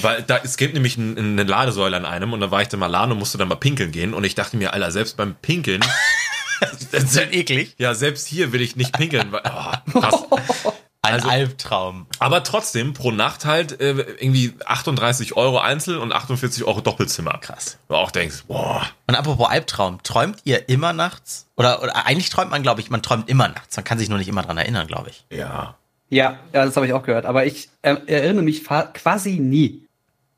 Weil 0.00 0.22
da, 0.22 0.38
es 0.42 0.56
gibt 0.56 0.74
nämlich 0.74 0.96
ein, 0.96 1.16
eine 1.16 1.44
Ladesäule 1.44 1.96
an 1.96 2.04
einem 2.04 2.32
und 2.32 2.40
da 2.40 2.50
war 2.50 2.60
ich 2.60 2.66
dann 2.68 2.80
mal 2.80 2.88
laden 2.88 3.12
und 3.12 3.18
musste 3.18 3.38
dann 3.38 3.46
mal 3.46 3.54
pinkeln 3.54 3.92
gehen 3.92 4.14
und 4.14 4.24
ich 4.24 4.34
dachte 4.34 4.56
mir, 4.56 4.72
Alter, 4.72 4.90
selbst 4.90 5.16
beim 5.16 5.36
Pinkeln, 5.36 5.80
Das 6.90 7.04
ist 7.04 7.16
halt 7.16 7.32
eklig. 7.32 7.74
ja, 7.78 7.94
selbst 7.94 8.26
hier 8.26 8.52
will 8.52 8.60
ich 8.60 8.74
nicht 8.74 8.92
pinkeln. 8.92 9.30
Weil, 9.30 9.42
oh, 9.44 10.00
krass. 10.00 10.24
Ein 11.10 11.14
Also- 11.16 11.28
Albtraum. 11.28 12.06
Aber 12.18 12.42
trotzdem 12.42 12.92
pro 12.94 13.10
Nacht 13.10 13.44
halt 13.44 13.80
äh, 13.80 13.90
irgendwie 14.18 14.54
38 14.64 15.36
Euro 15.36 15.58
Einzel 15.58 15.98
und 15.98 16.12
48 16.12 16.64
Euro 16.64 16.80
Doppelzimmer. 16.80 17.38
Krass. 17.40 17.78
Wo 17.88 17.94
du 17.94 18.00
auch 18.00 18.10
denkst, 18.10 18.44
boah. 18.48 18.86
Und 19.06 19.14
apropos 19.14 19.48
Albtraum, 19.48 20.02
träumt 20.02 20.38
ihr 20.44 20.68
immer 20.68 20.92
nachts? 20.92 21.46
Oder, 21.56 21.82
oder 21.82 22.06
eigentlich 22.06 22.30
träumt 22.30 22.50
man, 22.50 22.62
glaube 22.62 22.80
ich, 22.80 22.90
man 22.90 23.02
träumt 23.02 23.28
immer 23.28 23.48
nachts. 23.48 23.76
Man 23.76 23.84
kann 23.84 23.98
sich 23.98 24.08
nur 24.08 24.18
nicht 24.18 24.28
immer 24.28 24.42
dran 24.42 24.56
erinnern, 24.58 24.86
glaube 24.86 25.10
ich. 25.10 25.24
Ja. 25.30 25.76
Ja, 26.08 26.38
ja, 26.52 26.64
das 26.64 26.74
habe 26.76 26.86
ich 26.86 26.92
auch 26.92 27.02
gehört. 27.04 27.24
Aber 27.26 27.46
ich 27.46 27.68
äh, 27.82 27.96
erinnere 28.06 28.42
mich 28.44 28.64
quasi 28.64 29.32
nie. 29.38 29.86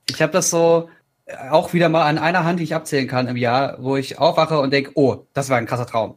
Ich 0.08 0.20
habe 0.20 0.32
das 0.32 0.50
so 0.50 0.90
äh, 1.24 1.36
auch 1.50 1.72
wieder 1.72 1.88
mal 1.88 2.04
an 2.04 2.18
einer 2.18 2.44
Hand, 2.44 2.60
die 2.60 2.64
ich 2.64 2.74
abzählen 2.74 3.08
kann 3.08 3.26
im 3.28 3.36
Jahr, 3.36 3.76
wo 3.78 3.96
ich 3.96 4.18
aufwache 4.18 4.58
und 4.58 4.70
denke, 4.70 4.90
oh, 4.96 5.24
das 5.32 5.48
war 5.48 5.56
ein 5.56 5.66
krasser 5.66 5.86
Traum. 5.86 6.16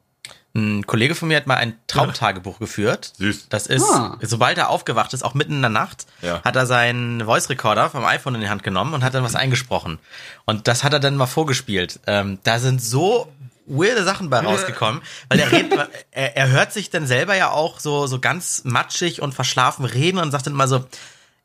Ein 0.55 0.87
Kollege 0.87 1.15
von 1.15 1.27
mir 1.27 1.35
hat 1.37 1.47
mal 1.47 1.55
ein 1.57 1.77
Traumtagebuch 1.87 2.59
geführt. 2.59 3.11
Süß. 3.17 3.49
Das 3.49 3.67
ist, 3.67 3.83
Ah. 3.83 4.17
sobald 4.21 4.57
er 4.57 4.69
aufgewacht 4.69 5.13
ist, 5.13 5.23
auch 5.23 5.33
mitten 5.33 5.53
in 5.53 5.61
der 5.61 5.69
Nacht, 5.69 6.05
Ja. 6.21 6.41
hat 6.43 6.55
er 6.55 6.65
seinen 6.65 7.25
Voice 7.25 7.49
Recorder 7.49 7.89
vom 7.89 8.05
iPhone 8.05 8.35
in 8.35 8.41
die 8.41 8.49
Hand 8.49 8.63
genommen 8.63 8.93
und 8.93 9.03
hat 9.03 9.13
dann 9.13 9.23
was 9.23 9.35
eingesprochen. 9.35 9.99
Und 10.45 10.69
das 10.69 10.83
hat 10.85 10.93
er 10.93 10.99
dann 11.01 11.17
mal 11.17 11.25
vorgespielt. 11.25 11.99
Ähm, 12.07 12.39
da 12.43 12.59
sind 12.59 12.81
so 12.81 13.29
weirde 13.67 14.03
Sachen 14.03 14.29
bei 14.29 14.39
rausgekommen, 14.39 15.01
weil 15.27 15.39
er 15.39 15.51
redet, 15.51 15.73
er, 16.11 16.37
er 16.37 16.49
hört 16.49 16.71
sich 16.71 16.89
dann 16.89 17.05
selber 17.05 17.35
ja 17.35 17.49
auch 17.51 17.79
so, 17.81 18.07
so 18.07 18.19
ganz 18.19 18.61
matschig 18.63 19.21
und 19.21 19.33
verschlafen 19.33 19.83
reden 19.85 20.19
und 20.19 20.31
sagt 20.31 20.45
dann 20.45 20.53
immer 20.53 20.67
so, 20.69 20.85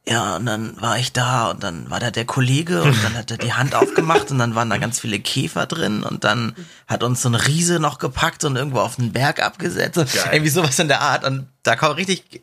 ja, 0.09 0.37
und 0.37 0.47
dann 0.47 0.81
war 0.81 0.99
ich 0.99 1.13
da 1.13 1.51
und 1.51 1.63
dann 1.63 1.91
war 1.91 2.01
da 2.01 2.11
der 2.11 2.25
Kollege 2.25 2.83
und 2.83 3.05
dann 3.05 3.15
hat 3.17 3.31
er 3.31 3.37
die 3.37 3.53
Hand 3.53 3.75
aufgemacht 3.75 4.31
und 4.31 4.39
dann 4.39 4.55
waren 4.55 4.71
da 4.71 4.79
ganz 4.79 4.99
viele 4.99 5.21
Käfer 5.21 5.67
drin 5.67 6.03
und 6.03 6.25
dann 6.25 6.57
hat 6.89 7.03
uns 7.03 7.23
so 7.23 7.29
ein 7.29 7.35
Riese 7.35 7.79
noch 7.81 7.99
gepackt 7.99 8.43
und 8.45 8.57
irgendwo 8.57 8.81
auf 8.81 8.97
den 8.97 9.13
Berg 9.13 9.41
abgesetzt. 9.43 9.99
Und 9.99 10.13
Geil. 10.13 10.31
irgendwie 10.33 10.51
sowas 10.51 10.79
in 10.79 10.89
der 10.89 11.01
Art. 11.03 11.25
Und 11.25 11.47
da 11.63 11.77
kommen 11.77 11.95
richtig 11.95 12.43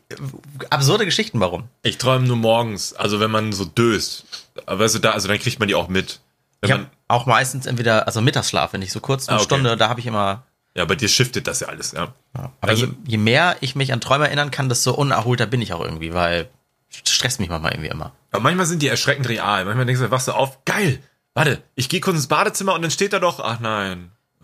absurde 0.70 1.04
Geschichten 1.04 1.40
warum. 1.40 1.64
Ich 1.82 1.98
träume 1.98 2.26
nur 2.26 2.36
morgens, 2.36 2.94
also 2.94 3.18
wenn 3.20 3.30
man 3.30 3.52
so 3.52 3.64
döst. 3.64 4.24
Aber 4.66 4.78
weißt 4.78 4.94
du, 4.94 4.98
da, 5.00 5.10
also 5.10 5.28
dann 5.28 5.38
kriegt 5.38 5.58
man 5.58 5.68
die 5.68 5.74
auch 5.74 5.88
mit. 5.88 6.20
Wenn 6.60 6.68
Ich 6.70 6.72
habe 6.74 6.86
auch 7.08 7.26
meistens 7.26 7.66
entweder, 7.66 8.06
also 8.06 8.20
Mittagsschlaf, 8.20 8.72
wenn 8.72 8.82
ich 8.82 8.92
so 8.92 9.00
kurz 9.00 9.28
eine 9.28 9.36
Ah, 9.38 9.40
okay. 9.40 9.44
Stunde, 9.46 9.76
da 9.76 9.88
habe 9.88 10.00
ich 10.00 10.06
immer. 10.06 10.44
ja, 10.74 10.84
bei 10.84 10.94
dir 10.94 11.08
shiftet 11.08 11.46
das 11.48 11.60
ja 11.60 11.68
alles, 11.68 11.92
ja. 11.92 12.14
Aber 12.34 12.52
Also- 12.60 12.86
je, 12.86 12.92
je 13.06 13.16
mehr 13.18 13.56
ich 13.60 13.74
mich 13.74 13.92
an 13.92 14.00
Träume 14.00 14.26
erinnern 14.26 14.50
kann, 14.52 14.68
desto 14.68 14.92
unerholter 14.92 15.46
bin 15.46 15.60
ich 15.60 15.72
auch 15.72 15.80
irgendwie, 15.80 16.14
weil 16.14 16.48
stresst 16.90 17.40
mich 17.40 17.48
manchmal 17.48 17.72
irgendwie 17.72 17.90
immer. 17.90 18.12
Aber 18.30 18.42
manchmal 18.42 18.66
sind 18.66 18.82
die 18.82 18.88
erschreckend 18.88 19.28
real. 19.28 19.64
Manchmal 19.64 19.86
denkst 19.86 20.00
du, 20.00 20.10
wachst 20.10 20.28
du 20.28 20.32
auf, 20.32 20.64
geil, 20.64 21.00
warte, 21.34 21.62
ich 21.74 21.88
gehe 21.88 22.00
kurz 22.00 22.16
ins 22.16 22.26
Badezimmer 22.26 22.74
und 22.74 22.82
dann 22.82 22.90
steht 22.90 23.12
da 23.12 23.18
doch, 23.18 23.40
ach 23.40 23.60
nein. 23.60 24.10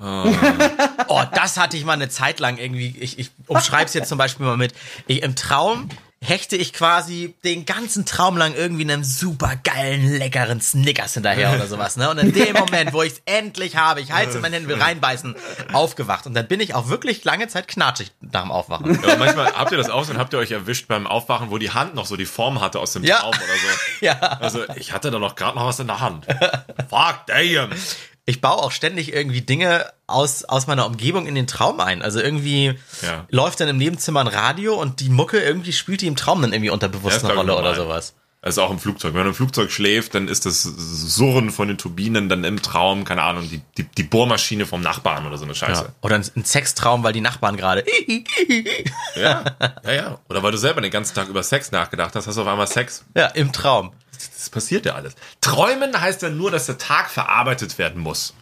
Oh, 1.06 1.22
das 1.34 1.58
hatte 1.58 1.76
ich 1.76 1.84
mal 1.84 1.92
eine 1.92 2.08
Zeit 2.08 2.40
lang 2.40 2.56
irgendwie. 2.56 2.96
Ich, 2.98 3.18
ich 3.18 3.30
umschreibe 3.46 3.84
es 3.84 3.94
jetzt 3.94 4.08
zum 4.08 4.18
Beispiel 4.18 4.46
mal 4.46 4.56
mit. 4.56 4.72
Ich, 5.06 5.22
Im 5.22 5.36
Traum 5.36 5.88
hechte 6.24 6.56
ich 6.56 6.72
quasi 6.72 7.34
den 7.44 7.66
ganzen 7.66 8.04
Traum 8.06 8.36
lang 8.36 8.54
irgendwie 8.54 8.82
einem 8.82 9.04
super 9.04 9.54
geilen, 9.62 10.16
leckeren 10.18 10.60
Snickers 10.60 11.14
hinterher 11.14 11.52
oder 11.54 11.66
sowas. 11.66 11.96
Ne? 11.96 12.10
Und 12.10 12.18
in 12.18 12.32
dem 12.32 12.54
Moment, 12.54 12.92
wo 12.92 13.02
ich 13.02 13.12
es 13.12 13.22
endlich 13.26 13.76
habe, 13.76 14.00
ich 14.00 14.12
halte 14.12 14.30
es 14.30 14.34
in 14.36 14.42
meine 14.42 14.56
Hände, 14.56 14.68
will 14.68 14.80
reinbeißen, 14.80 15.36
aufgewacht. 15.72 16.26
Und 16.26 16.34
dann 16.34 16.48
bin 16.48 16.60
ich 16.60 16.74
auch 16.74 16.88
wirklich 16.88 17.24
lange 17.24 17.48
Zeit 17.48 17.68
knatschig 17.68 18.12
nach 18.20 18.42
dem 18.42 18.50
Aufwachen. 18.50 18.98
Ja, 19.06 19.16
manchmal 19.16 19.52
habt 19.54 19.70
ihr 19.72 19.78
das 19.78 19.90
auch 19.90 20.04
so 20.04 20.12
und 20.12 20.18
habt 20.18 20.32
ihr 20.32 20.38
euch 20.38 20.50
erwischt 20.50 20.88
beim 20.88 21.06
Aufwachen, 21.06 21.50
wo 21.50 21.58
die 21.58 21.70
Hand 21.70 21.94
noch 21.94 22.06
so 22.06 22.16
die 22.16 22.26
Form 22.26 22.60
hatte 22.60 22.80
aus 22.80 22.92
dem 22.92 23.04
Ja. 23.04 23.18
Traum 23.18 23.34
oder 23.34 23.38
so. 23.38 23.78
Ja. 24.00 24.18
Also 24.18 24.60
ich 24.76 24.92
hatte 24.92 25.10
da 25.10 25.18
noch 25.18 25.34
gerade 25.36 25.56
noch 25.56 25.66
was 25.66 25.78
in 25.78 25.86
der 25.86 26.00
Hand. 26.00 26.26
Fuck, 26.90 27.20
damn. 27.26 27.70
Ich 28.26 28.40
baue 28.40 28.62
auch 28.62 28.72
ständig 28.72 29.12
irgendwie 29.12 29.42
Dinge 29.42 29.86
aus, 30.06 30.44
aus 30.44 30.66
meiner 30.66 30.86
Umgebung 30.86 31.26
in 31.26 31.34
den 31.34 31.46
Traum 31.46 31.80
ein. 31.80 32.00
Also 32.02 32.20
irgendwie 32.20 32.74
Ja. 33.02 33.26
läuft 33.28 33.60
dann 33.60 33.68
im 33.68 33.76
Nebenzimmer 33.76 34.20
ein 34.20 34.26
Radio 34.28 34.74
und 34.80 35.00
die 35.00 35.10
Mucke 35.10 35.38
irgendwie 35.40 35.72
spielt 35.72 36.00
die 36.00 36.06
im 36.06 36.16
Traum 36.16 36.40
dann 36.42 36.52
irgendwie 36.52 36.70
unterbewusst 36.70 37.22
Ja, 37.22 37.28
eine 37.28 37.38
Rolle 37.38 37.56
oder 37.56 37.74
sowas. 37.74 38.14
Also 38.44 38.60
auch 38.60 38.70
im 38.70 38.78
Flugzeug. 38.78 39.14
Wenn 39.14 39.20
man 39.20 39.28
im 39.28 39.34
Flugzeug 39.34 39.70
schläft, 39.72 40.14
dann 40.14 40.28
ist 40.28 40.44
das 40.44 40.64
Surren 40.64 41.50
von 41.50 41.66
den 41.66 41.78
Turbinen 41.78 42.28
dann 42.28 42.44
im 42.44 42.60
Traum, 42.60 43.06
keine 43.06 43.22
Ahnung, 43.22 43.48
die, 43.48 43.62
die, 43.78 43.84
die 43.84 44.02
Bohrmaschine 44.02 44.66
vom 44.66 44.82
Nachbarn 44.82 45.26
oder 45.26 45.38
so 45.38 45.46
eine 45.46 45.54
Scheiße. 45.54 45.84
Ja. 45.84 45.94
Oder 46.02 46.16
ein, 46.16 46.44
Sextraum, 46.44 47.02
weil 47.02 47.14
die 47.14 47.22
Nachbarn 47.22 47.56
gerade. 47.56 47.84
Ja. 49.16 49.44
ja, 49.84 49.92
ja. 49.92 50.18
Oder 50.28 50.42
weil 50.42 50.52
du 50.52 50.58
selber 50.58 50.80
den 50.80 50.90
ganzen 50.90 51.14
Tag 51.14 51.28
über 51.28 51.42
Sex 51.42 51.70
nachgedacht 51.70 52.14
hast, 52.16 52.26
hast 52.26 52.36
du 52.36 52.42
auf 52.42 52.48
einmal 52.48 52.66
Sex. 52.66 53.04
ja, 53.16 53.28
im 53.28 53.52
Traum. 53.52 53.92
Das 54.34 54.50
passiert 54.50 54.84
ja 54.84 54.94
alles. 54.94 55.14
Träumen 55.40 55.98
heißt 55.98 56.20
ja 56.22 56.30
nur, 56.30 56.50
dass 56.50 56.66
der 56.66 56.76
Tag 56.76 57.10
verarbeitet 57.10 57.78
werden 57.78 58.02
muss. 58.02 58.34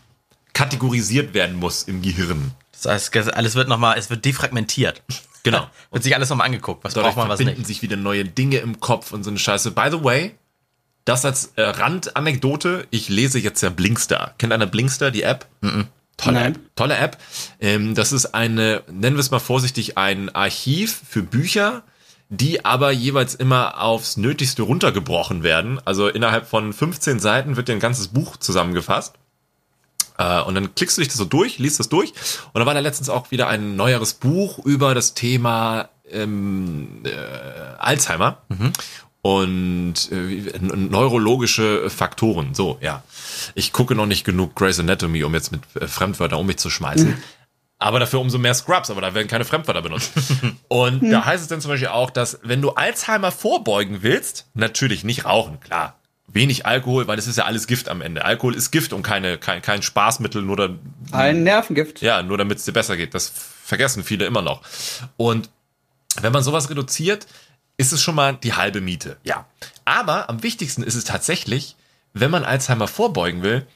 Kategorisiert 0.55 1.35
werden 1.35 1.57
muss 1.57 1.83
im 1.83 2.03
Gehirn. 2.03 2.53
Das 2.73 2.87
heißt, 3.15 3.35
alles 3.35 3.55
wird 3.55 3.69
nochmal, 3.69 3.99
es 3.99 4.11
wird 4.11 4.25
defragmentiert. 4.25 5.03
Genau. 5.43 5.67
Wird 5.91 6.05
sich 6.05 6.15
alles 6.15 6.29
nochmal 6.29 6.47
angeguckt. 6.47 6.85
Was 6.85 6.95
Dadurch 6.95 7.15
braucht 7.15 7.29
man, 7.29 7.39
was 7.39 7.41
nicht. 7.41 7.67
sich 7.67 7.83
wieder 7.83 7.97
neue 7.97 8.25
Dinge 8.25 8.59
im 8.59 8.81
Kopf 8.81 9.13
und 9.13 9.25
so 9.25 9.31
eine 9.31 9.39
Scheiße. 9.39 9.73
By 9.73 9.89
the 9.91 10.05
way, 10.05 10.35
das 11.05 11.25
als 11.25 11.53
äh, 11.57 11.63
Randanekdote, 11.63 12.87
ich 12.91 13.09
lese 13.09 13.39
jetzt 13.39 13.61
ja 13.61 13.71
Blinkster. 13.71 14.35
Kennt 14.39 14.53
einer 14.53 14.67
Blinkster, 14.67 15.11
die 15.11 15.23
App? 15.23 15.47
Tolle 16.17 16.39
Nein. 16.41 16.55
App. 16.55 16.61
Tolle 16.77 16.97
App. 16.97 17.19
Ähm, 17.61 17.95
das 17.95 18.13
ist 18.13 18.27
eine, 18.27 18.83
nennen 18.91 19.17
wir 19.17 19.21
es 19.21 19.31
mal 19.31 19.41
vorsichtig, 19.41 19.99
ein 19.99 20.29
Archiv 20.35 21.03
für 21.09 21.23
Bücher, 21.23 21.83
die 22.29 22.65
aber 22.65 22.93
jeweils 22.93 23.35
immer 23.35 23.81
aufs 23.83 24.17
Nötigste 24.17 24.63
runtergebrochen 24.63 25.43
werden. 25.43 25.81
Also 25.85 26.09
innerhalb 26.09 26.47
von 26.47 26.73
15 26.73 27.19
Seiten 27.19 27.57
wird 27.57 27.69
dir 27.69 27.73
ein 27.73 27.81
ganzes 27.81 28.09
Buch 28.09 28.37
zusammengefasst. 28.37 29.15
Äh, 30.19 30.41
Und 30.43 30.55
dann 30.55 30.75
klickst 30.75 30.97
du 30.97 31.01
dich 31.01 31.09
das 31.09 31.17
so 31.19 31.25
durch, 31.25 31.59
liest 31.59 31.81
das 31.81 31.89
durch. 31.89 32.13
Und 32.53 32.61
da 32.61 32.67
war 32.67 32.75
da 32.75 32.81
letztens 32.81 33.09
auch 33.09 33.31
wieder 33.31 33.49
ein 33.49 33.77
neueres 33.77 34.15
Buch 34.15 34.59
über 34.65 34.95
das 34.95 35.15
Thema 35.15 35.89
ähm, 36.11 37.03
äh, 37.05 37.11
Alzheimer 37.79 38.39
und 39.23 39.95
äh, 40.11 40.59
neurologische 40.61 41.89
Faktoren. 41.91 42.55
So, 42.55 42.79
ja. 42.81 43.03
Ich 43.55 43.73
gucke 43.73 43.95
noch 43.95 44.07
nicht 44.07 44.25
genug 44.25 44.55
Grey's 44.57 44.81
Anatomy, 44.81 45.23
um 45.25 45.33
jetzt 45.35 45.53
mit 45.53 45.63
äh, 45.81 45.87
Fremdwörtern 45.87 46.39
um 46.41 46.47
mich 46.47 46.59
zu 46.59 46.71
schmeißen. 46.71 47.17
Aber 47.79 47.99
dafür 47.99 48.21
umso 48.21 48.39
mehr 48.39 48.55
Scrubs, 48.55 48.91
aber 48.91 49.01
da 49.01 49.13
werden 49.15 49.27
keine 49.27 49.45
Fremdwörter 49.45 49.83
benutzt. 49.83 50.13
Und 50.69 51.11
da 51.11 51.25
heißt 51.25 51.43
es 51.43 51.49
dann 51.49 51.61
zum 51.61 51.71
Beispiel 51.71 51.89
auch, 51.89 52.11
dass 52.11 52.39
wenn 52.45 52.63
du 52.63 52.71
Alzheimer 52.71 53.33
vorbeugen 53.33 54.03
willst, 54.03 54.47
natürlich 54.55 55.03
nicht 55.03 55.25
rauchen, 55.25 55.59
klar. 55.59 55.97
Wenig 56.33 56.65
Alkohol, 56.67 57.07
weil 57.07 57.19
es 57.19 57.27
ist 57.27 57.37
ja 57.37 57.45
alles 57.45 57.67
Gift 57.67 57.89
am 57.89 58.01
Ende. 58.01 58.25
Alkohol 58.25 58.55
ist 58.55 58.71
Gift 58.71 58.93
und 58.93 59.03
keine, 59.03 59.39
kein, 59.39 59.61
kein 59.61 59.83
Spaßmittel, 59.83 60.43
nur 60.43 60.57
da, 60.57 60.71
Ein 61.13 61.43
Nervengift. 61.43 62.01
ja, 62.01 62.23
nur 62.23 62.39
damit 62.39 62.59
es 62.59 62.65
dir 62.65 62.73
besser 62.73 62.97
geht. 62.97 63.15
Das 63.15 63.31
vergessen 63.65 64.03
viele 64.05 64.25
immer 64.25 64.43
noch. 64.43 64.63
Und 65.17 65.51
wenn 66.21 66.33
man 66.33 66.43
sowas 66.43 66.71
reduziert, 66.71 67.27
ist 67.77 67.93
es 67.93 68.03
schon 68.03 68.15
mal 68.15 68.37
die 68.37 68.55
halbe 68.55 68.81
Miete. 68.81 69.17
Ja. 69.25 69.47
Aber 69.85 70.29
am 70.31 70.43
wichtigsten 70.43 70.83
ist 70.83 70.95
es 70.95 71.05
tatsächlich, 71.05 71.77
wenn 72.15 72.31
man 72.31 72.45
Alzheimer 72.45 72.89
vorbeugen 72.89 73.43
will, 73.43 73.67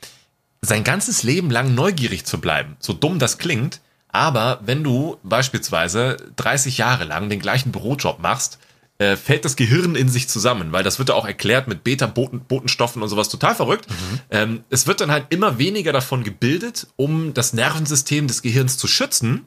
sein 0.63 0.85
ganzes 0.85 1.23
Leben 1.23 1.51
lang 1.51 1.75
neugierig 1.75 2.25
zu 2.25 2.41
bleiben. 2.41 2.77
So 2.81 2.93
dumm 2.93 3.19
das 3.19 3.39
klingt, 3.39 3.81
aber 4.09 4.61
wenn 4.63 4.83
du 4.83 5.19
beispielsweise 5.23 6.17
30 6.37 6.79
Jahre 6.79 7.05
lang 7.05 7.29
den 7.29 7.41
gleichen 7.41 7.73
Bürojob 7.73 8.19
machst, 8.19 8.59
äh, 8.99 9.17
fällt 9.17 9.45
das 9.45 9.57
Gehirn 9.57 9.95
in 9.95 10.09
sich 10.09 10.29
zusammen, 10.29 10.73
weil 10.73 10.83
das 10.83 10.99
wird 10.99 11.11
ja 11.11 11.15
auch 11.15 11.27
erklärt 11.27 11.69
mit 11.69 11.85
Beta-Botenstoffen 11.85 13.03
und 13.03 13.09
sowas 13.09 13.29
total 13.29 13.55
verrückt. 13.55 13.87
Ähm, 14.31 14.65
es 14.71 14.87
wird 14.87 15.01
dann 15.01 15.11
halt 15.11 15.27
immer 15.31 15.59
weniger 15.59 15.93
davon 15.93 16.25
gebildet, 16.25 16.87
um 16.97 17.35
das 17.35 17.53
Nervensystem 17.53 18.27
des 18.27 18.43
Gehirns 18.43 18.79
zu 18.79 18.87
schützen. 18.87 19.47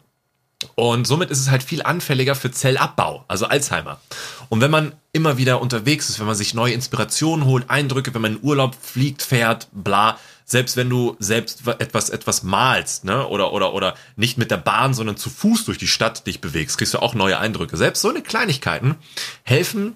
Und 0.76 1.08
somit 1.08 1.32
ist 1.32 1.40
es 1.40 1.50
halt 1.50 1.64
viel 1.64 1.84
anfälliger 1.84 2.36
für 2.36 2.52
Zellabbau, 2.52 3.24
also 3.30 3.46
Alzheimer. 3.46 4.02
Und 4.50 4.60
wenn 4.60 4.72
man 4.72 4.94
immer 5.14 5.38
wieder 5.38 5.62
unterwegs 5.62 6.10
ist, 6.10 6.20
wenn 6.20 6.28
man 6.28 6.36
sich 6.36 6.54
neue 6.54 6.74
Inspirationen 6.74 7.46
holt, 7.46 7.70
Eindrücke, 7.70 8.14
wenn 8.14 8.22
man 8.22 8.36
in 8.36 8.44
Urlaub 8.44 8.76
fliegt, 8.80 9.22
fährt, 9.22 9.70
bla, 9.72 10.20
selbst 10.52 10.76
wenn 10.78 10.90
du 10.90 11.16
selbst 11.20 11.68
etwas, 11.68 12.10
etwas 12.10 12.44
malst, 12.44 13.06
ne, 13.06 13.28
oder, 13.28 13.54
oder, 13.54 13.74
oder 13.74 13.96
nicht 14.16 14.38
mit 14.38 14.52
der 14.52 14.58
Bahn, 14.58 14.94
sondern 14.94 15.16
zu 15.18 15.30
Fuß 15.30 15.66
durch 15.66 15.78
die 15.78 15.88
Stadt 15.88 16.26
dich 16.28 16.42
bewegst, 16.42 16.78
kriegst 16.78 16.94
du 16.94 17.00
auch 17.00 17.14
neue 17.14 17.38
Eindrücke. 17.40 17.78
Selbst 17.78 18.02
so 18.02 18.10
eine 18.10 18.22
Kleinigkeiten 18.22 18.96
helfen, 19.44 19.96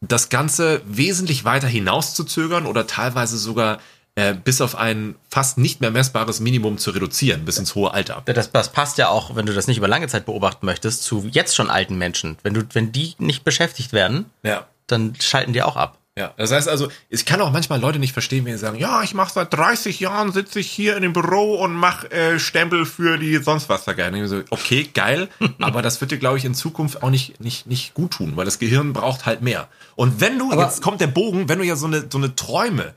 das 0.00 0.28
Ganze 0.28 0.82
wesentlich 0.86 1.44
weiter 1.44 1.68
hinauszuzögern 1.68 2.66
oder 2.66 2.86
teilweise 2.86 3.38
sogar 3.38 3.78
äh, 4.14 4.34
bis 4.34 4.60
auf 4.60 4.74
ein 4.76 5.14
fast 5.30 5.58
nicht 5.58 5.80
mehr 5.80 5.90
messbares 5.90 6.40
Minimum 6.40 6.78
zu 6.78 6.90
reduzieren, 6.90 7.44
bis 7.44 7.58
ins 7.58 7.74
hohe 7.74 7.92
Alter. 7.92 8.22
Das, 8.26 8.50
das 8.50 8.72
passt 8.72 8.98
ja 8.98 9.08
auch, 9.08 9.36
wenn 9.36 9.46
du 9.46 9.52
das 9.52 9.66
nicht 9.66 9.76
über 9.78 9.88
lange 9.88 10.08
Zeit 10.08 10.26
beobachten 10.26 10.66
möchtest, 10.66 11.02
zu 11.02 11.26
jetzt 11.30 11.54
schon 11.54 11.70
alten 11.70 11.96
Menschen. 11.96 12.38
Wenn 12.42 12.54
du, 12.54 12.62
wenn 12.72 12.92
die 12.92 13.14
nicht 13.18 13.44
beschäftigt 13.44 13.92
werden, 13.92 14.26
Ja. 14.42 14.66
dann 14.86 15.14
schalten 15.20 15.52
die 15.52 15.62
auch 15.62 15.76
ab. 15.76 15.98
Ja, 16.18 16.32
das 16.38 16.50
heißt 16.50 16.66
also, 16.66 16.88
ich 17.10 17.26
kann 17.26 17.42
auch 17.42 17.52
manchmal 17.52 17.78
Leute 17.78 17.98
nicht 17.98 18.14
verstehen, 18.14 18.46
wenn 18.46 18.52
sie 18.54 18.58
sagen, 18.58 18.78
ja, 18.78 19.02
ich 19.02 19.12
mache 19.12 19.34
seit 19.34 19.52
30 19.52 20.00
Jahren, 20.00 20.32
sitze 20.32 20.60
ich 20.60 20.70
hier 20.70 20.96
in 20.96 21.02
dem 21.02 21.12
Büro 21.12 21.56
und 21.56 21.74
mache 21.74 22.10
äh, 22.10 22.38
Stempel 22.38 22.86
für 22.86 23.18
die 23.18 23.36
sonst 23.36 23.68
was 23.68 23.84
da 23.84 23.92
gerne. 23.92 24.26
So, 24.26 24.42
okay, 24.48 24.88
geil, 24.94 25.28
aber 25.60 25.82
das 25.82 26.00
wird 26.00 26.12
dir, 26.12 26.18
glaube 26.18 26.38
ich, 26.38 26.46
in 26.46 26.54
Zukunft 26.54 27.02
auch 27.02 27.10
nicht, 27.10 27.38
nicht, 27.40 27.66
nicht 27.66 27.92
gut 27.92 28.12
tun, 28.12 28.32
weil 28.36 28.46
das 28.46 28.58
Gehirn 28.58 28.94
braucht 28.94 29.26
halt 29.26 29.42
mehr. 29.42 29.68
Und 29.94 30.20
wenn 30.22 30.38
du, 30.38 30.50
Aber- 30.50 30.64
jetzt 30.64 30.80
kommt 30.80 31.02
der 31.02 31.06
Bogen, 31.08 31.50
wenn 31.50 31.58
du 31.58 31.66
ja 31.66 31.76
so 31.76 31.86
eine, 31.86 32.06
so 32.10 32.16
eine 32.16 32.34
Träume 32.34 32.94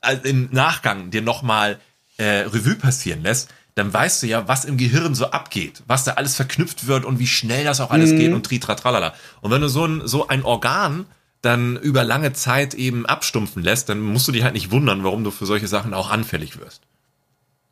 äh, 0.00 0.16
im 0.24 0.48
Nachgang 0.50 1.10
dir 1.10 1.22
nochmal 1.22 1.78
äh, 2.16 2.24
Revue 2.40 2.74
passieren 2.74 3.22
lässt, 3.22 3.50
dann 3.76 3.92
weißt 3.94 4.24
du 4.24 4.26
ja, 4.26 4.48
was 4.48 4.64
im 4.64 4.76
Gehirn 4.78 5.14
so 5.14 5.26
abgeht, 5.30 5.84
was 5.86 6.02
da 6.02 6.14
alles 6.14 6.34
verknüpft 6.34 6.88
wird 6.88 7.04
und 7.04 7.20
wie 7.20 7.28
schnell 7.28 7.62
das 7.62 7.80
auch 7.80 7.92
alles 7.92 8.10
geht 8.10 8.32
und 8.32 8.44
tritra 8.44 8.74
tralala. 8.74 9.14
Und 9.42 9.52
wenn 9.52 9.60
du 9.60 9.68
so 9.68 9.84
ein, 9.84 10.02
so 10.08 10.26
ein 10.26 10.42
Organ 10.42 11.06
dann 11.42 11.76
über 11.76 12.04
lange 12.04 12.32
Zeit 12.32 12.74
eben 12.74 13.06
abstumpfen 13.06 13.62
lässt, 13.62 13.88
dann 13.88 14.00
musst 14.00 14.26
du 14.28 14.32
dich 14.32 14.42
halt 14.42 14.54
nicht 14.54 14.70
wundern, 14.70 15.04
warum 15.04 15.24
du 15.24 15.30
für 15.30 15.46
solche 15.46 15.68
Sachen 15.68 15.94
auch 15.94 16.10
anfällig 16.10 16.58
wirst. 16.58 16.82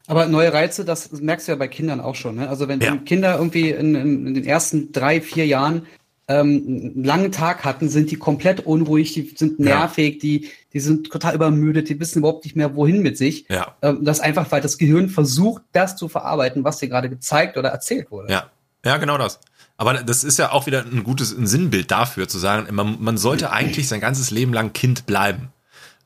Aber 0.07 0.27
neue 0.27 0.53
Reize, 0.53 0.85
das 0.85 1.11
merkst 1.11 1.49
du 1.49 1.53
ja 1.53 1.57
bei 1.57 1.67
Kindern 1.69 2.01
auch 2.01 2.15
schon. 2.15 2.37
Ne? 2.37 2.49
Also 2.49 2.69
wenn 2.69 2.81
Ja. 2.81 2.97
Kinder 2.97 3.37
irgendwie 3.39 3.71
in, 3.71 3.95
in, 3.97 4.35
den 4.35 4.45
ersten 4.45 4.93
drei, 4.93 5.21
vier 5.21 5.47
Jahren 5.47 5.87
ähm, 6.29 6.93
einen 6.95 7.05
langen 7.05 7.33
Tag 7.33 7.65
hatten, 7.65 7.89
sind 7.89 8.11
die 8.13 8.17
komplett 8.17 8.61
unruhig, 8.61 9.15
die 9.15 9.35
sind 9.37 9.59
Ja. 9.59 9.81
nervig, 9.81 10.19
die, 10.19 10.49
die 10.73 10.81
sind 10.81 11.11
total 11.11 11.35
übermüdet, 11.35 11.89
die 11.89 11.99
wissen 11.99 12.21
überhaupt 12.21 12.45
nicht 12.45 12.55
mehr, 12.55 12.77
wohin 12.77 13.03
mit 13.03 13.19
sich. 13.19 13.47
Ja. 13.49 13.75
Ähm, 13.83 14.05
das 14.05 14.21
einfach, 14.21 14.51
weil 14.53 14.61
das 14.61 14.79
Gehirn 14.79 15.09
versucht, 15.09 15.63
das 15.73 15.97
zu 15.97 16.09
verarbeiten, 16.09 16.63
was 16.63 16.79
dir 16.79 16.89
gerade 16.89 17.09
gezeigt 17.11 17.57
oder 17.57 17.71
erzählt 17.71 18.13
wurde. 18.13 18.33
Ja, 18.33 18.51
ja, 18.85 18.99
genau 18.99 19.19
das. 19.19 19.41
Aber 19.79 19.95
das 19.95 20.25
ist 20.25 20.39
ja 20.39 20.53
auch 20.53 20.67
wieder 20.67 20.85
ein 20.85 21.05
gutes 21.05 21.37
ein 21.37 21.47
Sinnbild 21.47 21.91
dafür, 21.91 22.29
zu 22.29 22.39
sagen, 22.39 22.75
man, 22.75 22.97
man 23.01 23.19
sollte 23.19 23.51
eigentlich 23.51 23.89
sein 23.89 24.01
ganzes 24.01 24.31
Leben 24.31 24.53
lang 24.55 24.73
Kind 24.73 25.07
bleiben. 25.07 25.49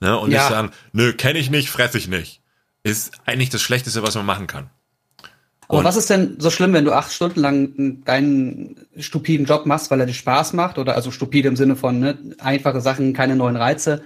Ne? 0.00 0.18
Und 0.18 0.30
Ja. 0.32 0.40
nicht 0.40 0.48
sagen, 0.50 0.70
nö, 0.92 1.12
kenne 1.12 1.38
ich 1.38 1.50
nicht, 1.50 1.70
fress 1.70 1.94
ich 1.94 2.08
nicht. 2.08 2.40
Ist 2.82 3.12
eigentlich 3.26 3.50
das 3.50 3.62
Schlechteste, 3.62 4.02
was 4.02 4.14
man 4.14 4.26
machen 4.26 4.46
kann. 4.46 4.70
Aber 5.68 5.78
Und- 5.78 5.84
was 5.84 5.96
ist 5.96 6.10
denn 6.10 6.34
so 6.40 6.50
schlimm, 6.50 6.72
wenn 6.72 6.84
du 6.84 6.92
acht 6.92 7.12
Stunden 7.12 7.38
lang 7.38 8.02
deinen 8.04 8.86
stupiden 8.98 9.46
Job 9.46 9.66
machst, 9.66 9.90
weil 9.90 10.00
er 10.00 10.06
dir 10.06 10.14
Spaß 10.14 10.52
macht? 10.54 10.78
Oder 10.78 10.96
also 10.96 11.12
stupide 11.12 11.46
im 11.48 11.54
Sinne 11.56 11.76
von 11.76 12.00
ne, 12.00 12.18
einfache 12.38 12.80
Sachen, 12.80 13.12
keine 13.12 13.36
neuen 13.36 13.54
Reize. 13.56 14.02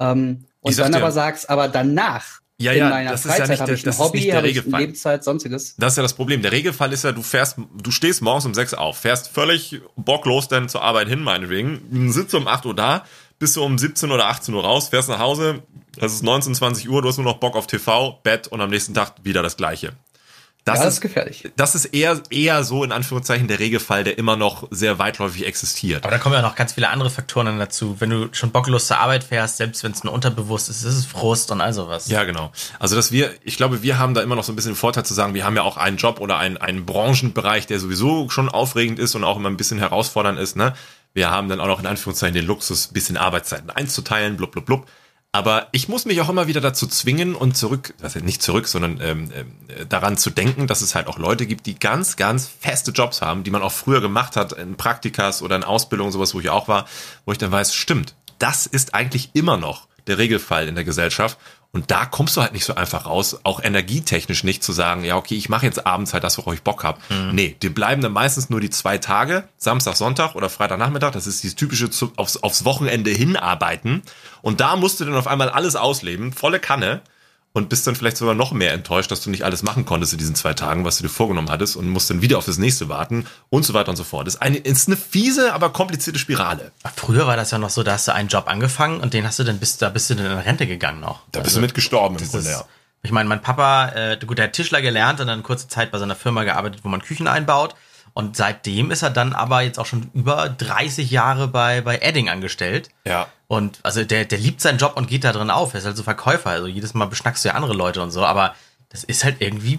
Ähm, 0.00 0.44
und 0.60 0.78
dann 0.78 0.92
dir- 0.92 0.98
aber 0.98 1.12
sagst, 1.12 1.50
aber 1.50 1.68
danach 1.68 2.40
Ja, 2.58 2.72
in 2.72 2.78
ja, 2.78 2.90
meiner 2.90 3.10
das 3.10 3.20
ist 3.20 3.26
ja 3.26 3.30
Freizeit 3.46 3.48
nicht 3.48 3.60
der- 3.68 3.76
das 3.90 3.94
ist 3.96 4.00
Hobby, 4.00 4.18
nicht 4.18 4.32
der 4.32 4.42
Regelfall. 4.44 4.80
Lebenszeit, 4.82 5.24
sonstiges. 5.24 5.74
Das 5.78 5.94
ist 5.94 5.96
ja 5.96 6.02
das 6.02 6.14
Problem. 6.14 6.42
Der 6.42 6.52
Regelfall 6.52 6.92
ist 6.92 7.02
ja, 7.04 7.10
du 7.12 7.22
fährst, 7.22 7.56
du 7.82 7.90
stehst 7.90 8.22
morgens 8.22 8.44
um 8.46 8.54
sechs 8.54 8.72
auf, 8.74 8.98
fährst 8.98 9.28
völlig 9.28 9.80
bocklos 9.96 10.48
dann 10.48 10.68
zur 10.68 10.82
Arbeit 10.82 11.08
hin, 11.08 11.22
meinetwegen, 11.22 12.12
sitzt 12.12 12.34
um 12.34 12.46
8 12.46 12.64
Uhr 12.66 12.76
da, 12.76 13.04
bist 13.40 13.56
du 13.56 13.64
um 13.64 13.78
17 13.78 14.12
oder 14.12 14.26
18 14.28 14.54
Uhr 14.54 14.62
raus, 14.62 14.88
fährst 14.90 15.08
nach 15.08 15.18
Hause, 15.18 15.62
es 15.96 16.12
ist 16.12 16.22
19, 16.22 16.54
20 16.54 16.88
Uhr, 16.88 17.02
du 17.02 17.08
hast 17.08 17.16
nur 17.16 17.24
noch 17.24 17.38
Bock 17.38 17.56
auf 17.56 17.66
TV, 17.66 18.20
Bett 18.22 18.46
und 18.48 18.60
am 18.60 18.70
nächsten 18.70 18.94
Tag 18.94 19.14
wieder 19.24 19.42
das 19.42 19.56
Gleiche. 19.56 19.94
Das, 20.64 20.78
ja, 20.78 20.84
das 20.84 20.92
ist, 20.92 20.98
ist 20.98 21.00
gefährlich. 21.00 21.50
das 21.56 21.74
ist 21.74 21.86
eher, 21.86 22.22
eher 22.30 22.62
so 22.62 22.84
in 22.84 22.92
Anführungszeichen 22.92 23.48
der 23.48 23.58
Regelfall, 23.58 24.04
der 24.04 24.16
immer 24.16 24.36
noch 24.36 24.68
sehr 24.70 25.00
weitläufig 25.00 25.44
existiert. 25.44 26.04
Aber 26.04 26.12
da 26.12 26.18
kommen 26.18 26.36
ja 26.36 26.42
noch 26.42 26.54
ganz 26.54 26.74
viele 26.74 26.88
andere 26.88 27.10
Faktoren 27.10 27.46
dann 27.46 27.58
dazu. 27.58 27.96
Wenn 28.00 28.10
du 28.10 28.28
schon 28.30 28.52
bocklos 28.52 28.86
zur 28.86 28.98
Arbeit 28.98 29.24
fährst, 29.24 29.56
selbst 29.56 29.82
wenn 29.82 29.90
es 29.90 30.04
nur 30.04 30.12
unterbewusst 30.12 30.68
ist, 30.68 30.84
ist 30.84 30.94
es 30.94 31.04
Frust 31.04 31.50
und 31.50 31.60
all 31.60 31.72
sowas. 31.72 32.06
Ja, 32.08 32.22
genau. 32.22 32.52
Also, 32.78 32.94
dass 32.94 33.10
wir, 33.10 33.34
ich 33.42 33.56
glaube, 33.56 33.82
wir 33.82 33.98
haben 33.98 34.14
da 34.14 34.22
immer 34.22 34.36
noch 34.36 34.44
so 34.44 34.52
ein 34.52 34.56
bisschen 34.56 34.72
den 34.72 34.76
Vorteil 34.76 35.04
zu 35.04 35.14
sagen, 35.14 35.34
wir 35.34 35.44
haben 35.44 35.56
ja 35.56 35.62
auch 35.62 35.78
einen 35.78 35.96
Job 35.96 36.20
oder 36.20 36.38
einen, 36.38 36.58
einen 36.58 36.86
Branchenbereich, 36.86 37.66
der 37.66 37.80
sowieso 37.80 38.30
schon 38.30 38.48
aufregend 38.48 39.00
ist 39.00 39.16
und 39.16 39.24
auch 39.24 39.36
immer 39.36 39.50
ein 39.50 39.56
bisschen 39.56 39.78
herausfordernd 39.78 40.38
ist, 40.38 40.54
ne? 40.54 40.74
Wir 41.14 41.30
haben 41.30 41.48
dann 41.48 41.60
auch 41.60 41.66
noch 41.66 41.80
in 41.80 41.86
Anführungszeichen 41.86 42.34
den 42.34 42.46
Luxus, 42.46 42.90
ein 42.90 42.94
bisschen 42.94 43.16
Arbeitszeiten 43.16 43.68
einzuteilen, 43.68 44.36
blub, 44.36 44.52
blub, 44.52 44.64
blub. 44.64 44.86
Aber 45.34 45.68
ich 45.72 45.88
muss 45.88 46.04
mich 46.04 46.20
auch 46.20 46.28
immer 46.28 46.46
wieder 46.46 46.60
dazu 46.60 46.86
zwingen 46.86 47.34
und 47.34 47.56
zurück, 47.56 47.94
heißt 48.02 48.22
nicht 48.22 48.42
zurück, 48.42 48.68
sondern 48.68 49.00
ähm, 49.00 49.30
ähm, 49.34 49.88
daran 49.88 50.18
zu 50.18 50.28
denken, 50.28 50.66
dass 50.66 50.82
es 50.82 50.94
halt 50.94 51.06
auch 51.06 51.18
Leute 51.18 51.46
gibt, 51.46 51.64
die 51.64 51.78
ganz, 51.78 52.16
ganz 52.16 52.46
feste 52.60 52.90
Jobs 52.90 53.22
haben, 53.22 53.42
die 53.42 53.50
man 53.50 53.62
auch 53.62 53.72
früher 53.72 54.02
gemacht 54.02 54.36
hat, 54.36 54.52
in 54.52 54.76
Praktikas 54.76 55.40
oder 55.40 55.56
in 55.56 55.64
Ausbildung, 55.64 56.12
sowas, 56.12 56.34
wo 56.34 56.40
ich 56.40 56.50
auch 56.50 56.68
war, 56.68 56.86
wo 57.24 57.32
ich 57.32 57.38
dann 57.38 57.50
weiß, 57.50 57.74
stimmt, 57.74 58.14
das 58.38 58.66
ist 58.66 58.94
eigentlich 58.94 59.30
immer 59.32 59.56
noch 59.56 59.88
der 60.06 60.18
Regelfall 60.18 60.68
in 60.68 60.74
der 60.74 60.84
Gesellschaft. 60.84 61.38
Und 61.74 61.90
da 61.90 62.04
kommst 62.04 62.36
du 62.36 62.42
halt 62.42 62.52
nicht 62.52 62.66
so 62.66 62.74
einfach 62.74 63.06
raus, 63.06 63.40
auch 63.44 63.62
energietechnisch 63.62 64.44
nicht 64.44 64.62
zu 64.62 64.72
sagen, 64.72 65.04
ja, 65.04 65.16
okay, 65.16 65.36
ich 65.36 65.48
mache 65.48 65.64
jetzt 65.64 65.86
abends 65.86 66.12
halt 66.12 66.22
das, 66.22 66.36
worauf 66.36 66.52
ich 66.52 66.62
Bock 66.62 66.84
habe. 66.84 67.00
Nee, 67.32 67.56
dir 67.62 67.72
bleiben 67.72 68.02
dann 68.02 68.12
meistens 68.12 68.50
nur 68.50 68.60
die 68.60 68.68
zwei 68.68 68.98
Tage, 68.98 69.48
Samstag, 69.56 69.96
Sonntag 69.96 70.34
oder 70.34 70.50
Freitagnachmittag, 70.50 71.12
das 71.12 71.26
ist 71.26 71.42
dieses 71.42 71.56
typische 71.56 71.88
aufs, 72.16 72.36
aufs 72.36 72.64
Wochenende 72.66 73.10
hinarbeiten. 73.10 74.02
Und 74.42 74.60
da 74.60 74.76
musst 74.76 75.00
du 75.00 75.06
dann 75.06 75.14
auf 75.14 75.26
einmal 75.26 75.48
alles 75.48 75.74
ausleben, 75.74 76.32
volle 76.34 76.60
Kanne. 76.60 77.00
Und 77.54 77.68
bist 77.68 77.86
dann 77.86 77.94
vielleicht 77.94 78.16
sogar 78.16 78.34
noch 78.34 78.52
mehr 78.52 78.72
enttäuscht, 78.72 79.10
dass 79.10 79.20
du 79.20 79.28
nicht 79.28 79.44
alles 79.44 79.62
machen 79.62 79.84
konntest 79.84 80.14
in 80.14 80.18
diesen 80.18 80.34
zwei 80.34 80.54
Tagen, 80.54 80.86
was 80.86 80.96
du 80.96 81.02
dir 81.02 81.10
vorgenommen 81.10 81.50
hattest 81.50 81.76
und 81.76 81.86
musst 81.86 82.08
dann 82.08 82.22
wieder 82.22 82.38
auf 82.38 82.46
das 82.46 82.56
nächste 82.56 82.88
warten 82.88 83.26
und 83.50 83.64
so 83.64 83.74
weiter 83.74 83.90
und 83.90 83.96
so 83.96 84.04
fort. 84.04 84.26
Das 84.26 84.36
ist 84.36 84.40
eine, 84.40 84.56
ist 84.56 84.88
eine 84.88 84.96
fiese, 84.96 85.52
aber 85.52 85.68
komplizierte 85.70 86.18
Spirale. 86.18 86.72
Früher 86.96 87.26
war 87.26 87.36
das 87.36 87.50
ja 87.50 87.58
noch 87.58 87.68
so, 87.68 87.82
da 87.82 87.92
hast 87.92 88.08
du 88.08 88.14
einen 88.14 88.28
Job 88.28 88.44
angefangen 88.46 89.00
und 89.00 89.12
den 89.12 89.26
hast 89.26 89.38
du 89.38 89.44
dann 89.44 89.58
bis 89.58 89.76
da 89.76 89.90
bist 89.90 90.08
du 90.08 90.14
dann 90.14 90.26
in 90.26 90.38
Rente 90.38 90.66
gegangen 90.66 91.00
noch. 91.00 91.20
Da 91.32 91.40
bist 91.40 91.54
du 91.54 91.60
mit 91.60 91.74
gestorben 91.74 92.16
im 92.18 92.26
Grunde, 92.26 92.50
ja. 92.50 92.64
Ich 93.02 93.10
meine, 93.10 93.28
mein 93.28 93.42
Papa, 93.42 93.88
äh, 93.88 94.18
gut, 94.24 94.38
der 94.38 94.46
hat 94.46 94.52
Tischler 94.52 94.80
gelernt 94.80 95.20
und 95.20 95.26
dann 95.26 95.42
kurze 95.42 95.66
Zeit 95.68 95.90
bei 95.90 95.98
seiner 95.98 96.14
Firma 96.14 96.44
gearbeitet, 96.44 96.84
wo 96.84 96.88
man 96.88 97.02
Küchen 97.02 97.26
einbaut. 97.26 97.74
Und 98.14 98.36
seitdem 98.36 98.90
ist 98.90 99.02
er 99.02 99.10
dann 99.10 99.32
aber 99.32 99.62
jetzt 99.62 99.78
auch 99.78 99.86
schon 99.86 100.10
über 100.14 100.48
30 100.48 101.10
Jahre 101.10 101.48
bei, 101.48 101.80
bei 101.80 101.98
Edding 101.98 102.28
angestellt. 102.28 102.90
Ja. 103.04 103.26
Und 103.52 103.80
also 103.82 104.02
der, 104.02 104.24
der 104.24 104.38
liebt 104.38 104.62
seinen 104.62 104.78
Job 104.78 104.96
und 104.96 105.08
geht 105.08 105.24
da 105.24 105.32
drin 105.34 105.50
auf. 105.50 105.74
Er 105.74 105.80
ist 105.80 105.84
halt 105.84 105.98
so 105.98 106.02
Verkäufer. 106.02 106.48
Also 106.48 106.68
jedes 106.68 106.94
Mal 106.94 107.04
beschnackst 107.04 107.44
du 107.44 107.50
ja 107.50 107.54
andere 107.54 107.74
Leute 107.74 108.00
und 108.00 108.10
so. 108.10 108.24
Aber 108.24 108.54
das 108.88 109.04
ist 109.04 109.24
halt 109.24 109.42
irgendwie 109.42 109.78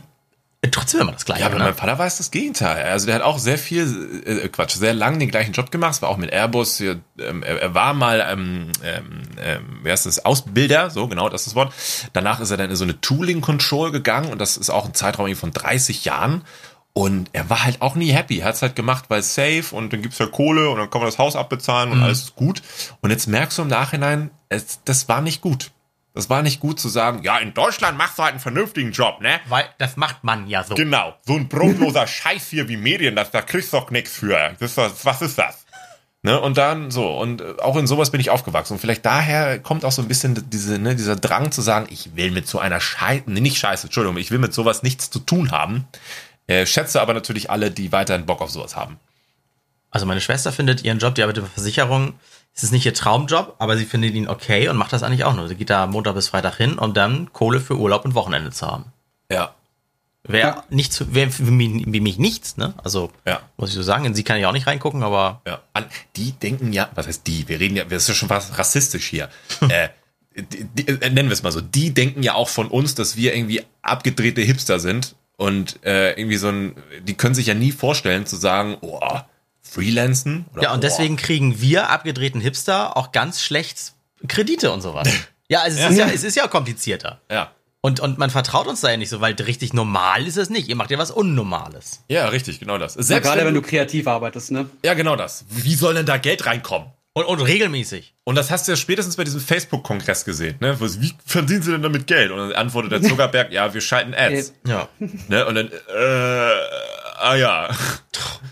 trotzdem 0.70 1.02
immer 1.02 1.12
das 1.12 1.26
Gleiche. 1.26 1.42
Ja, 1.42 1.48
aber 1.48 1.58
ne? 1.58 1.64
mein 1.64 1.74
Vater 1.74 1.98
weiß 1.98 2.20
das 2.20 2.30
Gegenteil. 2.30 2.86
Also 2.86 3.08
der 3.08 3.16
hat 3.16 3.24
auch 3.24 3.40
sehr 3.40 3.58
viel, 3.58 4.22
äh, 4.28 4.48
Quatsch, 4.50 4.76
sehr 4.76 4.94
lang 4.94 5.18
den 5.18 5.32
gleichen 5.32 5.54
Job 5.54 5.72
gemacht. 5.72 5.96
Es 5.96 6.02
war 6.04 6.10
auch 6.10 6.18
mit 6.18 6.32
Airbus. 6.32 6.82
Ähm, 6.82 7.02
er, 7.18 7.64
er 7.64 7.74
war 7.74 7.96
mal, 7.96 8.24
ähm, 8.30 8.68
ähm, 8.84 9.24
ähm, 9.42 9.80
wie 9.82 9.90
heißt 9.90 10.06
das, 10.06 10.24
Ausbilder, 10.24 10.92
so 10.92 11.08
genau, 11.08 11.28
das 11.28 11.42
ist 11.42 11.48
das 11.48 11.56
Wort. 11.56 11.74
Danach 12.14 12.42
ist 12.42 12.52
er 12.52 12.58
dann 12.58 12.70
in 12.70 12.76
so 12.76 12.84
eine 12.84 13.02
Tooling 13.02 13.42
Control 13.42 13.92
gegangen 13.92 14.32
und 14.32 14.38
das 14.38 14.56
ist 14.56 14.70
auch 14.70 14.86
ein 14.86 14.94
Zeitraum 14.94 15.36
von 15.36 15.52
30 15.52 16.06
Jahren. 16.06 16.44
Und 16.96 17.30
er 17.34 17.50
war 17.50 17.64
halt 17.64 17.82
auch 17.82 17.96
nie 17.96 18.12
happy. 18.12 18.40
Er 18.40 18.46
hat 18.50 18.56
es 18.56 18.62
halt 18.62 18.76
gemacht, 18.76 19.06
weil 19.08 19.24
safe 19.24 19.64
und 19.76 19.92
dann 19.92 20.04
gibt's 20.04 20.20
ja 20.20 20.28
Kohle 20.28 20.70
und 20.70 20.78
dann 20.78 20.90
kann 20.92 21.02
man 21.02 21.08
das 21.10 21.18
Haus 21.18 21.36
abbezahlen 21.36 21.92
und 21.92 22.04
alles 22.04 22.20
ist 22.22 22.36
gut. 22.36 22.62
Und 23.02 23.10
jetzt 23.10 23.28
merkst 23.28 23.58
du 23.58 23.64
im 23.64 23.68
Nachhinein, 23.68 24.30
es, 24.50 24.80
das 24.86 25.10
war 25.10 25.22
nicht 25.22 25.42
gut. 25.42 25.72
Das 26.14 26.30
war 26.30 26.44
nicht 26.44 26.60
gut 26.60 26.80
zu 26.80 26.90
sagen, 26.90 27.24
ja, 27.24 27.40
in 27.40 27.56
Deutschland 27.56 27.98
machst 27.98 28.20
du 28.20 28.22
halt 28.24 28.34
einen 28.34 28.40
vernünftigen 28.40 28.92
Job, 28.92 29.22
ne? 29.22 29.40
Weil 29.50 29.66
das 29.80 29.98
macht 29.98 30.24
man 30.24 30.48
ja 30.48 30.64
so. 30.64 30.76
Genau, 30.76 31.16
so 31.26 31.34
ein 31.34 31.50
brotloser 31.50 32.06
Scheiß 32.08 32.50
hier 32.50 32.70
wie 32.70 32.78
Medien, 32.78 33.16
das, 33.16 33.32
da 33.32 33.42
kriegst 33.42 33.74
du 33.74 33.78
doch 33.78 33.90
nichts 33.90 34.12
für. 34.12 34.52
Das 34.60 34.76
das- 34.76 35.04
was 35.04 35.24
ist 35.24 35.40
das? 35.40 35.66
Ne, 36.26 36.40
und 36.40 36.56
dann 36.58 36.90
so, 36.92 37.18
und 37.20 37.42
äh, 37.42 37.56
auch 37.62 37.76
in 37.76 37.86
sowas 37.88 38.12
bin 38.12 38.22
ich 38.22 38.30
aufgewachsen. 38.30 38.74
Und 38.74 38.80
vielleicht 38.80 39.06
daher 39.06 39.60
kommt 39.60 39.84
auch 39.84 39.92
so 39.92 40.02
ein 40.04 40.08
bisschen 40.08 40.42
diese, 40.52 40.78
ne, 40.80 40.96
dieser 40.96 41.16
Drang 41.18 41.52
zu 41.52 41.62
sagen, 41.62 41.88
ich 41.90 42.16
will 42.16 42.30
mit 42.32 42.48
so 42.48 42.60
einer 42.60 42.80
Scheiße, 42.80 43.24
nee, 43.26 43.42
nicht 43.42 43.58
Scheiße, 43.58 43.88
Entschuldigung, 43.88 44.16
ich 44.18 44.30
will 44.32 44.40
mit 44.40 44.54
sowas 44.54 44.84
nichts 44.84 45.10
zu 45.10 45.20
tun 45.20 45.52
haben. 45.52 45.86
Äh, 46.48 46.66
schätze 46.66 47.02
aber 47.02 47.14
natürlich 47.14 47.50
alle, 47.50 47.72
die 47.72 47.92
weiterhin 47.92 48.26
Bock 48.26 48.42
auf 48.42 48.50
sowas 48.52 48.76
haben. 48.76 49.00
Also 49.92 50.06
meine 50.06 50.22
Schwester 50.22 50.52
findet 50.52 50.84
ihren 50.84 51.00
Job, 51.00 51.16
die 51.16 51.24
arbeitet 51.24 51.44
bei 51.44 51.50
Versicherung. 51.50 52.16
Es 52.56 52.64
ist 52.64 52.72
nicht 52.72 52.86
ihr 52.86 52.94
Traumjob, 52.94 53.56
aber 53.60 53.78
sie 53.78 53.86
findet 53.86 54.14
ihn 54.16 54.28
okay 54.28 54.68
und 54.68 54.78
macht 54.78 54.92
das 54.94 55.04
eigentlich 55.04 55.24
auch 55.24 55.34
nur. 55.36 55.48
Sie 55.48 55.56
geht 55.56 55.70
da 55.70 55.88
Montag 55.88 56.16
bis 56.16 56.28
Freitag 56.30 56.56
hin, 56.58 56.78
um 56.78 56.94
dann 56.94 57.32
Kohle 57.34 57.60
für 57.60 57.78
Urlaub 57.78 58.04
und 58.06 58.14
Wochenende 58.16 58.52
zu 58.52 58.68
haben. 58.68 58.86
Ja. 59.32 59.54
Wäre 60.26 60.48
Ja. 60.48 60.64
nicht 60.70 60.94
für, 60.94 61.14
wär 61.14 61.30
für 61.32 61.44
mich, 61.44 61.84
für 61.84 61.90
mich 62.02 62.18
nichts, 62.18 62.58
ne? 62.58 62.74
Also, 62.84 63.12
Ja. 63.26 63.42
muss 63.58 63.70
ich 63.70 63.76
so 63.76 63.84
sagen. 63.84 64.06
In 64.06 64.14
sie 64.16 64.24
kann 64.24 64.38
ich 64.38 64.46
auch 64.46 64.52
nicht 64.54 64.68
reingucken, 64.68 65.04
aber 65.04 65.42
Ja. 65.46 65.62
Die 66.16 66.32
denken 66.34 66.74
ja, 66.74 66.90
was 66.96 67.08
heißt 67.08 67.26
die? 67.28 67.48
Wir 67.48 67.60
reden 67.60 67.76
ja, 67.76 67.84
das 67.86 68.04
ist 68.04 68.08
ja 68.10 68.14
schon 68.16 68.30
fast 68.30 68.58
rassistisch 68.58 69.06
hier. 69.08 69.30
äh, 69.70 69.90
die, 70.36 70.64
die, 70.64 70.88
äh, 70.88 71.10
nennen 71.10 71.30
wir 71.30 71.34
es 71.34 71.44
mal 71.44 71.52
so. 71.52 71.62
Die 71.62 71.94
denken 71.94 72.24
ja 72.24 72.34
auch 72.36 72.50
von 72.50 72.68
uns, 72.68 72.96
dass 72.96 73.16
wir 73.16 73.36
irgendwie 73.36 73.64
abgedrehte 73.82 74.42
Hipster 74.42 74.80
sind 74.80 75.16
und 75.38 75.84
äh, 75.86 76.12
irgendwie 76.12 76.38
so 76.38 76.50
ein, 76.50 76.76
die 77.02 77.16
können 77.16 77.36
sich 77.36 77.48
ja 77.48 77.54
nie 77.54 77.72
vorstellen 77.72 78.26
zu 78.26 78.36
sagen, 78.36 78.78
oh, 78.82 79.00
Freelancen? 79.62 80.46
Oder, 80.54 80.64
Ja, 80.64 80.72
und 80.72 80.80
oh. 80.80 80.82
deswegen 80.82 81.16
kriegen 81.16 81.60
wir 81.62 81.90
abgedrehten 81.90 82.42
Hipster 82.42 82.96
auch 82.98 83.12
ganz 83.12 83.42
schlecht 83.42 83.94
Kredite 84.28 84.72
und 84.72 84.82
sowas. 84.82 85.10
Ja, 85.50 85.62
also 85.62 85.78
es, 85.78 85.92
Ist 85.92 85.98
ja, 85.98 86.08
es 86.08 86.24
ist 86.24 86.36
ja 86.36 86.48
komplizierter. 86.48 87.22
Ja. 87.30 87.52
Und, 87.82 88.00
und 88.00 88.18
man 88.18 88.30
vertraut 88.30 88.68
uns 88.68 88.80
da 88.80 88.92
ja 88.92 88.98
nicht 88.98 89.10
so, 89.10 89.20
weil 89.20 89.34
richtig 89.34 89.74
normal 89.74 90.26
ist 90.26 90.38
es 90.38 90.50
nicht. 90.50 90.70
Ihr 90.70 90.76
macht 90.78 90.90
ja 90.90 90.98
was 90.98 91.12
Unnormales. 91.12 92.02
Ja, 92.08 92.28
richtig, 92.30 92.62
genau 92.62 92.78
das. 92.78 92.94
Selbst 92.94 93.10
ja, 93.12 93.20
gerade 93.20 93.46
wenn 93.46 93.54
du 93.54 93.62
kreativ 93.62 94.08
arbeitest, 94.08 94.52
ne? 94.52 94.70
Ja, 94.86 94.94
genau 94.94 95.18
das. 95.18 95.46
Wie 95.50 95.76
soll 95.76 95.96
denn 95.96 96.06
da 96.06 96.18
Geld 96.18 96.46
reinkommen? 96.46 96.88
Und, 97.16 97.26
und 97.26 97.42
regelmäßig. 97.42 98.16
Und 98.24 98.36
das 98.36 98.50
hast 98.50 98.68
du 98.68 98.72
ja 98.72 98.76
spätestens 98.76 99.18
bei 99.18 99.24
diesem 99.24 99.40
Facebook-Kongress 99.40 100.26
gesehen, 100.26 100.56
ne? 100.60 100.80
Wie 100.80 101.14
verdienen 101.24 101.62
sie 101.62 101.72
denn 101.72 101.84
damit 101.84 102.08
Geld? 102.08 102.32
Und 102.32 102.40
dann 102.40 102.54
antwortet 102.54 102.92
der 102.92 103.02
Zuckerberg, 103.04 103.52
ja, 103.52 103.72
wir 103.72 103.82
schalten 103.82 104.16
Ads. 104.16 104.54
Ja. 104.66 104.90
Ne? 105.28 105.46
Und 105.46 105.56
dann, 105.56 105.68
äh, 105.68 106.52
ah 107.20 107.36
ja. 107.36 107.70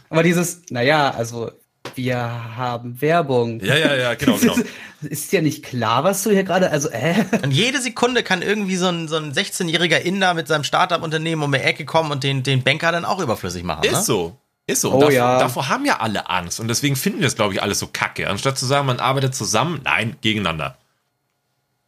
Aber 0.10 0.22
dieses, 0.22 0.62
naja, 0.70 1.10
also 1.10 1.52
wir 1.96 2.18
haben 2.18 3.02
Werbung. 3.02 3.60
Ja, 3.62 3.76
ja, 3.76 3.96
ja, 3.96 4.14
genau, 4.14 4.38
genau. 4.38 4.56
Ist 5.02 5.32
ja 5.32 5.42
nicht 5.42 5.64
klar, 5.64 6.04
was 6.04 6.22
du 6.22 6.30
hier 6.30 6.44
gerade, 6.44 6.70
also, 6.70 6.90
äh. 6.90 7.16
Und 7.42 7.52
jede 7.52 7.82
Sekunde 7.82 8.22
kann 8.22 8.44
irgendwie 8.44 8.76
so 8.76 8.88
ein, 8.88 9.08
so 9.08 9.16
ein 9.16 9.34
16-jähriger 9.34 9.98
Inder 9.98 10.36
mit 10.36 10.48
seinem 10.48 10.64
Startup-Unternehmen 10.64 11.42
um 11.42 11.52
die 11.52 11.58
Ecke 11.58 11.86
kommen 11.86 12.12
und 12.12 12.24
den, 12.24 12.44
den 12.44 12.62
Banker 12.62 12.92
dann 12.92 13.06
auch 13.06 13.20
überflüssig 13.20 13.64
machen. 13.64 13.84
Ist 13.86 13.92
ne? 13.92 14.02
so. 14.04 14.38
Ist 14.68 14.82
so. 14.82 14.94
Oh, 14.94 15.00
davor, 15.00 15.12
ja. 15.12 15.40
davor 15.40 15.70
haben 15.70 15.86
ja 15.86 16.00
alle 16.00 16.30
Angst. 16.30 16.60
Und 16.60 16.68
deswegen 16.68 16.96
finden 16.96 17.20
wir 17.20 17.28
es, 17.28 17.36
glaube 17.36 17.54
ich, 17.54 17.62
alles 17.62 17.80
so 17.80 17.88
kacke. 17.88 18.30
Anstatt 18.30 18.58
zu 18.58 18.66
sagen, 18.66 18.86
man 18.86 19.00
arbeitet 19.00 19.36
zusammen, 19.36 19.82
nein, 19.84 20.16
gegeneinander. 20.22 20.78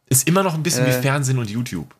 Ist 0.06 0.28
immer 0.28 0.42
noch 0.42 0.54
ein 0.54 0.62
bisschen 0.62 0.84
äh. 0.86 0.88
wie 0.88 1.02
Fernsehen 1.02 1.38
und 1.38 1.50
YouTube. 1.50 1.94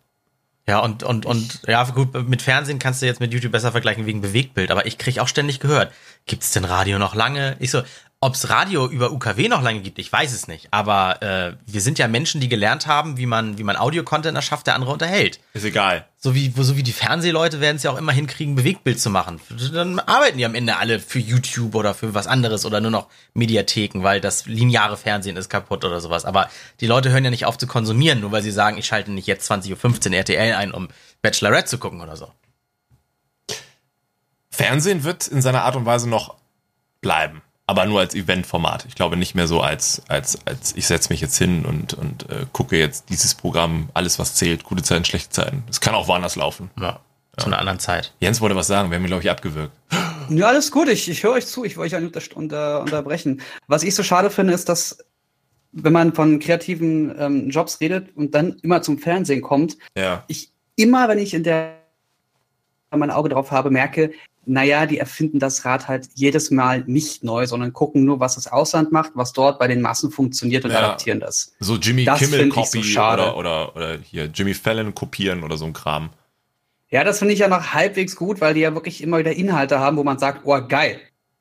Ja, 0.66 0.78
und, 0.78 1.02
und, 1.02 1.26
und, 1.26 1.60
ja, 1.66 1.84
gut, 1.84 2.26
mit 2.26 2.40
Fernsehen 2.40 2.78
kannst 2.78 3.02
du 3.02 3.06
jetzt 3.06 3.20
mit 3.20 3.34
YouTube 3.34 3.52
besser 3.52 3.72
vergleichen 3.72 4.06
wegen 4.06 4.22
Bewegtbild, 4.22 4.70
aber 4.70 4.86
ich 4.86 4.96
krieg 4.96 5.18
auch 5.18 5.28
ständig 5.28 5.60
gehört, 5.60 5.92
gibt's 6.24 6.52
denn 6.52 6.64
Radio 6.64 6.98
noch 6.98 7.14
lange? 7.14 7.56
Ich 7.58 7.70
so, 7.70 7.82
ob's 8.24 8.48
Radio 8.48 8.86
über 8.86 9.12
UKW 9.12 9.48
noch 9.48 9.60
lange 9.60 9.80
gibt, 9.80 9.98
ich 9.98 10.10
weiß 10.10 10.32
es 10.32 10.48
nicht, 10.48 10.68
aber 10.70 11.22
äh, 11.22 11.56
wir 11.66 11.82
sind 11.82 11.98
ja 11.98 12.08
Menschen, 12.08 12.40
die 12.40 12.48
gelernt 12.48 12.86
haben, 12.86 13.18
wie 13.18 13.26
man, 13.26 13.58
wie 13.58 13.64
man 13.64 13.76
Audio-Content 13.76 14.34
erschafft, 14.34 14.66
der 14.66 14.76
andere 14.76 14.92
unterhält. 14.92 15.40
Ist 15.52 15.66
egal. 15.66 16.06
So 16.16 16.34
wie, 16.34 16.50
so 16.56 16.78
wie 16.78 16.82
die 16.82 16.94
Fernsehleute 16.94 17.60
werden 17.60 17.76
es 17.76 17.82
ja 17.82 17.90
auch 17.90 17.98
immer 17.98 18.12
hinkriegen, 18.12 18.54
Bewegtbild 18.54 18.98
zu 18.98 19.10
machen. 19.10 19.42
Dann 19.74 19.98
arbeiten 19.98 20.38
die 20.38 20.46
am 20.46 20.54
Ende 20.54 20.78
alle 20.78 21.00
für 21.00 21.18
YouTube 21.18 21.74
oder 21.74 21.92
für 21.92 22.14
was 22.14 22.26
anderes 22.26 22.64
oder 22.64 22.80
nur 22.80 22.90
noch 22.90 23.08
Mediatheken, 23.34 24.02
weil 24.02 24.22
das 24.22 24.46
lineare 24.46 24.96
Fernsehen 24.96 25.36
ist 25.36 25.50
kaputt 25.50 25.84
oder 25.84 26.00
sowas. 26.00 26.24
Aber 26.24 26.48
die 26.80 26.86
Leute 26.86 27.10
hören 27.10 27.24
ja 27.24 27.30
nicht 27.30 27.44
auf 27.44 27.58
zu 27.58 27.66
konsumieren, 27.66 28.20
nur 28.20 28.32
weil 28.32 28.42
sie 28.42 28.52
sagen, 28.52 28.78
ich 28.78 28.86
schalte 28.86 29.12
nicht 29.12 29.26
jetzt 29.26 29.50
20.15 29.52 30.08
Uhr 30.08 30.16
RTL 30.16 30.54
ein, 30.54 30.72
um 30.72 30.88
Bachelorette 31.20 31.66
zu 31.66 31.76
gucken 31.76 32.00
oder 32.00 32.16
so. 32.16 32.32
Fernsehen 34.50 35.04
wird 35.04 35.28
in 35.28 35.42
seiner 35.42 35.64
Art 35.64 35.76
und 35.76 35.84
Weise 35.84 36.08
noch 36.08 36.36
bleiben 37.02 37.42
aber 37.66 37.86
nur 37.86 38.00
als 38.00 38.14
Eventformat. 38.14 38.84
Ich 38.88 38.94
glaube 38.94 39.16
nicht 39.16 39.34
mehr 39.34 39.46
so 39.46 39.60
als, 39.60 40.02
als, 40.08 40.46
als 40.46 40.76
ich 40.76 40.86
setze 40.86 41.12
mich 41.12 41.20
jetzt 41.20 41.38
hin 41.38 41.64
und, 41.64 41.94
und 41.94 42.28
äh, 42.28 42.46
gucke 42.52 42.76
jetzt 42.76 43.08
dieses 43.08 43.34
Programm, 43.34 43.88
alles 43.94 44.18
was 44.18 44.34
zählt, 44.34 44.64
gute 44.64 44.82
Zeiten, 44.82 45.04
schlechte 45.04 45.30
Zeiten. 45.30 45.64
Es 45.70 45.80
kann 45.80 45.94
auch 45.94 46.08
woanders 46.08 46.36
laufen. 46.36 46.70
Ja, 46.78 47.00
zu 47.36 47.46
einer 47.46 47.58
anderen 47.58 47.80
Zeit. 47.80 48.14
Jens 48.20 48.40
wollte 48.40 48.54
was 48.54 48.68
sagen, 48.68 48.90
wir 48.90 48.96
haben 48.96 49.04
ihn, 49.04 49.08
glaube 49.08 49.22
ich, 49.22 49.30
abgewürgt. 49.30 49.72
Ja, 50.30 50.46
alles 50.46 50.70
gut, 50.70 50.88
ich, 50.88 51.08
ich 51.10 51.22
höre 51.22 51.32
euch 51.32 51.46
zu, 51.46 51.64
ich 51.64 51.76
wollte 51.76 51.96
euch 51.96 52.02
nicht 52.02 52.34
unter, 52.34 52.80
unterbrechen. 52.80 53.42
Was 53.66 53.82
ich 53.82 53.94
so 53.94 54.02
schade 54.02 54.30
finde, 54.30 54.54
ist, 54.54 54.68
dass 54.68 54.98
wenn 55.72 55.92
man 55.92 56.14
von 56.14 56.38
kreativen 56.38 57.14
ähm, 57.18 57.50
Jobs 57.50 57.80
redet 57.80 58.16
und 58.16 58.34
dann 58.34 58.56
immer 58.62 58.80
zum 58.82 58.98
Fernsehen 58.98 59.42
kommt, 59.42 59.76
ja. 59.96 60.24
ich 60.28 60.52
immer, 60.76 61.08
wenn 61.08 61.18
ich 61.18 61.34
in 61.34 61.42
der 61.42 61.74
mein 62.96 63.10
Auge 63.10 63.28
drauf 63.28 63.50
habe, 63.50 63.70
merke, 63.70 64.12
naja, 64.46 64.86
die 64.86 64.98
erfinden 64.98 65.38
das 65.38 65.64
Rad 65.64 65.88
halt 65.88 66.08
jedes 66.14 66.50
Mal 66.50 66.84
nicht 66.86 67.24
neu, 67.24 67.46
sondern 67.46 67.72
gucken 67.72 68.04
nur, 68.04 68.20
was 68.20 68.34
das 68.34 68.46
Ausland 68.46 68.92
macht, 68.92 69.12
was 69.14 69.32
dort 69.32 69.58
bei 69.58 69.68
den 69.68 69.80
Massen 69.80 70.10
funktioniert 70.10 70.64
und 70.64 70.70
ja. 70.70 70.78
adaptieren 70.78 71.20
das. 71.20 71.54
So 71.60 71.76
Jimmy 71.76 72.04
das 72.04 72.18
Kimmel 72.18 72.48
Copy 72.48 72.82
so 72.82 73.00
oder, 73.00 73.36
oder, 73.36 73.76
oder 73.76 73.98
hier 73.98 74.26
Jimmy 74.26 74.54
Fallon 74.54 74.94
kopieren 74.94 75.42
oder 75.42 75.56
so 75.56 75.64
ein 75.64 75.72
Kram. 75.72 76.10
Ja, 76.88 77.02
das 77.02 77.18
finde 77.18 77.34
ich 77.34 77.40
ja 77.40 77.48
noch 77.48 77.72
halbwegs 77.74 78.14
gut, 78.14 78.40
weil 78.40 78.54
die 78.54 78.60
ja 78.60 78.74
wirklich 78.74 79.02
immer 79.02 79.18
wieder 79.18 79.32
Inhalte 79.32 79.80
haben, 79.80 79.96
wo 79.96 80.04
man 80.04 80.18
sagt, 80.18 80.42
oh 80.44 80.60
geil. 80.66 81.00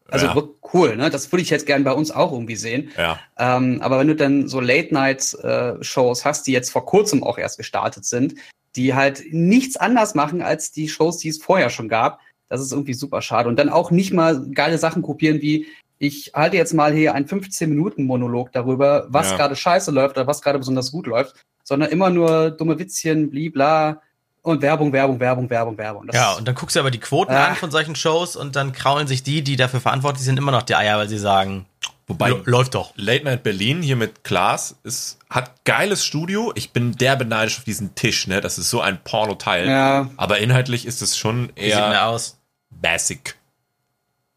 Also 0.10 0.26
ja. 0.26 0.44
cool, 0.74 0.96
ne? 0.96 1.10
Das 1.10 1.32
würde 1.32 1.42
ich 1.42 1.50
jetzt 1.50 1.66
gern 1.66 1.84
bei 1.84 1.92
uns 1.92 2.12
auch 2.12 2.32
irgendwie 2.32 2.56
sehen. 2.56 2.92
Ja. 2.98 3.20
Ähm, 3.38 3.82
aber 3.82 4.00
wenn 4.00 4.08
du 4.08 4.16
dann 4.16 4.48
so 4.48 4.60
Late-Night-Shows 4.60 6.22
äh, 6.22 6.24
hast, 6.24 6.48
die 6.48 6.52
jetzt 6.52 6.72
vor 6.72 6.86
kurzem 6.86 7.24
auch 7.24 7.38
erst 7.38 7.58
gestartet 7.58 8.06
sind, 8.06 8.36
die 8.76 8.94
halt 8.94 9.24
nichts 9.32 9.78
anders 9.78 10.16
machen 10.16 10.42
als 10.42 10.72
die 10.72 10.90
Shows, 10.90 11.18
die 11.18 11.30
es 11.30 11.42
vorher 11.42 11.70
schon 11.70 11.88
gab, 11.88 12.20
das 12.54 12.62
ist 12.62 12.72
irgendwie 12.72 12.94
super 12.94 13.24
schade. 13.24 13.50
Und 13.50 13.58
dann 13.58 13.70
auch 13.70 13.90
nicht 13.90 14.14
mal 14.14 14.46
geile 14.52 14.78
Sachen 14.78 15.02
kopieren 15.02 15.42
wie, 15.42 15.66
ich 15.98 16.34
halte 16.36 16.56
jetzt 16.56 16.74
mal 16.74 16.94
hier 16.94 17.16
einen 17.16 17.26
15-Minuten-Monolog 17.26 18.52
darüber, 18.52 19.08
was 19.10 19.32
ja. 19.32 19.38
gerade 19.38 19.56
scheiße 19.56 19.90
läuft 19.90 20.18
oder 20.18 20.28
was 20.28 20.44
gerade 20.44 20.60
besonders 20.60 20.92
gut 20.92 21.08
läuft, 21.08 21.36
sondern 21.64 21.90
immer 21.90 22.12
nur 22.12 22.52
dumme 22.52 22.78
Witzchen, 22.78 23.32
blibla 23.32 24.02
und 24.44 24.62
Werbung, 24.62 24.94
Werbung, 24.94 25.20
Werbung, 25.20 25.50
Werbung, 25.50 25.78
Werbung. 25.80 26.06
Das 26.06 26.16
ja, 26.16 26.34
und 26.34 26.48
dann 26.48 26.54
guckst 26.54 26.76
du 26.76 26.80
aber 26.80 26.92
die 26.92 27.00
Quoten 27.00 27.32
äh, 27.32 27.38
an 27.38 27.56
von 27.56 27.72
solchen 27.72 27.96
Shows 27.96 28.36
und 28.36 28.56
dann 28.56 28.72
kraulen 28.72 29.08
sich 29.08 29.24
die, 29.24 29.42
die 29.42 29.56
dafür 29.56 29.80
verantwortlich 29.80 30.24
sind, 30.24 30.38
immer 30.38 30.52
noch 30.52 30.62
die 30.62 30.76
Eier, 30.76 31.00
weil 31.00 31.10
sie 31.10 31.18
sagen, 31.18 31.66
Wobei 32.08 32.30
läuft 32.46 32.76
doch. 32.76 32.94
Late 32.96 33.24
Night 33.24 33.44
Berlin 33.44 33.82
hier 33.82 33.96
mit 33.96 34.24
Klaas 34.24 34.76
ist, 34.84 35.20
hat 35.30 35.64
geiles 35.64 36.06
Studio. 36.06 36.52
Ich 36.56 36.72
bin 36.72 36.98
der 36.98 37.16
beneidisch 37.16 37.58
auf 37.58 37.64
diesen 37.64 37.96
Tisch, 37.96 38.28
ne? 38.28 38.42
Das 38.42 38.58
ist 38.58 38.70
so 38.70 38.82
ein 38.82 39.00
Porno-Teil. 39.04 39.68
Ja. 39.68 40.10
Aber 40.18 40.40
inhaltlich 40.40 40.86
ist 40.86 41.02
es 41.02 41.18
schon 41.18 41.50
eher. 41.56 41.78
Wie 41.78 41.82
sieht 41.82 41.90
mehr 41.90 42.08
aus? 42.08 42.38
Basic. 42.82 43.36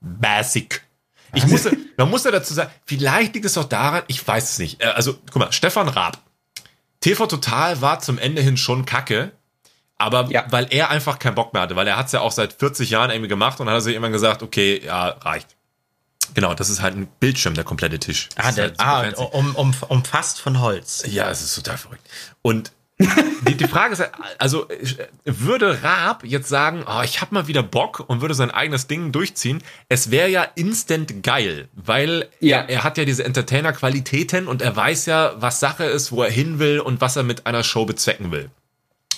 Basic. 0.00 0.82
Ich 1.34 1.46
musste, 1.46 1.76
man 1.96 2.08
muss 2.10 2.24
ja 2.24 2.30
dazu 2.30 2.54
sagen, 2.54 2.70
vielleicht 2.84 3.34
liegt 3.34 3.46
es 3.46 3.58
auch 3.58 3.64
daran, 3.64 4.02
ich 4.06 4.26
weiß 4.26 4.50
es 4.50 4.58
nicht. 4.58 4.80
Äh, 4.80 4.86
also, 4.86 5.14
guck 5.30 5.36
mal, 5.36 5.52
Stefan 5.52 5.88
Raab. 5.88 6.18
TV 7.00 7.26
Total 7.26 7.80
war 7.80 8.00
zum 8.00 8.18
Ende 8.18 8.42
hin 8.42 8.56
schon 8.56 8.86
kacke, 8.86 9.32
aber 9.98 10.28
ja. 10.30 10.46
weil 10.50 10.66
er 10.70 10.90
einfach 10.90 11.18
keinen 11.18 11.34
Bock 11.34 11.52
mehr 11.52 11.62
hatte, 11.62 11.76
weil 11.76 11.86
er 11.86 11.96
hat 11.96 12.06
es 12.06 12.12
ja 12.12 12.20
auch 12.20 12.32
seit 12.32 12.54
40 12.54 12.90
Jahren 12.90 13.10
irgendwie 13.10 13.28
gemacht 13.28 13.60
und 13.60 13.68
hat 13.68 13.82
sich 13.82 13.94
immer 13.94 14.10
gesagt, 14.10 14.42
okay, 14.42 14.82
ja, 14.84 15.08
reicht. 15.08 15.56
Genau, 16.34 16.54
das 16.54 16.70
ist 16.70 16.82
halt 16.82 16.96
ein 16.96 17.06
Bildschirm, 17.20 17.54
der 17.54 17.64
komplette 17.64 17.98
Tisch. 17.98 18.28
ah, 18.36 18.50
der, 18.52 18.74
halt 18.78 19.18
ah 19.18 19.24
um, 19.24 19.54
um, 19.54 19.74
umfasst 19.88 20.40
von 20.40 20.60
Holz. 20.60 21.04
Ja, 21.06 21.30
es 21.30 21.42
ist 21.42 21.54
total 21.54 21.78
verrückt. 21.78 22.06
Und 22.42 22.72
die, 22.98 23.56
die 23.56 23.68
Frage 23.68 23.92
ist, 23.92 24.02
also 24.38 24.66
würde 25.24 25.82
Raab 25.82 26.24
jetzt 26.24 26.48
sagen, 26.48 26.84
oh, 26.86 27.02
ich 27.04 27.20
habe 27.20 27.34
mal 27.34 27.46
wieder 27.46 27.62
Bock 27.62 28.04
und 28.06 28.22
würde 28.22 28.34
sein 28.34 28.50
eigenes 28.50 28.86
Ding 28.86 29.12
durchziehen, 29.12 29.62
es 29.88 30.10
wäre 30.10 30.30
ja 30.30 30.44
instant 30.54 31.22
geil, 31.22 31.68
weil 31.74 32.28
ja. 32.40 32.60
er, 32.60 32.68
er 32.70 32.84
hat 32.84 32.96
ja 32.96 33.04
diese 33.04 33.24
Entertainer-Qualitäten 33.24 34.48
und 34.48 34.62
er 34.62 34.74
weiß 34.74 35.06
ja, 35.06 35.34
was 35.36 35.60
Sache 35.60 35.84
ist, 35.84 36.10
wo 36.10 36.22
er 36.22 36.30
hin 36.30 36.58
will 36.58 36.80
und 36.80 37.02
was 37.02 37.16
er 37.16 37.22
mit 37.22 37.46
einer 37.46 37.62
Show 37.62 37.84
bezwecken 37.84 38.30
will. 38.32 38.50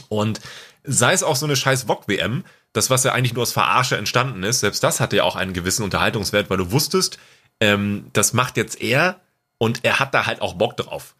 Und 0.08 0.40
sei 0.82 1.12
es 1.12 1.22
auch 1.22 1.36
so 1.36 1.46
eine 1.46 1.56
scheiß 1.56 1.84
VOG-WM, 1.84 2.44
das, 2.72 2.90
was 2.90 3.04
ja 3.04 3.12
eigentlich 3.12 3.34
nur 3.34 3.42
aus 3.42 3.52
Verarsche 3.52 3.96
entstanden 3.96 4.42
ist, 4.42 4.60
selbst 4.60 4.82
das 4.82 4.98
hatte 4.98 5.16
ja 5.16 5.22
auch 5.22 5.36
einen 5.36 5.52
gewissen 5.52 5.84
Unterhaltungswert, 5.84 6.50
weil 6.50 6.58
du 6.58 6.72
wusstest, 6.72 7.18
ähm, 7.60 8.06
das 8.12 8.32
macht 8.32 8.56
jetzt 8.56 8.80
er 8.80 9.20
und 9.58 9.84
er 9.84 10.00
hat 10.00 10.14
da 10.14 10.26
halt 10.26 10.42
auch 10.42 10.54
Bock 10.54 10.76
drauf 10.76 11.14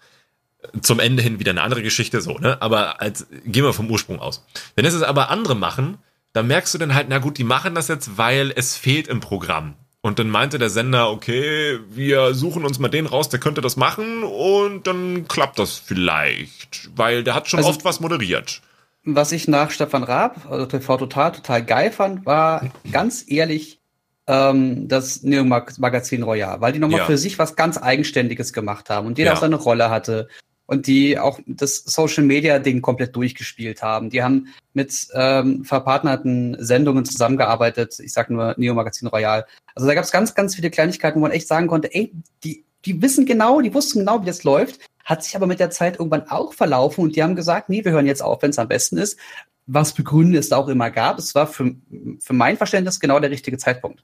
zum 0.83 1.01
Ende 1.01 1.23
hin 1.23 1.39
wieder 1.39 1.53
eine 1.53 1.63
andere 1.63 1.83
Geschichte, 1.83 2.21
so, 2.21 2.39
ne? 2.39 2.61
Aber 2.61 3.01
als, 3.01 3.27
gehen 3.45 3.65
wir 3.65 3.73
vom 3.73 3.91
Ursprung 3.91 4.19
aus. 4.19 4.45
Wenn 4.75 4.85
es 4.85 5.01
aber 5.03 5.31
andere 5.31 5.55
machen, 5.55 5.99
dann 6.33 6.47
merkst 6.47 6.75
du 6.75 6.79
dann 6.79 6.95
halt, 6.95 7.09
na 7.09 7.19
gut, 7.19 7.39
die 7.39 7.45
machen 7.45 7.75
das 7.75 7.89
jetzt, 7.89 8.19
weil 8.19 8.53
es 8.55 8.77
fehlt 8.77 9.09
im 9.09 9.21
Programm. 9.21 9.75
Und 10.01 10.19
dann 10.19 10.31
meinte 10.31 10.59
der 10.59 10.71
Sender, 10.71 11.11
okay, 11.11 11.79
wir 11.91 12.35
suchen 12.35 12.65
uns 12.65 12.79
mal 12.79 12.89
den 12.89 13.07
raus, 13.07 13.29
der 13.29 13.41
könnte 13.41 13.61
das 13.61 13.77
machen 13.77 14.23
und 14.23 14.87
dann 14.87 15.27
klappt 15.27 15.59
das 15.59 15.75
vielleicht, 15.75 16.91
weil 16.97 17.25
der 17.25 17.35
hat 17.35 17.49
schon 17.49 17.59
also, 17.59 17.71
oft 17.71 17.85
was 17.85 17.99
moderiert. 17.99 18.63
Was 19.05 19.33
ich 19.33 19.49
nach 19.49 19.71
Stefan 19.71 20.05
Raab, 20.05 20.47
also 20.51 20.67
TV 20.67 20.99
Total, 20.99 21.33
total 21.33 21.65
geil 21.65 21.91
fand, 21.91 22.27
war 22.27 22.71
ganz 22.93 23.25
ehrlich 23.27 23.81
ähm, 24.29 24.87
das 24.87 25.23
Neo 25.23 25.45
Magazin 25.45 26.23
Royal, 26.23 26.61
weil 26.61 26.73
die 26.73 26.79
nochmal 26.79 27.01
ja. 27.01 27.07
für 27.07 27.19
sich 27.19 27.39
was 27.39 27.57
ganz 27.57 27.77
Eigenständiges 27.77 28.53
gemacht 28.53 28.91
haben 28.91 29.07
und 29.07 29.19
jeder 29.19 29.31
ja. 29.31 29.37
auch 29.37 29.41
seine 29.41 29.57
Rolle 29.57 29.91
hatte 29.91 30.29
und 30.69 30.87
die 30.87 31.19
auch 31.19 31.41
das 31.47 31.79
Social 31.79 32.25
Media 32.25 32.59
Ding 32.59 32.83
komplett 32.83 33.17
durchgespielt 33.17 33.83
haben. 33.83 34.11
Die 34.11 34.23
haben 34.23 34.49
mit 34.75 35.09
ähm, 35.15 35.65
verpartnerten 35.65 36.57
Sendungen 36.61 37.07
zusammengearbeitet. 37.07 37.99
Ich 38.01 38.13
sag 38.13 38.29
nur 38.29 38.55
Neo 38.59 38.75
Magazin 38.75 39.09
Royal. 39.09 39.47
Also 39.75 39.89
da 39.89 39.95
gab 39.95 40.05
es 40.05 40.13
ganz, 40.13 40.35
ganz 40.35 40.55
viele 40.55 40.71
Kleinigkeiten, 40.71 41.17
wo 41.17 41.23
man 41.23 41.31
echt 41.31 41.49
sagen 41.49 41.69
konnte, 41.69 41.93
ey, 41.95 42.13
die, 42.45 42.65
die 42.85 43.01
wissen 43.01 43.25
genau, 43.25 43.63
die 43.63 43.73
wussten 43.73 44.01
genau, 44.01 44.21
wie 44.21 44.27
das 44.27 44.45
läuft, 44.45 44.81
hat 45.07 45.25
sich 45.25 45.35
aber 45.35 45.47
mit 45.47 45.59
der 45.59 45.71
Zeit 45.71 45.99
irgendwann 45.99 46.29
auch 46.29 46.53
verlaufen 46.53 47.03
und 47.03 47.17
die 47.17 47.23
haben 47.23 47.35
gesagt, 47.35 47.71
nee, 47.71 47.83
wir 47.83 47.93
hören 47.93 48.07
jetzt 48.07 48.23
auf, 48.23 48.43
wenn 48.43 48.51
es 48.51 48.59
am 48.59 48.69
besten 48.69 48.99
ist. 48.99 49.19
Was 49.67 49.93
für 49.93 50.03
Gründe 50.03 50.39
es 50.39 50.51
da 50.51 50.59
auch 50.59 50.69
immer 50.69 50.91
gab. 50.91 51.19
Es 51.19 51.35
war 51.35 51.47
für, 51.47 51.75
für 52.21 52.33
mein 52.35 52.59
Verständnis 52.59 53.01
genau 53.01 53.21
der 53.21 53.31
richtige 53.31 53.57
Zeitpunkt. 53.57 54.03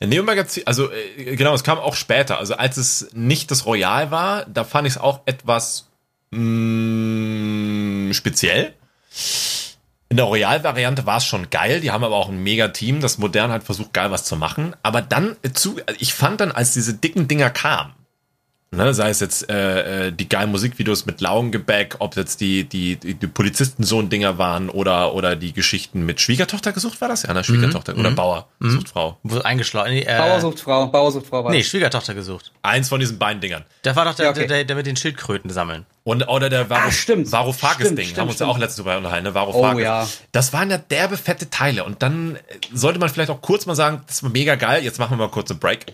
Ja, 0.00 0.06
Neo 0.06 0.22
Magazin, 0.22 0.62
also 0.66 0.90
äh, 0.90 1.36
genau, 1.36 1.54
es 1.54 1.62
kam 1.62 1.78
auch 1.78 1.94
später. 1.94 2.38
Also 2.38 2.54
als 2.54 2.78
es 2.78 3.10
nicht 3.12 3.50
das 3.50 3.66
Royal 3.66 4.10
war, 4.10 4.46
da 4.46 4.64
fand 4.64 4.88
ich 4.88 4.94
es 4.94 4.98
auch 5.00 5.20
etwas 5.26 5.90
mh, 6.36 8.08
mm, 8.08 8.12
speziell. 8.12 8.74
In 10.08 10.16
der 10.16 10.26
Royal-Variante 10.26 11.04
war 11.04 11.16
es 11.16 11.24
schon 11.24 11.50
geil, 11.50 11.80
die 11.80 11.90
haben 11.90 12.04
aber 12.04 12.14
auch 12.14 12.28
ein 12.28 12.42
mega 12.42 12.68
Team, 12.68 13.00
das 13.00 13.18
modern 13.18 13.50
hat 13.50 13.64
versucht, 13.64 13.92
geil 13.92 14.10
was 14.12 14.24
zu 14.24 14.36
machen. 14.36 14.76
Aber 14.82 15.02
dann 15.02 15.36
zu, 15.52 15.80
ich 15.98 16.14
fand 16.14 16.40
dann, 16.40 16.52
als 16.52 16.74
diese 16.74 16.94
dicken 16.94 17.26
Dinger 17.26 17.50
kamen, 17.50 17.92
Ne, 18.72 18.92
sei 18.92 19.10
es 19.10 19.20
jetzt 19.20 19.48
äh, 19.48 20.08
äh, 20.08 20.12
die 20.12 20.28
geilen 20.28 20.50
Musikvideos 20.50 21.06
mit 21.06 21.20
Laugengebäck, 21.20 21.96
ob 22.00 22.16
jetzt 22.16 22.40
die, 22.40 22.64
die, 22.64 22.96
die, 22.96 23.14
die 23.14 23.26
Polizistensohn-Dinger 23.28 24.38
waren 24.38 24.68
oder, 24.68 25.14
oder 25.14 25.36
die 25.36 25.52
Geschichten 25.52 26.04
mit 26.04 26.20
Schwiegertochter 26.20 26.72
gesucht, 26.72 27.00
war 27.00 27.08
das 27.08 27.22
ja, 27.22 27.32
ne? 27.32 27.44
Schwiegertochter 27.44 27.94
Mhm. 27.94 28.00
oder 28.00 28.10
Bauer 28.10 28.48
sucht 28.58 28.88
Frau. 28.88 29.18
Wo 29.22 29.38
eingeschlagen. 29.38 29.92
Nee, 29.94 30.00
äh, 30.02 30.18
Bauer 30.18 30.40
sucht 30.40 30.60
Frau, 30.60 30.88
Bauer 30.88 31.12
sucht 31.12 31.28
Frau 31.28 31.44
war 31.44 31.52
nee. 31.52 31.62
Schwiegertochter 31.62 32.14
gesucht. 32.14 32.52
Eins 32.62 32.88
von 32.88 32.98
diesen 32.98 33.18
beiden 33.18 33.40
Dingern. 33.40 33.64
Da 33.82 33.94
war 33.94 34.04
doch 34.04 34.14
der, 34.14 34.26
Ja, 34.26 34.30
okay. 34.32 34.40
der, 34.40 34.48
der, 34.58 34.64
der 34.64 34.76
mit 34.76 34.86
den 34.86 34.96
Schildkröten 34.96 35.48
sammeln. 35.50 35.86
Und, 36.02 36.28
oder 36.28 36.50
der 36.50 36.68
Varuf, 36.68 36.84
Ah, 36.88 36.90
stimmt. 36.90 37.30
Varoufakis-Ding, 37.30 37.86
Stimmt, 37.86 38.00
stimmt, 38.06 38.18
haben 38.18 38.26
wir 38.26 38.30
uns 38.32 38.40
ja 38.40 38.46
auch 38.46 38.50
stimmt. 38.50 38.60
letztens 38.62 38.84
drüber 38.84 38.96
unterhalten, 38.98 39.24
ne? 39.26 39.34
Varoufakis. 39.34 39.76
Oh, 39.76 39.80
ja. 39.80 40.08
Das 40.32 40.52
waren 40.52 40.70
ja 40.70 40.78
derbe 40.78 41.16
fette 41.16 41.48
Teile. 41.50 41.84
Und 41.84 42.02
dann 42.02 42.36
sollte 42.74 42.98
man 42.98 43.08
vielleicht 43.10 43.30
auch 43.30 43.40
kurz 43.40 43.64
mal 43.66 43.76
sagen, 43.76 44.02
das 44.08 44.24
war 44.24 44.30
mega 44.30 44.56
geil, 44.56 44.82
jetzt 44.84 44.98
machen 44.98 45.12
wir 45.12 45.24
mal 45.26 45.30
kurz 45.30 45.50
einen 45.52 45.60
Break. 45.60 45.86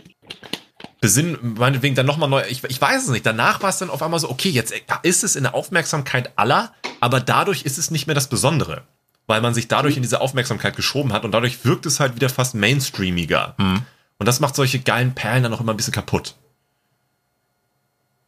Besinnen, 1.03 1.55
meinetwegen 1.59 1.95
dann 1.95 2.07
nochmal 2.07 2.29
neu, 2.31 2.43
ich, 2.49 2.65
ich 2.65 2.81
weiß 2.81 3.03
es 3.03 3.09
nicht. 3.11 3.27
Danach 3.27 3.61
war 3.61 3.69
es 3.69 3.77
dann 3.79 3.91
auf 3.91 4.03
einmal 4.03 4.21
so, 4.21 4.31
okay, 4.31 4.49
jetzt 4.49 4.73
ist 5.03 5.25
es 5.25 5.37
in 5.37 5.43
der 5.43 5.55
Aufmerksamkeit 5.55 6.31
aller, 6.37 6.73
aber 7.01 7.21
dadurch 7.21 7.63
ist 7.65 7.77
es 7.77 7.91
nicht 7.91 8.07
mehr 8.07 8.15
das 8.15 8.29
Besondere. 8.29 8.85
Weil 9.27 9.41
man 9.41 9.53
sich 9.53 9.69
dadurch 9.69 9.97
in 9.97 10.03
diese 10.03 10.21
Aufmerksamkeit 10.21 10.77
geschoben 10.77 11.13
hat 11.13 11.25
und 11.25 11.33
dadurch 11.33 11.65
wirkt 11.65 11.87
es 11.87 12.01
halt 12.01 12.15
wieder 12.17 12.29
fast 12.29 12.55
mainstreamiger. 12.55 13.55
Und 13.59 14.27
das 14.27 14.41
macht 14.41 14.55
solche 14.55 14.79
geilen 14.81 15.15
Perlen 15.15 15.43
dann 15.43 15.53
auch 15.53 15.61
immer 15.61 15.73
ein 15.73 15.77
bisschen 15.77 15.93
kaputt. 15.93 16.37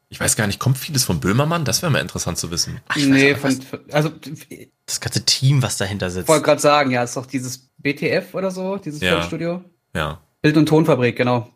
Ich 0.09 0.21
weiß 0.21 0.37
gar 0.37 0.47
nicht, 0.47 0.59
kommt 0.61 0.79
vieles 0.79 1.05
von 1.05 1.19
Böhmermann? 1.21 1.65
Das 1.65 1.83
wäre 1.83 1.91
mal 1.91 2.01
interessant 2.01 2.39
zu 2.39 2.51
wissen. 2.51 2.81
Ach, 2.89 2.97
ich 2.97 3.07
nee, 3.07 3.35
von, 3.35 3.61
von, 3.63 3.81
also 3.93 4.13
ich 4.49 4.71
das 4.87 5.01
ganze 5.01 5.25
Team, 5.25 5.63
was 5.63 5.77
dahinter 5.77 6.11
sitzt. 6.11 6.29
wollte 6.29 6.45
gerade 6.45 6.61
sagen, 6.61 6.91
ja, 6.91 7.03
ist 7.03 7.17
doch 7.17 7.27
dieses 7.27 7.71
BTF 7.79 8.35
oder 8.35 8.51
so, 8.51 8.77
dieses 8.77 9.01
Ja. 9.01 9.13
Filmstudio. 9.13 9.65
Ja, 9.95 10.21
Bild- 10.43 10.57
und 10.57 10.67
Tonfabrik, 10.67 11.17
genau. 11.17 11.54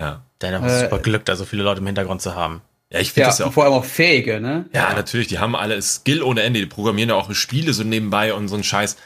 Ja. 0.00 0.22
Der 0.40 0.60
hat 0.60 0.68
Äh, 0.68 0.80
super 0.84 0.98
Glück, 0.98 1.24
da 1.26 1.36
so 1.36 1.44
viele 1.44 1.62
Leute 1.62 1.80
im 1.80 1.86
Hintergrund 1.86 2.22
zu 2.22 2.34
haben. 2.34 2.62
Ja, 2.92 2.98
ich 3.00 3.12
finde 3.12 3.22
Ja, 3.22 3.26
das 3.28 3.38
ja 3.38 3.46
auch. 3.46 3.52
vor 3.52 3.64
allem 3.64 3.74
auch 3.74 3.84
fähige, 3.84 4.40
ne? 4.40 4.64
Ja, 4.72 4.92
natürlich, 4.94 5.28
die 5.28 5.38
haben 5.38 5.54
alle 5.54 5.80
Skill 5.82 6.22
ohne 6.22 6.42
Ende. 6.42 6.58
Die 6.60 6.66
programmieren 6.66 7.10
ja 7.10 7.14
auch 7.16 7.32
Spiele 7.34 7.72
so 7.74 7.84
nebenbei 7.84 8.32
und 8.34 8.48
so 8.48 8.56
ein 8.56 8.64
Scheiß. 8.64 8.96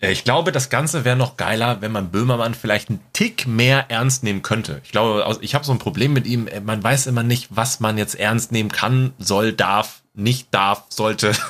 Äh, 0.00 0.12
Ich 0.12 0.22
glaube, 0.24 0.52
das 0.52 0.68
Ganze 0.70 1.04
wäre 1.04 1.16
noch 1.16 1.36
geiler, 1.36 1.80
wenn 1.80 1.90
man 1.90 2.10
Böhmermann 2.10 2.54
vielleicht 2.54 2.90
einen 2.90 3.00
Tick 3.12 3.46
mehr 3.48 3.86
ernst 3.88 4.22
nehmen 4.22 4.42
könnte. 4.42 4.80
Ich 4.84 4.92
glaube, 4.92 5.38
ich 5.40 5.54
habe 5.54 5.64
so 5.64 5.72
ein 5.72 5.78
Problem 5.80 6.12
mit 6.12 6.26
ihm. 6.26 6.46
Äh, 6.46 6.60
Man 6.60 6.82
weiß 6.82 7.06
immer 7.06 7.22
nicht, 7.22 7.48
was 7.50 7.80
man 7.80 7.96
jetzt 7.98 8.14
ernst 8.14 8.52
nehmen 8.52 8.70
kann, 8.70 9.14
soll, 9.18 9.52
darf, 9.52 10.02
nicht 10.14 10.48
darf, 10.52 10.84
sollte. 10.90 11.32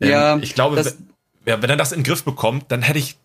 Ähm, 0.00 0.10
Ja, 0.10 0.36
ich 0.36 0.54
glaube, 0.54 0.76
das- 0.76 0.96
wenn, 0.96 1.08
ja, 1.46 1.62
wenn 1.62 1.70
er 1.70 1.76
das 1.76 1.90
in 1.92 2.00
den 2.00 2.04
Griff 2.04 2.22
bekommt, 2.22 2.66
dann 2.70 2.82
hätte 2.82 2.98
ich, 3.00 3.16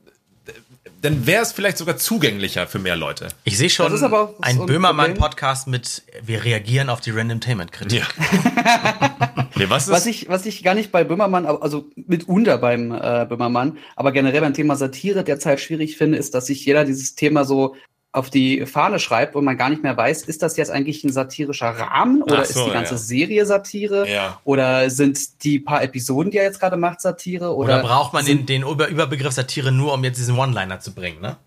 dann 1.03 1.27
wäre 1.27 1.43
es 1.43 1.51
vielleicht 1.51 1.77
sogar 1.77 1.97
zugänglicher 1.97 2.65
für 2.65 2.79
mehr 2.79 2.95
Leute. 2.95 3.27
Ich 3.43 3.57
sehe 3.57 3.69
schon 3.69 3.87
Das 3.87 3.95
ist 3.95 4.03
aber 4.03 4.21
auch 4.21 4.39
einen 4.41 4.57
so 4.57 4.63
ein 4.63 4.67
Böhmermann-Podcast 4.67 5.67
mit 5.67 6.03
Wir 6.23 6.45
reagieren 6.45 6.89
auf 6.89 7.01
die 7.01 7.11
Randomtainment-Kritik. 7.11 7.99
Ja. 7.99 9.47
nee, 9.55 9.65
was? 9.67 9.89
Was 9.89 10.05
ich, 10.05 10.29
was 10.29 10.45
ich 10.45 10.63
gar 10.63 10.75
nicht 10.75 10.93
bei 10.93 11.03
Böhmermann, 11.03 11.45
also 11.45 11.89
mitunter 11.95 12.57
beim 12.57 12.93
äh, 12.93 13.25
Böhmermann, 13.27 13.79
aber 13.97 14.13
generell 14.13 14.39
beim 14.39 14.53
Thema 14.53 14.77
Satire 14.77 15.25
derzeit 15.25 15.59
schwierig 15.59 15.97
finde, 15.97 16.17
ist, 16.17 16.33
dass 16.35 16.45
sich 16.45 16.65
jeder 16.65 16.85
dieses 16.85 17.15
Thema 17.15 17.43
so 17.43 17.75
auf 18.13 18.29
die 18.29 18.65
Fahne 18.67 18.99
schreibt 18.99 19.35
und 19.35 19.43
man 19.43 19.57
gar 19.57 19.69
nicht 19.69 19.81
mehr 19.81 19.97
weiß, 19.97 20.21
ist 20.23 20.43
das 20.43 20.55
jetzt 20.55 20.69
eigentlich 20.69 21.03
ein 21.03 21.11
satirischer 21.11 21.69
Rahmen 21.69 22.21
oder 22.21 22.45
so, 22.45 22.59
ist 22.59 22.67
die 22.67 22.71
ganze 22.71 22.93
ja. 22.93 22.97
Serie 22.99 23.45
Satire 23.47 24.07
Ja. 24.07 24.39
oder 24.43 24.89
sind 24.91 25.43
die 25.43 25.59
paar 25.59 25.83
Episoden, 25.83 26.31
die 26.31 26.37
er 26.37 26.43
jetzt 26.43 26.59
gerade 26.59 26.77
macht, 26.77 27.01
Satire 27.01 27.55
oder, 27.55 27.79
Oder 27.79 27.81
braucht 27.81 28.13
man 28.13 28.23
den, 28.23 28.45
den 28.45 28.61
Über 28.61 28.87
Überbegriff 28.87 29.33
Satire 29.33 29.71
nur, 29.71 29.93
um 29.93 30.03
jetzt 30.03 30.19
diesen 30.19 30.37
One-Liner 30.37 30.79
zu 30.79 30.93
bringen, 30.93 31.21
ne? 31.21 31.37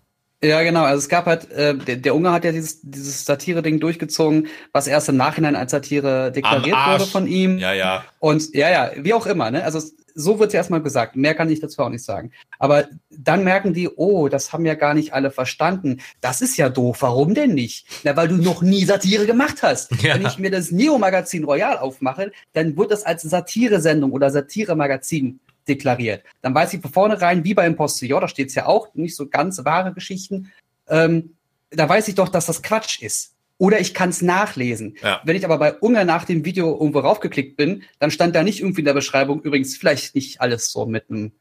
Ja, 0.43 0.61
genau. 0.61 0.83
Also 0.83 0.99
es 0.99 1.09
gab 1.09 1.25
halt, 1.25 1.49
äh, 1.51 1.75
der, 1.75 1.95
der 1.95 2.15
Unge 2.15 2.31
hat 2.31 2.45
ja 2.45 2.51
dieses, 2.51 2.81
dieses 2.81 3.25
Satire-Ding 3.25 3.79
durchgezogen, 3.79 4.47
was 4.71 4.85
erst 4.85 5.09
im 5.09 5.17
Nachhinein 5.17 5.55
als 5.55 5.71
Satire 5.71 6.31
deklariert 6.31 6.77
wurde 6.77 7.05
von 7.07 7.25
ihm. 7.27 7.57
Ja, 7.57 7.73
ja. 7.73 8.03
Und 8.19 8.53
ja, 8.53 8.69
ja, 8.69 8.91
wie 8.97 9.13
auch 9.13 9.25
immer, 9.25 9.49
ne? 9.49 9.63
Also 9.63 9.81
so 10.13 10.39
wird 10.39 10.49
es 10.49 10.53
erstmal 10.53 10.81
gesagt. 10.81 11.15
Mehr 11.15 11.35
kann 11.35 11.49
ich 11.49 11.59
dazu 11.59 11.81
auch 11.81 11.89
nicht 11.89 12.03
sagen. 12.03 12.31
Aber 12.59 12.85
dann 13.09 13.43
merken 13.43 13.73
die, 13.73 13.87
oh, 13.87 14.29
das 14.29 14.51
haben 14.51 14.65
ja 14.65 14.73
gar 14.73 14.93
nicht 14.93 15.13
alle 15.13 15.31
verstanden. 15.31 16.01
Das 16.21 16.41
ist 16.41 16.57
ja 16.57 16.69
doof. 16.69 16.97
Warum 17.01 17.35
denn 17.35 17.53
nicht? 17.53 17.87
Na, 18.03 18.15
weil 18.15 18.27
du 18.27 18.35
noch 18.35 18.61
nie 18.61 18.83
Satire 18.85 19.27
gemacht 19.27 19.61
hast. 19.61 19.91
Ja. 20.03 20.15
Wenn 20.15 20.25
ich 20.25 20.39
mir 20.39 20.51
das 20.51 20.71
Neo-Magazin 20.71 21.43
Royal 21.43 21.77
aufmache, 21.77 22.31
dann 22.53 22.77
wird 22.77 22.91
das 22.91 23.03
als 23.03 23.23
Satire-Sendung 23.23 24.11
oder 24.11 24.31
Satire-Magazin 24.31 25.39
deklariert. 25.67 26.23
Dann 26.41 26.53
weiß 26.55 26.73
ich 26.73 26.81
von 26.81 26.91
vornherein, 26.91 27.43
wie 27.43 27.53
beim 27.53 27.75
Postillon, 27.75 28.21
da 28.21 28.27
steht 28.27 28.49
es 28.49 28.55
ja 28.55 28.65
auch, 28.65 28.93
nicht 28.95 29.15
so 29.15 29.27
ganz 29.27 29.63
wahre 29.65 29.93
Geschichten, 29.93 30.51
ähm, 30.89 31.35
da 31.69 31.87
weiß 31.87 32.07
ich 32.07 32.15
doch, 32.15 32.29
dass 32.29 32.45
das 32.45 32.61
Quatsch 32.63 33.01
ist. 33.01 33.33
Oder 33.59 33.79
ich 33.79 33.93
kann 33.95 34.09
es 34.09 34.21
nachlesen. 34.21 34.95
Ja. 35.01 35.19
Wenn 35.23 35.35
ich 35.35 35.43
aber 35.43 35.57
bei 35.57 35.73
Unge 35.73 36.05
nach 36.05 36.25
dem 36.25 36.45
Video 36.45 36.71
irgendwo 36.79 36.99
raufgeklickt 36.99 37.57
bin, 37.57 37.83
dann 37.99 38.11
stand 38.11 38.35
da 38.35 38.43
nicht 38.43 38.59
irgendwie 38.59 38.81
in 38.81 38.85
der 38.85 38.93
Beschreibung, 38.93 39.41
übrigens 39.41 39.75
vielleicht 39.75 40.13
nicht 40.15 40.39
alles 40.41 40.71
so 40.71 40.85
mit 40.85 41.09
einem 41.09 41.31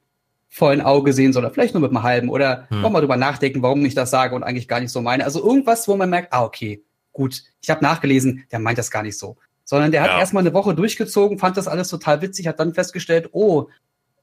vollen 0.49 0.81
Auge 0.81 1.13
sehen, 1.13 1.35
sondern 1.35 1.53
vielleicht 1.53 1.75
nur 1.75 1.83
mit 1.83 1.91
einem 1.91 2.03
halben. 2.03 2.29
Oder 2.31 2.67
Hm. 2.71 2.81
noch 2.81 2.91
mal 2.91 3.01
drüber 3.01 3.19
nachdenken, 3.19 3.61
warum 3.63 3.85
ich 3.85 3.95
das 3.95 4.11
sage 4.11 4.35
und 4.35 4.43
eigentlich 4.45 4.67
gar 4.69 4.81
nicht 4.81 4.91
so 4.91 5.03
meine. 5.03 5.25
Also 5.25 5.45
irgendwas, 5.45 5.87
wo 5.89 5.97
man 5.97 6.09
merkt, 6.09 6.33
ah, 6.33 6.45
okay, 6.45 6.83
gut, 7.13 7.43
ich 7.61 7.69
habe 7.69 7.85
nachgelesen, 7.85 8.45
der 8.51 8.61
meint 8.61 8.79
das 8.79 8.91
gar 8.91 9.03
nicht 9.03 9.19
so. 9.19 9.37
Sondern 9.65 9.93
der 9.93 10.03
hat 10.03 10.11
Ja. 10.13 10.19
erstmal 10.19 10.43
eine 10.43 10.55
Woche 10.55 10.75
durchgezogen, 10.75 11.39
fand 11.39 11.57
das 11.59 11.69
alles 11.69 11.89
total 11.89 12.23
witzig, 12.23 12.47
hat 12.47 12.59
dann 12.61 12.73
festgestellt, 12.73 13.29
oh, 13.33 13.69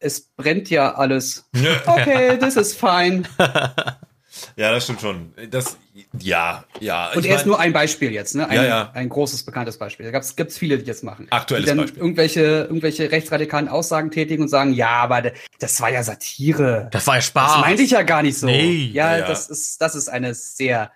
es 0.03 0.21
brennt 0.35 0.69
ja 0.69 0.93
alles. 0.95 1.49
Okay, 1.85 2.37
this 2.37 2.55
is 2.55 2.73
fine. 2.73 3.23
Ja, 4.55 4.71
das 4.71 4.85
stimmt 4.85 4.99
schon. 5.01 5.31
Das, 5.51 5.77
ja, 6.19 6.63
ja. 6.79 7.11
Und 7.13 7.23
ich 7.23 7.29
er 7.29 7.37
ist 7.37 7.45
nur 7.45 7.59
ein 7.59 7.71
Beispiel 7.71 8.11
jetzt, 8.11 8.35
ne? 8.35 8.47
Ein, 8.49 8.55
Ja, 8.57 8.63
ja. 8.63 8.91
ein 8.93 9.07
großes, 9.07 9.43
bekanntes 9.43 9.77
Beispiel. 9.77 10.11
Da 10.11 10.19
gibt 10.19 10.49
es 10.51 10.57
viele, 10.57 10.79
die 10.79 10.85
das 10.85 11.03
machen. 11.03 11.27
Aktuelles 11.29 11.65
die 11.65 11.69
dann 11.69 11.77
Beispiel. 11.77 12.01
Irgendwelche, 12.01 12.41
irgendwelche 12.41 13.11
rechtsradikalen 13.11 13.67
Aussagen 13.67 14.09
tätigen 14.09 14.41
und 14.41 14.49
sagen, 14.49 14.73
ja, 14.73 14.89
aber 14.89 15.31
das 15.59 15.79
war 15.81 15.91
ja 15.91 16.01
Satire. 16.03 16.89
Das 16.91 17.05
war 17.05 17.13
ja 17.15 17.19
Das 17.19 17.27
Spaß. 17.27 17.57
meinte 17.61 17.83
ich 17.83 17.91
ja 17.91 18.01
gar 18.01 18.23
nicht 18.23 18.37
so. 18.37 18.47
Nee. 18.47 18.89
ja, 18.91 19.17
Ja. 19.19 19.27
das 19.27 19.49
ist, 19.49 19.79
das 19.81 19.93
ist 19.93 20.09
eine 20.09 20.33
sehr, 20.33 20.91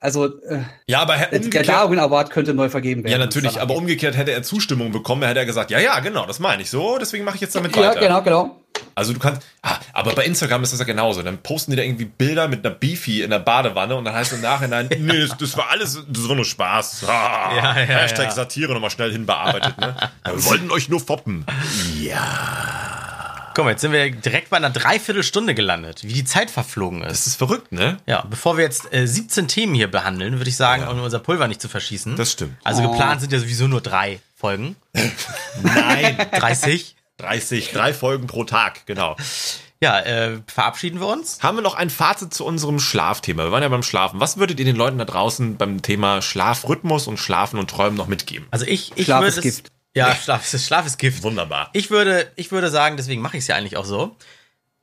also 0.00 0.26
äh, 0.42 0.60
ja, 0.86 1.00
aber 1.00 1.14
Herr- 1.16 1.36
der 1.38 1.62
Darwin 1.64 1.98
Award 1.98 2.30
könnte 2.30 2.54
neu 2.54 2.68
vergeben 2.68 3.02
werden. 3.04 3.12
ja, 3.12 3.18
natürlich, 3.18 3.60
aber 3.60 3.74
umgekehrt 3.74 4.16
hätte 4.16 4.32
er 4.32 4.42
Zustimmung 4.42 4.92
bekommen, 4.92 5.22
hätte 5.24 5.40
er 5.40 5.46
gesagt, 5.46 5.70
ja, 5.70 5.78
ja, 5.80 5.98
genau, 6.00 6.24
das 6.26 6.38
meine 6.38 6.62
ich 6.62 6.70
so, 6.70 6.98
deswegen 6.98 7.24
mache 7.24 7.34
ich 7.36 7.40
jetzt 7.40 7.54
damit. 7.56 7.74
Ja, 7.76 7.90
weiter. 7.90 8.00
genau, 8.00 8.22
genau. 8.22 8.60
Also 8.94 9.12
du 9.12 9.18
kannst, 9.18 9.42
ah, 9.62 9.76
aber 9.92 10.12
bei 10.14 10.24
Instagram 10.24 10.62
ist 10.62 10.72
das 10.72 10.78
ja 10.80 10.84
genauso. 10.86 11.22
Dann 11.22 11.38
posten 11.38 11.70
die 11.72 11.76
da 11.76 11.82
irgendwie 11.82 12.04
Bilder 12.04 12.46
mit 12.48 12.64
einer 12.64 12.74
Beefy 12.74 13.22
in 13.22 13.30
der 13.30 13.38
Badewanne 13.40 13.94
und 13.96 14.04
dann 14.04 14.14
heißt 14.14 14.32
im 14.34 14.40
Nachhinein, 14.40 14.88
nee, 14.98 15.20
das, 15.20 15.36
das 15.36 15.56
war 15.56 15.70
alles 15.70 15.92
so 16.12 16.34
nur 16.34 16.44
Spaß. 16.44 17.04
Ah, 17.08 17.52
Ja, 17.56 17.62
ja, 17.64 17.72
Hashtag 17.84 18.26
ja. 18.26 18.30
Satire 18.32 18.72
nochmal 18.74 18.90
schnell 18.90 19.10
hinbearbeitet. 19.12 19.78
Ne? 19.78 19.96
Ja, 19.98 20.10
wir 20.34 20.44
wollten 20.44 20.70
euch 20.70 20.88
nur 20.88 21.00
foppen. 21.00 21.44
Guck 23.58 23.64
mal, 23.64 23.72
jetzt 23.72 23.80
sind 23.80 23.90
wir 23.90 24.08
direkt 24.12 24.50
bei 24.50 24.56
einer 24.56 24.70
Dreiviertelstunde 24.70 25.52
gelandet, 25.52 26.04
wie 26.04 26.12
die 26.12 26.22
Zeit 26.22 26.48
verflogen 26.48 27.02
ist. 27.02 27.10
Das 27.10 27.26
ist 27.26 27.34
verrückt, 27.34 27.72
ne? 27.72 27.96
Ja, 28.06 28.24
bevor 28.30 28.56
wir 28.56 28.62
jetzt 28.62 28.94
äh, 28.94 29.04
17 29.04 29.48
Themen 29.48 29.74
hier 29.74 29.90
behandeln, 29.90 30.38
würde 30.38 30.48
ich 30.48 30.54
sagen, 30.56 30.86
um 30.86 31.00
unser 31.00 31.18
Pulver 31.18 31.48
nicht 31.48 31.60
zu 31.60 31.68
verschießen. 31.68 32.14
Das 32.14 32.30
stimmt. 32.30 32.54
Also 32.62 32.84
Oh. 32.84 32.92
geplant 32.92 33.20
sind 33.20 33.32
ja 33.32 33.40
sowieso 33.40 33.66
nur 33.66 33.80
drei 33.80 34.20
Folgen. 34.36 34.76
Nein, 35.60 36.16
30. 36.38 36.94
30, 37.16 37.72
drei 37.72 37.92
Folgen 37.92 38.28
pro 38.28 38.44
Tag, 38.44 38.86
genau. 38.86 39.16
Ja, 39.80 39.98
äh, 40.02 40.38
verabschieden 40.46 41.00
wir 41.00 41.08
uns. 41.08 41.40
Haben 41.42 41.56
wir 41.58 41.62
noch 41.62 41.74
ein 41.74 41.90
Fazit 41.90 42.32
zu 42.32 42.44
unserem 42.44 42.78
Schlafthema? 42.78 43.42
Wir 43.42 43.50
waren 43.50 43.64
ja 43.64 43.68
beim 43.68 43.82
Schlafen. 43.82 44.20
Was 44.20 44.36
würdet 44.36 44.60
ihr 44.60 44.66
den 44.66 44.76
Leuten 44.76 44.98
da 44.98 45.04
draußen 45.04 45.56
beim 45.56 45.82
Thema 45.82 46.22
Schlafrhythmus 46.22 47.08
und 47.08 47.16
Schlafen 47.18 47.58
und 47.58 47.68
Träumen 47.70 47.96
noch 47.96 48.06
mitgeben? 48.06 48.46
Also 48.52 48.66
ich, 48.66 48.92
ich 48.94 49.06
Schlaf 49.06 49.22
würde 49.22 49.36
es- 49.36 49.42
Gift. 49.42 49.72
Ja, 49.98 50.14
Schlaf 50.14 50.52
ist, 50.54 50.66
Schlaf 50.66 50.86
ist 50.86 50.98
Gift. 50.98 51.22
Wunderbar. 51.22 51.70
Ich 51.72 51.90
würde, 51.90 52.30
ich 52.36 52.50
würde 52.50 52.70
sagen, 52.70 52.96
deswegen 52.96 53.20
mache 53.22 53.36
ich 53.36 53.42
es 53.44 53.48
ja 53.48 53.56
eigentlich 53.56 53.76
auch 53.76 53.84
so. 53.84 54.16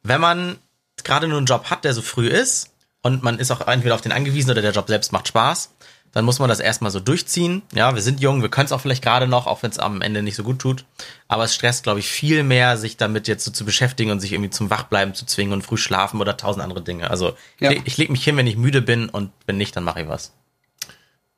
Wenn 0.04 0.22
man 0.22 0.58
gerade 1.04 1.28
nur 1.28 1.38
einen 1.38 1.48
Job 1.48 1.70
hat, 1.70 1.84
der 1.84 1.94
so 1.94 2.02
früh 2.02 2.28
ist 2.28 2.72
und 3.02 3.24
man 3.24 3.40
ist 3.40 3.52
auch 3.52 3.68
entweder 3.68 3.96
auf 3.96 4.02
den 4.02 4.12
angewiesen 4.12 4.52
oder 4.52 4.62
der 4.62 4.72
Job 4.72 4.88
selbst 4.88 5.12
macht 5.12 5.28
Spaß, 5.28 5.72
dann 6.12 6.24
muss 6.24 6.40
man 6.40 6.48
das 6.48 6.62
erstmal 6.62 6.92
so 6.92 7.02
durchziehen. 7.02 7.62
Ja, 7.74 7.94
wir 7.94 8.02
sind 8.02 8.22
jung, 8.22 8.42
wir 8.42 8.48
können 8.50 8.68
es 8.68 8.72
auch 8.72 8.80
vielleicht 8.80 9.04
gerade 9.04 9.28
noch, 9.28 9.48
auch 9.48 9.64
wenn 9.64 9.72
es 9.72 9.80
am 9.80 10.02
Ende 10.02 10.24
nicht 10.24 10.38
so 10.38 10.44
gut 10.44 10.60
tut. 10.60 10.86
Aber 11.28 11.44
es 11.44 11.54
stresst, 11.54 11.84
glaube 11.84 12.00
ich, 12.00 12.08
viel 12.08 12.44
mehr, 12.44 12.78
sich 12.78 12.96
damit 12.96 13.28
jetzt 13.28 13.44
so 13.44 13.52
zu 13.52 13.66
beschäftigen 13.66 14.12
und 14.12 14.22
sich 14.22 14.32
irgendwie 14.32 14.50
zum 14.50 14.70
Wachbleiben 14.70 15.14
zu 15.14 15.26
zwingen 15.26 15.52
und 15.52 15.64
früh 15.64 15.76
schlafen 15.76 16.22
oder 16.22 16.38
tausend 16.38 16.64
andere 16.64 16.82
Dinge. 16.82 17.10
Also 17.10 17.36
Ja. 17.60 17.72
ich, 17.72 17.82
ich 17.84 17.98
lege 17.98 18.14
mich 18.14 18.24
hin, 18.24 18.38
wenn 18.38 18.48
ich 18.48 18.56
müde 18.56 18.82
bin 18.82 19.10
und 19.10 19.32
wenn 19.46 19.58
nicht, 19.58 19.76
dann 19.76 19.84
mache 19.84 20.04
ich 20.04 20.08
was. 20.08 20.32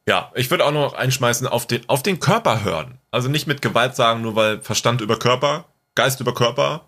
Ja, 0.08 0.32
ich 0.36 0.50
würde 0.50 0.66
auch 0.66 0.72
noch 0.72 0.94
einschmeißen, 0.94 1.48
auf 1.48 1.68
den, 1.68 1.88
auf 1.88 2.02
den 2.02 2.22
Körper 2.22 2.64
hören. 2.64 2.98
Also 3.12 3.28
nicht 3.28 3.46
mit 3.46 3.62
Gewalt 3.62 3.96
sagen, 3.96 4.22
nur 4.22 4.36
weil 4.36 4.62
Verstand 4.62 5.02
über 5.02 5.20
Körper, 5.20 5.66
Geist 5.96 6.22
über 6.22 6.34
Körper, 6.34 6.86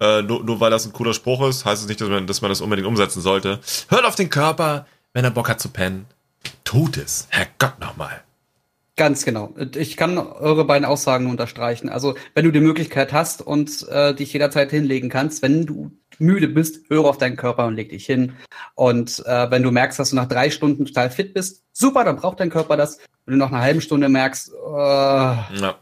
äh, 0.00 0.22
nur, 0.22 0.42
nur 0.42 0.58
weil 0.58 0.70
das 0.70 0.86
ein 0.86 0.94
cooler 0.94 1.12
Spruch 1.12 1.46
ist, 1.46 1.66
heißt 1.66 1.82
es 1.82 1.88
nicht, 1.88 2.00
dass 2.00 2.08
man, 2.08 2.26
dass 2.26 2.40
man 2.40 2.50
das 2.50 2.62
unbedingt 2.62 2.88
umsetzen 2.88 3.20
sollte. 3.20 3.60
Hört 3.88 4.06
auf 4.06 4.14
den 4.14 4.30
Körper, 4.30 4.86
wenn 5.12 5.24
er 5.24 5.30
Bock 5.30 5.50
hat 5.50 5.60
zu 5.60 5.68
pennen. 5.68 6.06
Tut 6.64 6.96
es. 6.96 7.26
Herrgott 7.28 7.78
nochmal. 7.78 8.22
Ganz 8.96 9.24
genau. 9.24 9.54
Ich 9.74 9.96
kann 9.96 10.16
eure 10.16 10.64
beiden 10.64 10.86
Aussagen 10.86 11.28
unterstreichen. 11.28 11.90
Also, 11.90 12.14
wenn 12.34 12.44
du 12.44 12.52
die 12.52 12.60
Möglichkeit 12.60 13.12
hast 13.12 13.42
und 13.42 13.86
äh, 13.88 14.14
dich 14.14 14.32
jederzeit 14.32 14.70
hinlegen 14.70 15.08
kannst, 15.08 15.42
wenn 15.42 15.66
du 15.66 15.92
müde 16.20 16.48
bist, 16.48 16.88
höre 16.88 17.04
auf 17.04 17.18
deinen 17.18 17.36
Körper 17.36 17.66
und 17.66 17.74
leg 17.74 17.90
dich 17.90 18.06
hin. 18.06 18.34
Und 18.74 19.24
äh, 19.26 19.50
wenn 19.50 19.62
du 19.62 19.70
merkst, 19.70 19.98
dass 19.98 20.10
du 20.10 20.16
nach 20.16 20.28
drei 20.28 20.50
Stunden 20.50 20.84
total 20.86 21.10
fit 21.10 21.34
bist, 21.34 21.62
super, 21.72 22.04
dann 22.04 22.16
braucht 22.16 22.40
dein 22.40 22.50
Körper 22.50 22.76
das. 22.76 22.98
wenn 23.26 23.32
du 23.32 23.38
nach 23.38 23.52
einer 23.52 23.60
halben 23.60 23.80
Stunde 23.80 24.08
merkst, 24.08 24.50
äh, 24.50 24.72
ja. 24.72 25.74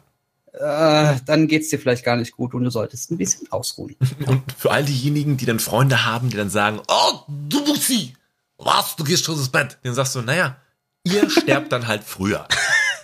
äh, 0.52 1.16
dann 1.24 1.48
geht's 1.48 1.68
dir 1.68 1.78
vielleicht 1.78 2.04
gar 2.04 2.16
nicht 2.16 2.32
gut 2.32 2.54
und 2.54 2.64
du 2.64 2.70
solltest 2.70 3.10
ein 3.10 3.18
bisschen 3.18 3.50
ausruhen. 3.50 3.96
Und 4.26 4.42
für 4.56 4.70
all 4.70 4.84
diejenigen, 4.84 5.36
die 5.36 5.46
dann 5.46 5.60
Freunde 5.60 6.04
haben, 6.04 6.30
die 6.30 6.36
dann 6.36 6.50
sagen, 6.50 6.80
oh, 6.88 7.20
du 7.28 7.64
Bussi, 7.64 8.14
was, 8.58 8.96
du 8.96 9.04
gehst 9.04 9.24
schon 9.24 9.36
ins 9.36 9.48
Bett. 9.48 9.78
Dann 9.82 9.94
sagst 9.94 10.14
du, 10.14 10.22
naja, 10.22 10.56
ihr 11.04 11.28
sterbt 11.30 11.72
dann 11.72 11.86
halt 11.86 12.04
früher. 12.04 12.46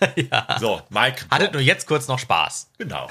ja. 0.17 0.57
So, 0.61 0.83
Mike. 0.91 1.25
Hattet 1.31 1.53
nur 1.53 1.63
jetzt 1.63 1.87
kurz 1.87 2.09
noch 2.09 2.19
Spaß. 2.19 2.71
Genau. 2.79 3.09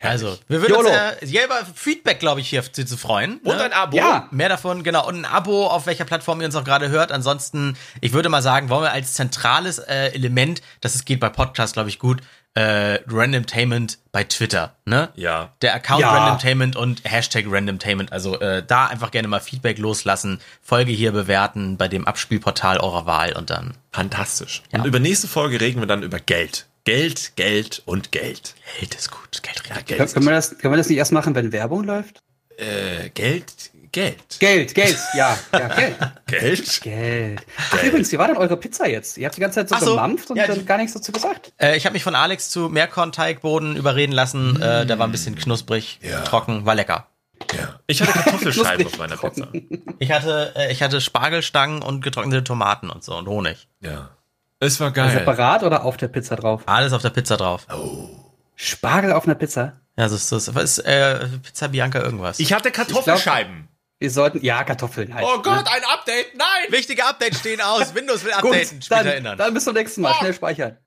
Also, 0.00 0.38
wir 0.46 0.60
würden 0.60 0.74
YOLO. 0.74 0.88
uns 0.88 1.22
äh, 1.22 1.26
ja, 1.26 1.44
über 1.44 1.60
Feedback, 1.74 2.20
glaube 2.20 2.40
ich, 2.40 2.48
hier 2.48 2.62
zu, 2.62 2.86
zu 2.86 2.96
freuen. 2.96 3.38
Und 3.38 3.56
ne? 3.56 3.64
ein 3.64 3.72
Abo. 3.72 3.96
Ja. 3.96 4.28
Mehr 4.30 4.48
davon, 4.48 4.84
genau. 4.84 5.06
Und 5.08 5.16
ein 5.16 5.24
Abo, 5.24 5.66
auf 5.66 5.86
welcher 5.86 6.04
Plattform 6.04 6.40
ihr 6.40 6.46
uns 6.46 6.54
auch 6.54 6.64
gerade 6.64 6.88
hört. 6.88 7.10
Ansonsten, 7.10 7.76
ich 8.00 8.12
würde 8.12 8.28
mal 8.28 8.42
sagen, 8.42 8.68
wollen 8.68 8.82
wir 8.82 8.92
als 8.92 9.14
zentrales 9.14 9.78
äh, 9.78 10.12
Element, 10.12 10.62
das 10.80 10.94
es 10.94 11.04
geht 11.04 11.18
bei 11.18 11.28
Podcasts, 11.28 11.72
glaube 11.72 11.88
ich, 11.88 11.98
gut, 11.98 12.22
äh, 12.54 13.00
Randomtainment 13.08 13.98
bei 14.10 14.24
Twitter, 14.24 14.74
ne? 14.84 15.10
Ja. 15.14 15.52
Der 15.62 15.74
Account 15.74 16.00
Ja. 16.00 16.12
Randomtainment 16.12 16.76
und 16.76 17.02
Hashtag 17.04 17.44
Randomtainment. 17.48 18.12
Also 18.12 18.38
äh, 18.40 18.64
da 18.66 18.86
einfach 18.86 19.10
gerne 19.10 19.28
mal 19.28 19.40
Feedback 19.40 19.78
loslassen, 19.78 20.40
Folge 20.62 20.92
hier 20.92 21.12
bewerten 21.12 21.76
bei 21.76 21.88
dem 21.88 22.06
Abspielportal 22.06 22.78
eurer 22.78 23.06
Wahl 23.06 23.32
und 23.36 23.50
dann. 23.50 23.74
Fantastisch. 23.92 24.62
Ja. 24.72 24.80
Und 24.80 24.86
über 24.86 24.98
nächste 24.98 25.28
Folge 25.28 25.60
reden 25.60 25.80
wir 25.80 25.86
dann 25.86 26.02
über 26.02 26.18
Geld. 26.18 26.66
Geld, 26.88 27.32
Geld 27.36 27.82
und 27.86 28.12
Geld. 28.12 28.54
Geld 28.78 28.94
ist 28.94 29.10
gut, 29.10 29.42
Geld 29.42 29.62
Ja. 29.68 29.74
Geld. 29.82 29.98
Können, 29.98 30.12
können, 30.12 30.26
wir 30.26 30.32
das, 30.32 30.58
können 30.58 30.72
wir 30.72 30.78
das 30.78 30.88
nicht 30.88 30.98
erst 30.98 31.12
machen, 31.12 31.34
wenn 31.34 31.52
Werbung 31.52 31.84
läuft? 31.84 32.20
äh, 32.56 33.10
Geld, 33.10 33.70
Geld. 33.92 34.38
Geld, 34.40 34.74
Geld, 34.74 34.98
ja, 35.16 35.38
ja, 35.52 35.68
Geld. 35.68 35.96
Geld? 36.26 36.80
Geld. 36.82 37.40
Ach, 37.72 37.82
übrigens, 37.84 38.10
wie 38.12 38.18
war 38.18 38.26
denn 38.26 38.36
eure 38.36 38.56
Pizza 38.56 38.88
jetzt? 38.88 39.16
Ihr 39.16 39.26
habt 39.26 39.36
die 39.36 39.40
ganze 39.40 39.60
Zeit 39.60 39.68
so, 39.68 39.74
Ach 39.76 39.80
so, 39.80 39.90
gemampft 39.94 40.30
und 40.30 40.36
ja, 40.36 40.46
dann 40.46 40.58
die- 40.58 40.64
gar 40.64 40.76
nichts 40.78 40.92
dazu 40.92 41.12
gesagt. 41.12 41.52
Äh, 41.58 41.76
ich 41.76 41.86
habe 41.86 41.92
mich 41.94 42.02
von 42.02 42.14
Alex 42.14 42.50
zu 42.50 42.68
Meerkornteigboden 42.68 43.76
überreden 43.76 44.12
lassen. 44.12 44.60
Äh, 44.60 44.86
der 44.86 44.98
war 44.98 45.06
ein 45.06 45.12
bisschen 45.12 45.36
knusprig, 45.36 46.00
Ja. 46.02 46.22
trocken, 46.22 46.66
war 46.66 46.74
lecker. 46.74 47.06
Ja. 47.56 47.78
Ich 47.86 48.02
hatte 48.02 48.12
Kartoffelscheiben 48.12 48.86
auf 48.86 48.98
meiner 48.98 49.16
Pizza. 49.16 49.48
Ich 50.00 50.10
hatte, 50.10 50.52
äh, 50.56 50.72
ich 50.72 50.82
hatte 50.82 51.00
Spargelstangen 51.00 51.80
und 51.82 52.00
getrocknete 52.02 52.42
Tomaten 52.44 52.90
und 52.90 53.04
so 53.04 53.16
und 53.16 53.28
Honig. 53.28 53.68
Ja. 53.80 54.10
Es 54.60 54.80
war 54.80 54.90
geil. 54.90 55.10
Separat 55.10 55.62
oder 55.62 55.84
auf 55.84 55.96
der 55.96 56.08
Pizza 56.08 56.36
drauf? 56.36 56.62
Alles 56.66 56.92
auf 56.92 57.02
der 57.02 57.10
Pizza 57.10 57.36
drauf. 57.36 57.66
Spargel 58.56 59.12
auf 59.12 59.24
einer 59.24 59.36
Pizza? 59.36 59.80
Ja, 59.96 60.04
das 60.04 60.12
ist, 60.12 60.32
das 60.32 60.48
ist 60.48 60.78
äh, 60.80 61.26
Pizza 61.42 61.68
Bianca 61.68 62.00
irgendwas. 62.00 62.40
Ich 62.40 62.52
hatte 62.52 62.70
Kartoffelscheiben. 62.70 63.68
Wir 64.00 64.10
sollten, 64.12 64.44
ja, 64.44 64.62
Kartoffeln 64.62 65.12
halt. 65.12 65.26
oh 65.26 65.42
Gott, 65.42 65.66
ein 65.66 65.82
Update. 65.92 66.36
Nein! 66.36 66.70
Wichtige 66.70 67.04
Updates 67.04 67.40
stehen 67.40 67.60
aus. 67.60 67.94
Windows 67.94 68.24
will 68.24 68.32
Gut, 68.40 68.52
updaten. 68.52 68.82
Später 68.82 69.02
dann, 69.02 69.12
erinnern. 69.12 69.38
dann 69.38 69.54
bis 69.54 69.64
zum 69.64 69.74
nächsten 69.74 70.02
Mal. 70.02 70.14
Schnell 70.14 70.34
speichern. 70.34 70.78